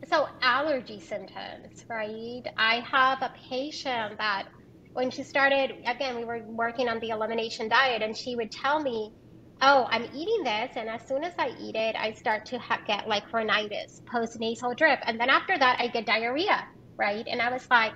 so 0.07 0.27
allergy 0.41 0.99
symptoms, 0.99 1.85
right? 1.89 2.43
I 2.57 2.81
have 2.91 3.21
a 3.21 3.33
patient 3.49 4.17
that 4.19 4.45
when 4.93 5.11
she 5.11 5.23
started 5.23 5.71
again, 5.85 6.17
we 6.17 6.25
were 6.25 6.41
working 6.47 6.89
on 6.89 6.99
the 6.99 7.09
elimination 7.09 7.69
diet, 7.69 8.01
and 8.01 8.15
she 8.17 8.35
would 8.35 8.51
tell 8.51 8.79
me, 8.81 9.13
"Oh, 9.61 9.87
I'm 9.89 10.05
eating 10.13 10.43
this, 10.43 10.71
and 10.75 10.89
as 10.89 11.07
soon 11.07 11.23
as 11.23 11.33
I 11.39 11.49
eat 11.59 11.75
it, 11.75 11.95
I 11.97 12.13
start 12.13 12.45
to 12.47 12.59
ha- 12.59 12.81
get 12.87 13.07
like 13.07 13.31
rhinitis, 13.33 14.01
post 14.11 14.39
nasal 14.39 14.73
drip, 14.75 14.99
and 15.05 15.19
then 15.19 15.29
after 15.29 15.57
that, 15.57 15.77
I 15.79 15.87
get 15.89 16.05
diarrhea, 16.07 16.65
right?" 16.97 17.25
And 17.27 17.41
I 17.41 17.51
was 17.51 17.67
like, 17.71 17.93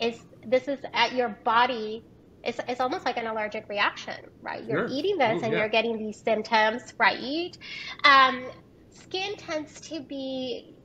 "Is 0.00 0.24
this 0.44 0.68
is 0.68 0.80
at 0.94 1.14
your 1.14 1.30
body 1.44 2.06
it's, 2.46 2.60
it's 2.68 2.80
almost 2.80 3.04
like 3.04 3.16
an 3.16 3.26
allergic 3.26 3.68
reaction, 3.68 4.14
right? 4.40 4.64
You're 4.64 4.88
sure. 4.88 4.96
eating 4.96 5.18
this 5.18 5.42
Ooh, 5.42 5.44
and 5.44 5.52
yeah. 5.52 5.60
you're 5.60 5.68
getting 5.68 5.98
these 5.98 6.20
symptoms, 6.22 6.82
right? 6.98 7.56
Um, 8.04 8.44
skin 8.90 9.36
tends 9.36 9.80
to 9.82 10.00
be 10.00 10.76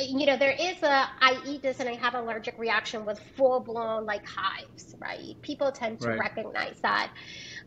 you 0.00 0.26
know, 0.26 0.36
there 0.36 0.54
is 0.58 0.82
a, 0.82 1.08
I 1.20 1.40
eat 1.46 1.62
this 1.62 1.80
and 1.80 1.88
I 1.88 1.94
have 1.94 2.14
allergic 2.14 2.58
reaction 2.58 3.04
with 3.04 3.20
full 3.36 3.60
blown 3.60 4.04
like 4.06 4.26
hives, 4.26 4.94
right? 4.98 5.40
People 5.42 5.70
tend 5.70 6.00
to 6.00 6.08
right. 6.08 6.18
recognize 6.18 6.80
that. 6.82 7.12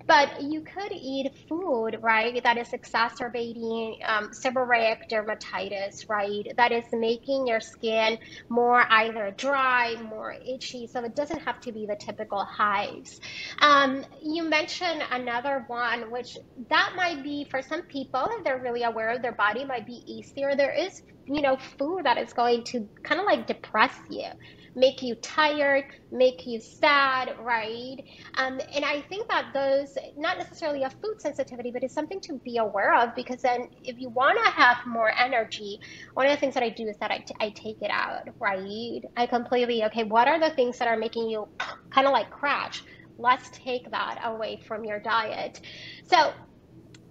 But 0.06 0.41
you 0.41 0.62
could 0.62 0.91
eat 0.91 1.32
food, 1.50 1.98
right, 2.02 2.41
that 2.43 2.58
is 2.58 2.74
exacerbating 2.74 3.98
um, 4.06 4.30
seborrheic 4.32 4.98
dermatitis, 5.12 6.08
right? 6.10 6.45
That 6.58 6.72
is 6.72 6.86
making 6.93 7.48
your 7.48 7.60
skin 7.60 8.18
more 8.50 8.86
either 8.89 9.34
dry, 9.38 9.95
more 10.02 10.34
itchy. 10.45 10.88
So 10.88 11.04
it 11.04 11.16
doesn't 11.16 11.41
have 11.41 11.60
to 11.62 11.72
be 11.72 11.86
the 11.88 11.98
typical 12.00 12.45
hives. 12.45 13.20
Um, 13.60 14.06
you 14.22 14.43
mentioned 14.43 15.04
another 15.12 15.64
one, 15.68 16.12
which 16.12 16.38
that 16.70 16.93
might 16.95 17.24
be 17.24 17.45
for 17.50 17.62
some 17.62 17.84
people, 17.84 18.28
if 18.38 18.43
they're 18.43 18.62
really 18.62 18.84
aware 18.84 19.10
of 19.10 19.22
their 19.22 19.36
body, 19.36 19.66
might 19.66 19.86
be 19.86 20.02
easier. 20.06 20.56
There 20.56 20.74
is 20.74 21.02
you 21.28 21.41
know, 21.41 21.57
food 21.78 22.01
that 22.05 22.17
is 22.17 22.34
going 22.34 22.63
to 22.65 22.88
kind 23.03 23.19
of 23.19 23.25
like 23.25 23.47
depress 23.47 23.93
you, 24.09 24.28
make 24.75 25.01
you 25.01 25.15
tired, 25.15 25.86
make 26.11 26.45
you 26.45 26.59
sad, 26.61 27.36
right? 27.39 27.97
Um, 28.38 28.59
and 28.73 28.86
I 28.86 29.01
think 29.01 29.28
that 29.30 29.47
those, 29.53 29.97
not 30.17 30.38
necessarily 30.38 30.84
a 30.84 30.89
food 30.89 31.15
sensitivity, 31.19 31.71
but 31.71 31.84
it's 31.84 31.93
something 31.93 32.19
to 32.23 32.39
be 32.45 32.57
aware 32.57 32.95
of 32.95 33.09
because 33.15 33.41
then 33.41 33.67
if 33.84 33.97
you 33.99 34.09
want 34.09 34.38
to 34.43 34.51
have 34.51 34.78
more 34.86 35.11
energy, 35.19 35.80
one 36.13 36.28
of 36.28 36.32
the 36.32 36.38
things 36.38 36.53
that 36.53 36.63
I 36.63 36.69
do 36.69 36.88
is 36.88 36.97
that 36.99 37.11
I, 37.11 37.23
I 37.39 37.49
take 37.49 37.78
it 37.82 37.91
out, 37.91 38.23
right? 38.39 39.01
I 39.17 39.25
completely, 39.28 39.84
okay, 39.86 40.03
what 40.03 40.28
are 40.28 40.39
the 40.39 40.51
things 40.55 40.78
that 40.80 40.88
are 40.88 40.97
making 40.97 41.30
you 41.30 41.47
kind 41.93 42.07
of 42.07 42.13
like 42.13 42.30
crash? 42.30 42.82
Let's 43.17 43.49
take 43.51 43.89
that 43.91 44.19
away 44.23 44.61
from 44.67 44.86
your 44.86 44.99
diet. 44.99 45.59
So 46.05 46.32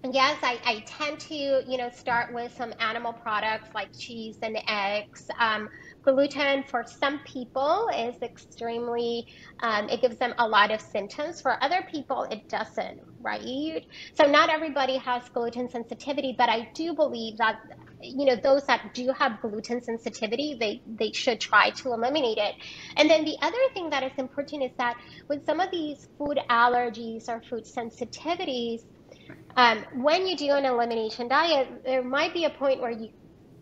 Yes, 0.03 0.39
I, 0.43 0.59
I 0.65 0.83
tend 0.87 1.19
to, 1.21 1.35
you 1.35 1.77
know, 1.77 1.91
start 1.91 2.33
with 2.33 2.53
some 2.53 2.73
animal 2.79 3.13
products 3.13 3.69
like 3.75 3.89
cheese 3.97 4.37
and 4.41 4.57
eggs. 4.67 5.27
Um, 5.39 5.69
gluten 6.03 6.63
for 6.63 6.85
some 6.87 7.21
people 7.31 7.87
is 7.95 8.15
extremely, 8.23 9.27
um, 9.61 9.89
it 9.89 10.01
gives 10.01 10.17
them 10.17 10.33
a 10.39 10.47
lot 10.47 10.71
of 10.71 10.81
symptoms. 10.81 11.41
For 11.41 11.63
other 11.63 11.85
people, 11.91 12.25
it 12.31 12.41
doesn't, 12.49 13.01
right? 13.21 13.83
So 14.15 14.25
not 14.25 14.49
everybody 14.49 14.97
has 14.97 15.23
gluten 15.35 15.69
sensitivity, 15.69 16.35
but 16.37 16.49
I 16.49 16.69
do 16.75 16.95
believe 16.95 17.37
that 17.37 17.57
you 18.01 18.25
know 18.25 18.37
those 18.43 18.63
that 18.65 18.95
do 18.95 19.13
have 19.19 19.41
gluten 19.41 19.83
sensitivity 19.83 20.57
they 20.59 20.81
they 20.87 21.11
should 21.13 21.39
try 21.39 21.69
to 21.71 21.89
eliminate 21.93 22.39
it 22.39 22.55
and 22.97 23.09
then 23.11 23.25
the 23.25 23.37
other 23.43 23.57
thing 23.75 23.91
that 23.91 24.03
is 24.03 24.13
important 24.17 24.63
is 24.63 24.71
that 24.79 24.95
with 25.29 25.45
some 25.45 25.59
of 25.59 25.69
these 25.71 26.07
food 26.17 26.39
allergies 26.49 27.25
or 27.29 27.41
food 27.49 27.63
sensitivities 27.65 28.79
um, 29.55 29.85
when 29.95 30.27
you 30.27 30.35
do 30.35 30.51
an 30.51 30.65
elimination 30.65 31.27
diet, 31.27 31.83
there 31.83 32.03
might 32.03 32.33
be 32.33 32.45
a 32.45 32.49
point 32.49 32.81
where 32.81 32.91
you 32.91 33.09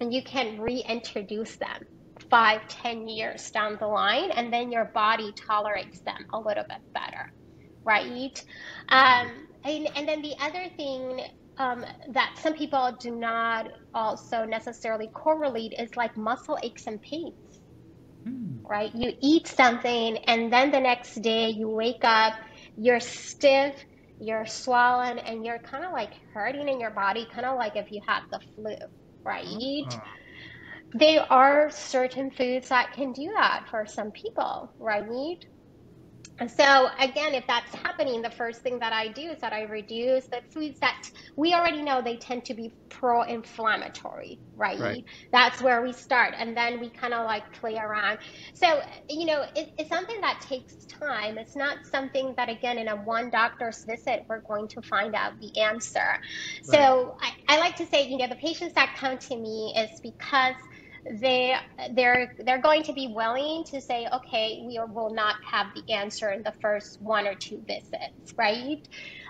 and 0.01 0.13
you 0.13 0.21
can 0.23 0.59
reintroduce 0.59 1.55
them 1.55 1.85
five, 2.29 2.67
ten 2.67 3.07
years 3.07 3.49
down 3.51 3.77
the 3.79 3.87
line, 3.87 4.31
and 4.31 4.51
then 4.51 4.71
your 4.71 4.85
body 4.85 5.31
tolerates 5.33 5.99
them 6.01 6.25
a 6.33 6.39
little 6.39 6.63
bit 6.63 6.81
better, 6.93 7.31
right? 7.83 8.43
Um, 8.89 9.47
and, 9.63 9.87
and 9.95 10.07
then 10.07 10.21
the 10.21 10.35
other 10.39 10.65
thing 10.75 11.21
um, 11.57 11.85
that 12.09 12.37
some 12.41 12.53
people 12.53 12.95
do 12.99 13.15
not 13.15 13.67
also 13.93 14.43
necessarily 14.45 15.07
correlate 15.07 15.73
is 15.77 15.95
like 15.95 16.17
muscle 16.17 16.57
aches 16.61 16.87
and 16.87 17.01
pains, 17.01 17.59
mm. 18.27 18.57
right? 18.63 18.93
You 18.93 19.13
eat 19.21 19.47
something 19.47 20.17
and 20.17 20.51
then 20.51 20.71
the 20.71 20.79
next 20.79 21.15
day 21.21 21.49
you 21.49 21.69
wake 21.69 22.03
up, 22.03 22.33
you're 22.77 22.99
stiff, 22.99 23.75
you're 24.19 24.45
swollen, 24.45 25.19
and 25.19 25.45
you're 25.45 25.59
kind 25.59 25.85
of 25.85 25.91
like 25.93 26.13
hurting 26.33 26.67
in 26.69 26.79
your 26.79 26.91
body, 26.91 27.27
kind 27.33 27.45
of 27.45 27.57
like 27.57 27.75
if 27.75 27.91
you 27.91 28.01
had 28.07 28.21
the 28.31 28.39
flu, 28.55 28.75
right? 29.25 29.87
Uh-huh. 29.87 30.17
There 30.93 31.31
are 31.31 31.69
certain 31.69 32.31
foods 32.31 32.69
that 32.69 32.93
can 32.93 33.13
do 33.13 33.31
that 33.37 33.67
for 33.69 33.85
some 33.85 34.11
people, 34.11 34.73
right? 34.79 35.45
So 36.51 36.89
again, 36.99 37.33
if 37.33 37.45
that's 37.47 37.73
happening, 37.75 38.21
the 38.21 38.31
first 38.31 38.61
thing 38.61 38.79
that 38.79 38.93
I 38.93 39.09
do 39.09 39.21
is 39.31 39.39
that 39.41 39.53
I 39.53 39.63
reduce 39.63 40.27
the 40.29 40.41
foods 40.53 40.79
that 40.81 40.95
we 41.37 41.53
already 41.53 41.81
know 41.81 42.01
they 42.01 42.17
tend 42.17 42.45
to 42.45 42.53
be 42.53 42.73
pro-inflammatory, 42.89 44.41
right? 44.55 44.77
right. 44.79 45.03
That's 45.31 45.61
where 45.61 45.81
we 45.81 45.93
start, 45.93 46.33
and 46.37 46.55
then 46.57 46.79
we 46.79 46.91
kind 46.91 47.13
of 47.13 47.25
like 47.25 47.43
play 47.59 47.77
around. 47.77 48.19
So 48.53 48.81
you 49.09 49.25
know, 49.25 49.45
it, 49.55 49.69
it's 49.77 49.89
something 49.89 50.21
that 50.21 50.41
takes 50.41 50.75
time. 51.01 51.37
It's 51.37 51.55
not 51.55 51.77
something 51.91 52.33
that 52.37 52.49
again 52.49 52.77
in 52.79 52.89
a 52.89 52.97
one 52.97 53.29
doctor's 53.29 53.83
visit 53.87 54.23
we're 54.29 54.43
going 54.47 54.67
to 54.69 54.81
find 54.83 55.15
out 55.15 55.33
the 55.41 55.61
answer. 55.61 56.19
Right. 56.65 56.99
So 57.01 57.15
I, 57.21 57.55
I 57.55 57.59
like 57.59 57.77
to 57.77 57.87
say, 57.87 58.07
you 58.09 58.17
know, 58.17 58.27
the 58.27 58.35
patients 58.37 58.73
that 58.75 58.95
come 58.99 59.17
to 59.19 59.37
me 59.37 59.73
is 59.77 59.89
because 60.03 60.55
they 61.11 61.55
they're 61.93 62.33
they're 62.39 62.61
going 62.61 62.83
to 62.83 62.93
be 62.93 63.11
willing 63.15 63.63
to 63.71 63.81
say 63.81 64.07
okay 64.13 64.63
we 64.65 64.79
will 64.93 65.13
not 65.13 65.35
have 65.49 65.67
the 65.75 65.93
answer 65.93 66.31
in 66.31 66.41
the 66.43 66.53
first 66.61 66.97
one 66.99 67.27
or 67.27 67.35
two 67.35 67.63
visits 67.67 68.33
right? 68.37 68.77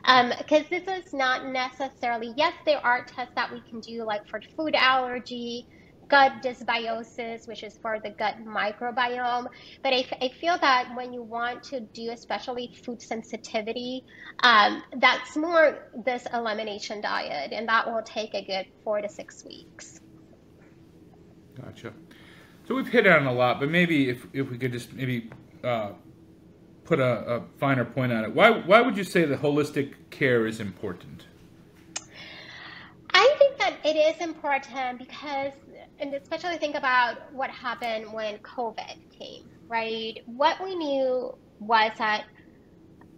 Because 0.05 0.61
um, 0.61 0.67
this 0.71 0.87
is 0.87 1.05
not 1.13 1.45
necessarily 1.47 2.33
yes 2.37 2.53
there 2.65 2.85
are 2.85 3.05
tests 3.05 3.33
that 3.35 3.51
we 3.51 3.61
can 3.69 3.81
do 3.81 4.05
like 4.05 4.21
for 4.29 4.41
food 4.55 4.75
allergy 4.75 5.67
gut 6.09 6.33
dysbiosis 6.43 7.47
which 7.47 7.63
is 7.63 7.77
for 7.81 7.97
the 8.03 8.11
gut 8.19 8.35
microbiome 8.47 9.47
but 9.83 9.93
I, 9.93 10.05
I 10.21 10.29
feel 10.39 10.57
that 10.61 10.89
when 10.95 11.13
you 11.13 11.23
want 11.23 11.63
to 11.71 11.81
do 11.93 12.11
especially 12.11 12.71
food 12.85 13.01
sensitivity 13.01 14.03
um, 14.43 14.83
that's 14.99 15.35
more 15.35 15.79
this 16.05 16.25
elimination 16.33 17.01
diet 17.01 17.51
and 17.53 17.67
that 17.69 17.87
will 17.87 18.03
take 18.05 18.35
a 18.35 18.45
good 18.45 18.67
four 18.83 19.01
to 19.01 19.09
six 19.09 19.43
weeks 19.45 19.99
Gotcha. 21.61 21.93
So 22.67 22.75
we've 22.75 22.87
hit 22.87 23.07
on 23.07 23.27
a 23.27 23.33
lot, 23.33 23.59
but 23.59 23.69
maybe 23.69 24.09
if, 24.09 24.25
if 24.33 24.49
we 24.49 24.57
could 24.57 24.71
just 24.71 24.93
maybe 24.93 25.29
uh, 25.63 25.91
put 26.85 26.99
a, 26.99 27.35
a, 27.35 27.43
finer 27.59 27.83
point 27.85 28.11
on 28.11 28.23
it. 28.23 28.33
Why 28.33 28.51
why 28.51 28.81
would 28.81 28.95
you 28.97 29.03
say 29.03 29.25
that 29.25 29.41
holistic 29.41 29.93
care 30.09 30.45
is 30.45 30.59
important? 30.59 31.25
I 33.13 33.35
think 33.39 33.57
that 33.57 33.77
it 33.83 33.95
is 33.95 34.21
important 34.21 34.99
because, 34.99 35.53
and 35.99 36.13
especially 36.13 36.57
think 36.57 36.75
about 36.75 37.33
what 37.33 37.49
happened 37.49 38.11
when 38.11 38.37
COVID 38.39 38.97
came, 39.17 39.49
right? 39.67 40.21
What 40.25 40.61
we 40.63 40.75
knew 40.75 41.35
was 41.59 41.91
that 41.97 42.25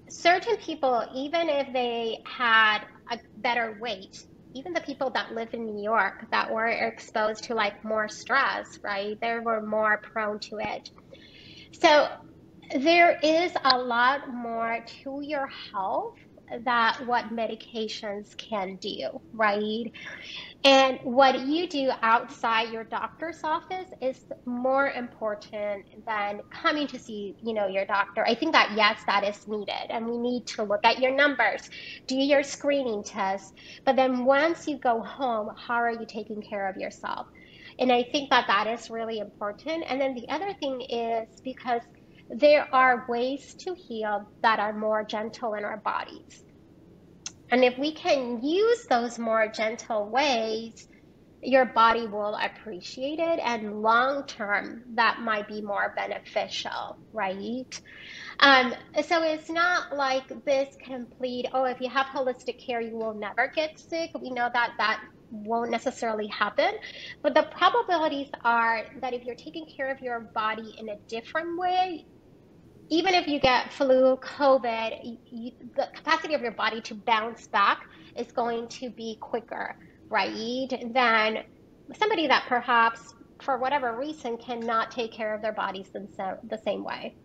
certain 0.07 0.55
people, 0.57 1.03
even 1.13 1.49
if 1.49 1.73
they 1.73 2.21
had 2.25 2.81
a 3.11 3.17
better 3.37 3.77
weight, 3.81 4.25
even 4.57 4.73
the 4.73 4.81
people 4.81 5.11
that 5.11 5.33
live 5.33 5.49
in 5.53 5.65
New 5.65 5.83
York 5.83 6.25
that 6.31 6.51
were 6.51 6.67
exposed 6.67 7.45
to 7.45 7.55
like 7.55 7.83
more 7.83 8.09
stress, 8.09 8.67
right? 8.83 9.17
They 9.21 9.39
were 9.39 9.61
more 9.61 10.01
prone 10.11 10.39
to 10.49 10.57
it. 10.59 10.89
So 11.73 12.07
there 12.75 13.17
is 13.23 13.51
a 13.63 13.77
lot 13.77 14.29
more 14.33 14.79
to 15.03 15.21
your 15.21 15.47
health 15.73 16.15
that 16.65 17.05
what 17.05 17.25
medications 17.25 18.35
can 18.37 18.77
do, 18.77 19.21
right? 19.33 19.91
And 20.63 20.99
what 21.03 21.47
you 21.47 21.67
do 21.67 21.91
outside 22.01 22.71
your 22.73 22.83
doctor's 22.83 23.39
office 23.43 23.89
is 24.01 24.25
more 24.45 24.89
important 24.89 25.85
than 26.05 26.41
coming 26.49 26.87
to 26.87 26.99
see, 26.99 27.35
you 27.41 27.53
know, 27.53 27.67
your 27.67 27.85
doctor. 27.85 28.25
I 28.27 28.35
think 28.35 28.53
that 28.53 28.73
yes, 28.75 29.01
that 29.07 29.23
is 29.23 29.47
needed, 29.47 29.89
and 29.89 30.07
we 30.07 30.17
need 30.17 30.45
to 30.47 30.63
look 30.63 30.81
at 30.83 30.99
your 30.99 31.15
numbers, 31.15 31.69
do 32.07 32.15
your 32.15 32.43
screening 32.43 33.03
tests. 33.03 33.53
But 33.85 33.95
then 33.95 34.25
once 34.25 34.67
you 34.67 34.77
go 34.77 35.01
home, 35.01 35.49
how 35.57 35.75
are 35.75 35.91
you 35.91 36.05
taking 36.07 36.41
care 36.41 36.67
of 36.67 36.77
yourself? 36.77 37.27
And 37.79 37.91
I 37.91 38.03
think 38.11 38.29
that 38.31 38.45
that 38.47 38.67
is 38.67 38.89
really 38.89 39.19
important. 39.19 39.85
And 39.87 40.01
then 40.01 40.15
the 40.15 40.27
other 40.29 40.53
thing 40.59 40.81
is 40.81 41.27
because 41.43 41.81
there 42.29 42.67
are 42.73 43.05
ways 43.07 43.55
to 43.59 43.75
heal 43.87 44.31
that 44.43 44.59
are 44.59 44.73
more 44.73 45.05
gentle 45.05 45.53
in 45.53 45.63
our 45.63 45.77
bodies. 45.77 46.43
And 47.49 47.63
if 47.63 47.77
we 47.77 47.93
can 47.93 48.41
use 48.43 48.85
those 48.89 49.17
more 49.17 49.47
gentle 49.47 50.09
ways, 50.09 50.87
your 51.41 51.65
body 51.65 52.07
will 52.07 52.35
appreciate 52.35 53.19
it 53.19 53.39
and 53.43 53.81
long 53.81 54.25
term 54.27 54.83
that 54.95 55.19
might 55.21 55.47
be 55.47 55.61
more 55.61 55.93
beneficial 55.95 56.97
right? 57.13 57.81
Um, 58.39 58.73
so 59.03 59.23
it's 59.23 59.49
not 59.49 59.95
like 59.95 60.23
this 60.45 60.69
complete 60.83 61.45
oh 61.53 61.65
if 61.65 61.79
you 61.79 61.89
have 61.89 62.07
holistic 62.07 62.55
care 62.65 62.81
you 62.81 62.97
will 62.97 63.13
never 63.13 63.51
get 63.55 63.79
sick. 63.79 64.09
We 64.19 64.31
know 64.31 64.49
that 64.51 64.71
that 64.79 64.99
won't 65.29 65.71
necessarily 65.71 66.27
happen. 66.27 66.71
But 67.21 67.35
the 67.35 67.47
probabilities 67.57 68.29
are 68.43 68.85
that 69.01 69.13
if 69.13 69.23
you're 69.23 69.35
taking 69.35 69.65
care 69.75 69.91
of 69.91 69.99
your 70.01 70.31
body 70.33 70.73
in 70.77 70.89
a 70.89 70.97
different 71.07 71.59
way 71.59 72.05
even 72.89 73.13
if 73.13 73.27
you 73.27 73.39
get 73.39 73.73
flu, 73.73 74.17
COVID, 74.17 75.17
you, 75.29 75.51
the 75.75 75.89
capacity 75.93 76.33
of 76.33 76.41
your 76.41 76.51
body 76.51 76.81
to 76.81 76.95
bounce 76.95 77.47
back 77.47 77.87
is 78.15 78.31
going 78.31 78.67
to 78.69 78.89
be 78.89 79.17
quicker, 79.19 79.75
right? 80.09 80.69
Than 80.93 81.43
somebody 81.93 82.27
that 82.27 82.45
perhaps, 82.47 83.13
for 83.41 83.57
whatever 83.57 83.97
reason, 83.97 84.37
cannot 84.37 84.91
take 84.91 85.11
care 85.11 85.33
of 85.33 85.41
their 85.41 85.51
bodies 85.53 85.89
the 85.93 86.61
same 86.63 86.83
way. 86.83 87.15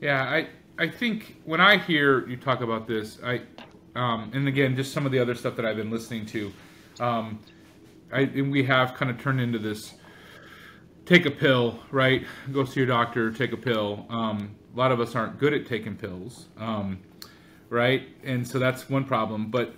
Yeah, 0.00 0.22
I 0.22 0.48
I 0.78 0.88
think 0.88 1.36
when 1.44 1.60
I 1.60 1.78
hear 1.78 2.26
you 2.28 2.36
talk 2.36 2.60
about 2.60 2.88
this, 2.88 3.18
I 3.24 3.42
um, 3.94 4.30
and 4.34 4.48
again, 4.48 4.74
just 4.74 4.92
some 4.92 5.06
of 5.06 5.12
the 5.12 5.18
other 5.18 5.34
stuff 5.34 5.54
that 5.56 5.64
I've 5.64 5.76
been 5.76 5.90
listening 5.90 6.26
to, 6.26 6.52
um, 6.98 7.38
I 8.12 8.24
we 8.24 8.64
have 8.64 8.94
kind 8.94 9.10
of 9.10 9.20
turned 9.20 9.40
into 9.40 9.58
this 9.58 9.94
take 11.04 11.26
a 11.26 11.30
pill, 11.30 11.78
right? 11.90 12.24
Go 12.52 12.64
see 12.64 12.80
your 12.80 12.86
doctor, 12.86 13.30
take 13.30 13.52
a 13.52 13.56
pill. 13.56 14.06
Um, 14.08 14.54
a 14.72 14.78
lot 14.78 14.92
of 14.92 15.00
us 15.00 15.14
aren't 15.14 15.38
good 15.38 15.52
at 15.52 15.66
taking 15.66 15.96
pills, 15.96 16.46
um, 16.58 17.00
right? 17.68 18.08
And 18.24 18.46
so 18.46 18.58
that's 18.58 18.88
one 18.88 19.04
problem. 19.04 19.50
But 19.50 19.74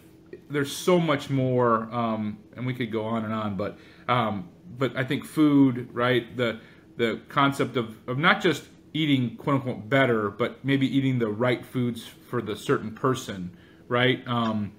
there's 0.48 0.74
so 0.74 1.00
much 1.00 1.30
more, 1.30 1.92
um, 1.92 2.38
and 2.56 2.66
we 2.66 2.74
could 2.74 2.92
go 2.92 3.04
on 3.04 3.24
and 3.24 3.32
on. 3.32 3.56
But 3.56 3.78
um, 4.08 4.48
but 4.78 4.96
I 4.96 5.04
think 5.04 5.24
food, 5.24 5.88
right? 5.92 6.36
The 6.36 6.60
the 6.96 7.20
concept 7.28 7.76
of, 7.76 7.96
of 8.08 8.18
not 8.18 8.40
just 8.40 8.64
eating 8.92 9.36
quote 9.36 9.56
unquote 9.56 9.88
better, 9.88 10.30
but 10.30 10.64
maybe 10.64 10.86
eating 10.86 11.18
the 11.18 11.28
right 11.28 11.64
foods 11.64 12.06
for 12.28 12.40
the 12.40 12.56
certain 12.56 12.92
person, 12.94 13.56
right? 13.88 14.26
Um, 14.28 14.72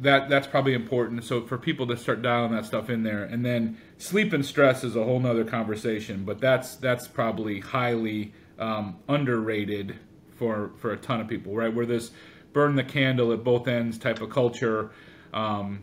that 0.00 0.30
that's 0.30 0.46
probably 0.46 0.74
important. 0.74 1.24
So 1.24 1.46
for 1.46 1.58
people 1.58 1.86
to 1.88 1.96
start 1.96 2.22
dialing 2.22 2.52
that 2.52 2.64
stuff 2.64 2.88
in 2.88 3.02
there, 3.02 3.24
and 3.24 3.44
then 3.44 3.76
sleep 3.98 4.32
and 4.32 4.44
stress 4.44 4.82
is 4.82 4.96
a 4.96 5.04
whole 5.04 5.20
nother 5.20 5.44
conversation. 5.44 6.24
But 6.24 6.40
that's 6.40 6.76
that's 6.76 7.06
probably 7.06 7.60
highly 7.60 8.32
um, 8.60 8.98
underrated 9.08 9.98
for 10.36 10.72
for 10.78 10.92
a 10.92 10.96
ton 10.96 11.20
of 11.20 11.28
people, 11.28 11.54
right? 11.54 11.72
Where 11.72 11.86
this 11.86 12.12
burn 12.52 12.76
the 12.76 12.84
candle 12.84 13.32
at 13.32 13.42
both 13.42 13.68
ends 13.68 13.98
type 13.98 14.20
of 14.20 14.30
culture, 14.30 14.90
um, 15.32 15.82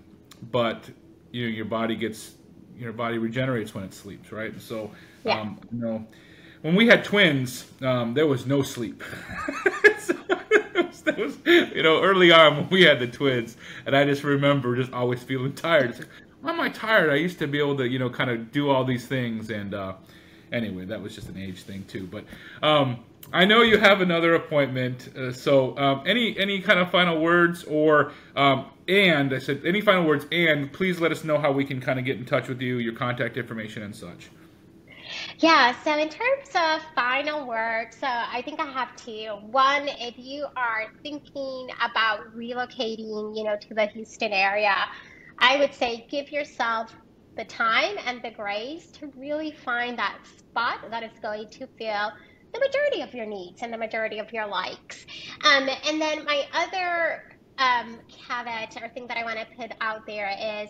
but 0.52 0.90
you 1.32 1.46
know 1.46 1.50
your 1.50 1.66
body 1.66 1.96
gets 1.96 2.36
your 2.78 2.94
body 2.94 3.18
regenerates 3.18 3.74
when 3.74 3.84
it 3.84 3.94
sleeps, 3.94 4.32
right? 4.32 4.52
And 4.52 4.62
so, 4.62 4.92
yeah. 5.24 5.42
um, 5.42 5.60
you 5.72 5.80
know, 5.80 6.08
when 6.62 6.76
we 6.76 6.88
had 6.88 7.04
twins, 7.04 7.66
um, 7.82 8.14
there 8.14 8.28
was 8.28 8.46
no 8.46 8.62
sleep. 8.62 9.04
so, 10.00 10.14
that 11.06 11.18
was, 11.18 11.38
you 11.46 11.82
know, 11.82 12.02
early 12.02 12.32
on 12.32 12.58
when 12.58 12.70
we 12.70 12.84
had 12.84 13.00
the 13.00 13.08
twins, 13.08 13.58
and 13.86 13.96
I 13.96 14.06
just 14.06 14.24
remember 14.24 14.76
just 14.76 14.94
always 14.94 15.24
feeling 15.24 15.54
tired. 15.54 15.92
It's 15.92 16.00
like, 16.00 16.10
why 16.42 16.52
am 16.52 16.60
I 16.60 16.70
tired? 16.70 17.10
I 17.10 17.16
used 17.16 17.40
to 17.40 17.48
be 17.48 17.58
able 17.60 17.78
to, 17.78 17.88
you 17.88 18.00
know, 18.00 18.10
kind 18.10 18.30
of 18.30 18.52
do 18.52 18.70
all 18.70 18.84
these 18.84 19.08
things, 19.08 19.50
and 19.50 19.74
uh, 19.74 19.94
anyway, 20.52 20.86
that 20.86 21.02
was 21.02 21.16
just 21.16 21.30
an 21.30 21.38
age 21.38 21.64
thing 21.64 21.86
too. 21.88 22.08
But 22.08 22.26
um, 22.62 23.04
I 23.34 23.46
know 23.46 23.62
you 23.62 23.78
have 23.78 24.02
another 24.02 24.36
appointment, 24.36 25.10
uh, 25.18 25.32
so 25.32 25.78
um, 25.78 26.04
any 26.06 26.38
any 26.38 26.62
kind 26.62 26.80
of 26.80 26.90
final 26.92 27.20
words 27.20 27.64
or 27.66 28.12
um, 28.36 28.66
and 28.88 29.34
I 29.34 29.40
said 29.40 29.62
any 29.66 29.82
final 29.82 30.06
words 30.06 30.26
and 30.32 30.72
please 30.72 31.00
let 31.00 31.12
us 31.12 31.24
know 31.24 31.38
how 31.38 31.52
we 31.52 31.66
can 31.66 31.82
kind 31.82 32.00
of 32.00 32.06
get 32.06 32.18
in 32.18 32.26
touch 32.26 32.48
with 32.48 32.62
you, 32.62 32.78
your 32.78 32.94
contact 32.94 33.38
information 33.38 33.84
and 33.84 33.96
such. 33.96 34.30
Yeah, 35.40 35.76
so 35.84 35.98
in 35.98 36.10
terms 36.10 36.50
of 36.56 36.82
final 36.94 37.48
words, 37.48 37.98
so 37.98 38.08
I 38.08 38.42
think 38.44 38.60
I 38.60 38.66
have 38.66 38.96
two. 38.96 39.28
One, 39.52 39.88
if 39.88 40.16
you 40.18 40.48
are 40.56 40.92
thinking 41.04 41.70
about 41.82 42.36
relocating, 42.36 43.36
you 43.38 43.44
know, 43.44 43.58
to 43.58 43.74
the 43.74 43.86
Houston 43.88 44.34
area, 44.34 44.76
I 45.40 45.58
would 45.60 45.74
say 45.74 46.06
give 46.10 46.32
yourself 46.32 46.94
the 47.38 47.46
time 47.46 47.96
and 48.06 48.22
the 48.22 48.32
grace 48.32 48.88
to 49.00 49.12
really 49.16 49.52
find 49.52 49.98
that 49.98 50.18
spot 50.40 50.80
that 50.90 51.04
is 51.04 51.18
going 51.22 51.48
to 51.50 51.68
fill 51.78 52.12
the 52.54 52.60
majority 52.60 53.02
of 53.02 53.14
your 53.14 53.26
needs 53.26 53.62
and 53.62 53.72
the 53.72 53.78
majority 53.78 54.20
of 54.20 54.32
your 54.34 54.48
likes. 54.48 55.06
Um, 55.46 55.70
and 55.88 56.02
then 56.02 56.26
my 56.26 56.46
other 56.54 57.24
um, 57.58 58.00
caveat 58.28 58.78
or 58.82 58.90
thing 58.90 59.08
that 59.08 59.18
I 59.18 59.24
want 59.24 59.40
to 59.40 59.46
put 59.56 59.72
out 59.82 60.06
there 60.06 60.30
is 60.64 60.70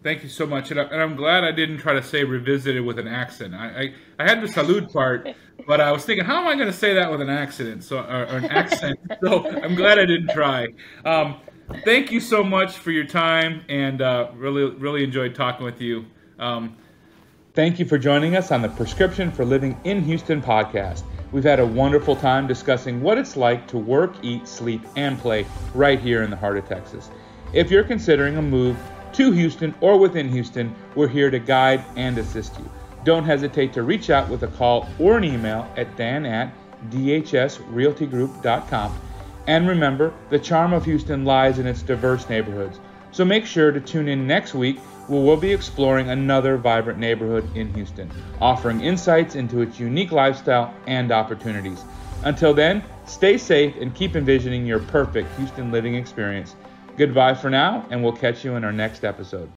Thank 0.03 0.22
you 0.22 0.29
so 0.29 0.47
much. 0.47 0.70
And, 0.70 0.81
I, 0.81 1.03
am 1.03 1.16
glad 1.16 1.45
i 1.45 1.53
didn't 1.53 1.79
try 1.79 1.95
to 1.95 2.03
say 2.03 2.25
revisited 2.25 2.85
with 2.85 2.99
an 2.99 3.09
accent. 3.09 3.55
I 3.55 3.66
i, 4.18 4.25
I 4.25 4.29
had 4.29 4.43
the 4.43 4.49
salute 4.49 4.93
part 4.93 5.29
but 5.66 5.81
i 5.81 5.93
was 5.93 6.05
thinking 6.05 6.25
how 6.25 6.41
am 6.41 6.49
i 6.49 6.55
going 6.55 6.66
to 6.66 6.72
say 6.72 6.95
that 6.95 7.11
with 7.11 7.20
an 7.20 7.31
accident 7.31 7.85
so 7.85 7.99
or, 7.99 8.27
or 8.27 8.39
an 8.39 8.47
accent. 8.47 8.99
So 9.22 9.49
i'm 9.62 9.75
glad 9.75 9.99
i 9.99 10.07
didn't 10.07 10.31
try. 10.31 10.68
Um, 11.05 11.37
thank 11.85 12.11
you 12.11 12.21
so 12.21 12.43
much 12.43 12.79
for 12.79 12.91
your 12.91 13.05
time 13.05 13.65
and 13.69 14.03
uh, 14.03 14.31
really, 14.35 14.71
really 14.77 15.05
enjoyed 15.05 15.35
talking 15.35 15.65
with 15.65 15.81
you. 15.81 16.05
Um, 16.39 16.77
thank 17.55 17.79
you 17.79 17.85
for 17.85 17.99
joining 17.99 18.37
us 18.37 18.53
on 18.53 18.62
the 18.62 18.69
Prescription 18.69 19.31
for 19.31 19.45
Living 19.45 19.79
in 19.85 20.03
Houston 20.03 20.43
podcast. 20.43 21.05
We've 21.33 21.45
had 21.45 21.61
a 21.61 21.67
wonderful 21.67 22.17
time 22.17 22.47
discussing 22.47 23.03
what 23.03 23.19
it's 23.19 23.37
like 23.37 23.67
to 23.69 23.79
work, 23.79 24.15
eat, 24.23 24.47
sleep, 24.47 24.83
and 24.97 25.19
play 25.19 25.47
right 25.75 25.99
here 25.99 26.23
in 26.23 26.31
the 26.31 26.37
heart 26.37 26.57
of 26.57 26.69
Texas. 26.69 27.11
If 27.53 27.71
you're 27.71 27.85
considering 27.85 28.37
a 28.37 28.43
move 28.43 28.77
to 29.15 29.33
Houston 29.33 29.75
or 29.81 29.99
within 29.99 30.29
Houston, 30.29 30.75
we're 30.95 31.09
here 31.09 31.31
to 31.31 31.39
guide 31.39 31.83
and 31.97 32.19
assist 32.19 32.59
you. 32.59 32.71
Don't 33.05 33.25
hesitate 33.25 33.73
to 33.75 33.83
reach 33.83 34.11
out 34.11 34.29
with 34.29 34.43
a 34.43 34.49
call 34.49 34.89
or 34.99 35.17
an 35.19 35.25
email 35.25 35.71
at 35.77 35.97
dan 35.97 36.27
at 36.27 36.53
dhsrealtygroup.com 36.91 39.01
and 39.47 39.69
remember, 39.69 40.13
the 40.31 40.39
charm 40.39 40.73
of 40.73 40.85
Houston 40.85 41.25
lies 41.25 41.59
in 41.59 41.67
its 41.67 41.83
diverse 41.83 42.29
neighborhoods. 42.29 42.81
So 43.13 43.25
make 43.25 43.47
sure 43.47 43.71
to 43.71 43.81
tune 43.81 44.09
in 44.09 44.27
next 44.27 44.55
week 44.55 44.79
where 45.07 45.21
we'll 45.21 45.37
be 45.37 45.53
exploring 45.53 46.11
another 46.11 46.57
vibrant 46.57 46.99
neighborhood 46.99 47.49
in 47.57 47.73
Houston, 47.75 48.11
offering 48.41 48.81
insights 48.81 49.35
into 49.35 49.61
its 49.61 49.79
unique 49.79 50.13
lifestyle 50.13 50.75
and 50.87 51.13
opportunities. 51.13 51.85
Until 52.23 52.55
then, 52.55 52.83
stay 53.05 53.37
safe 53.37 53.77
and 53.77 53.95
keep 53.95 54.17
envisioning 54.17 54.67
your 54.67 54.81
perfect 54.81 55.37
Houston 55.37 55.71
living 55.71 55.95
experience. 55.95 56.57
Goodbye 56.97 57.35
for 57.35 57.51
now, 57.51 57.87
and 57.91 58.03
we'll 58.03 58.13
catch 58.13 58.45
you 58.45 58.57
in 58.57 58.65
our 58.65 58.73
next 58.73 59.05
episode. 59.05 59.51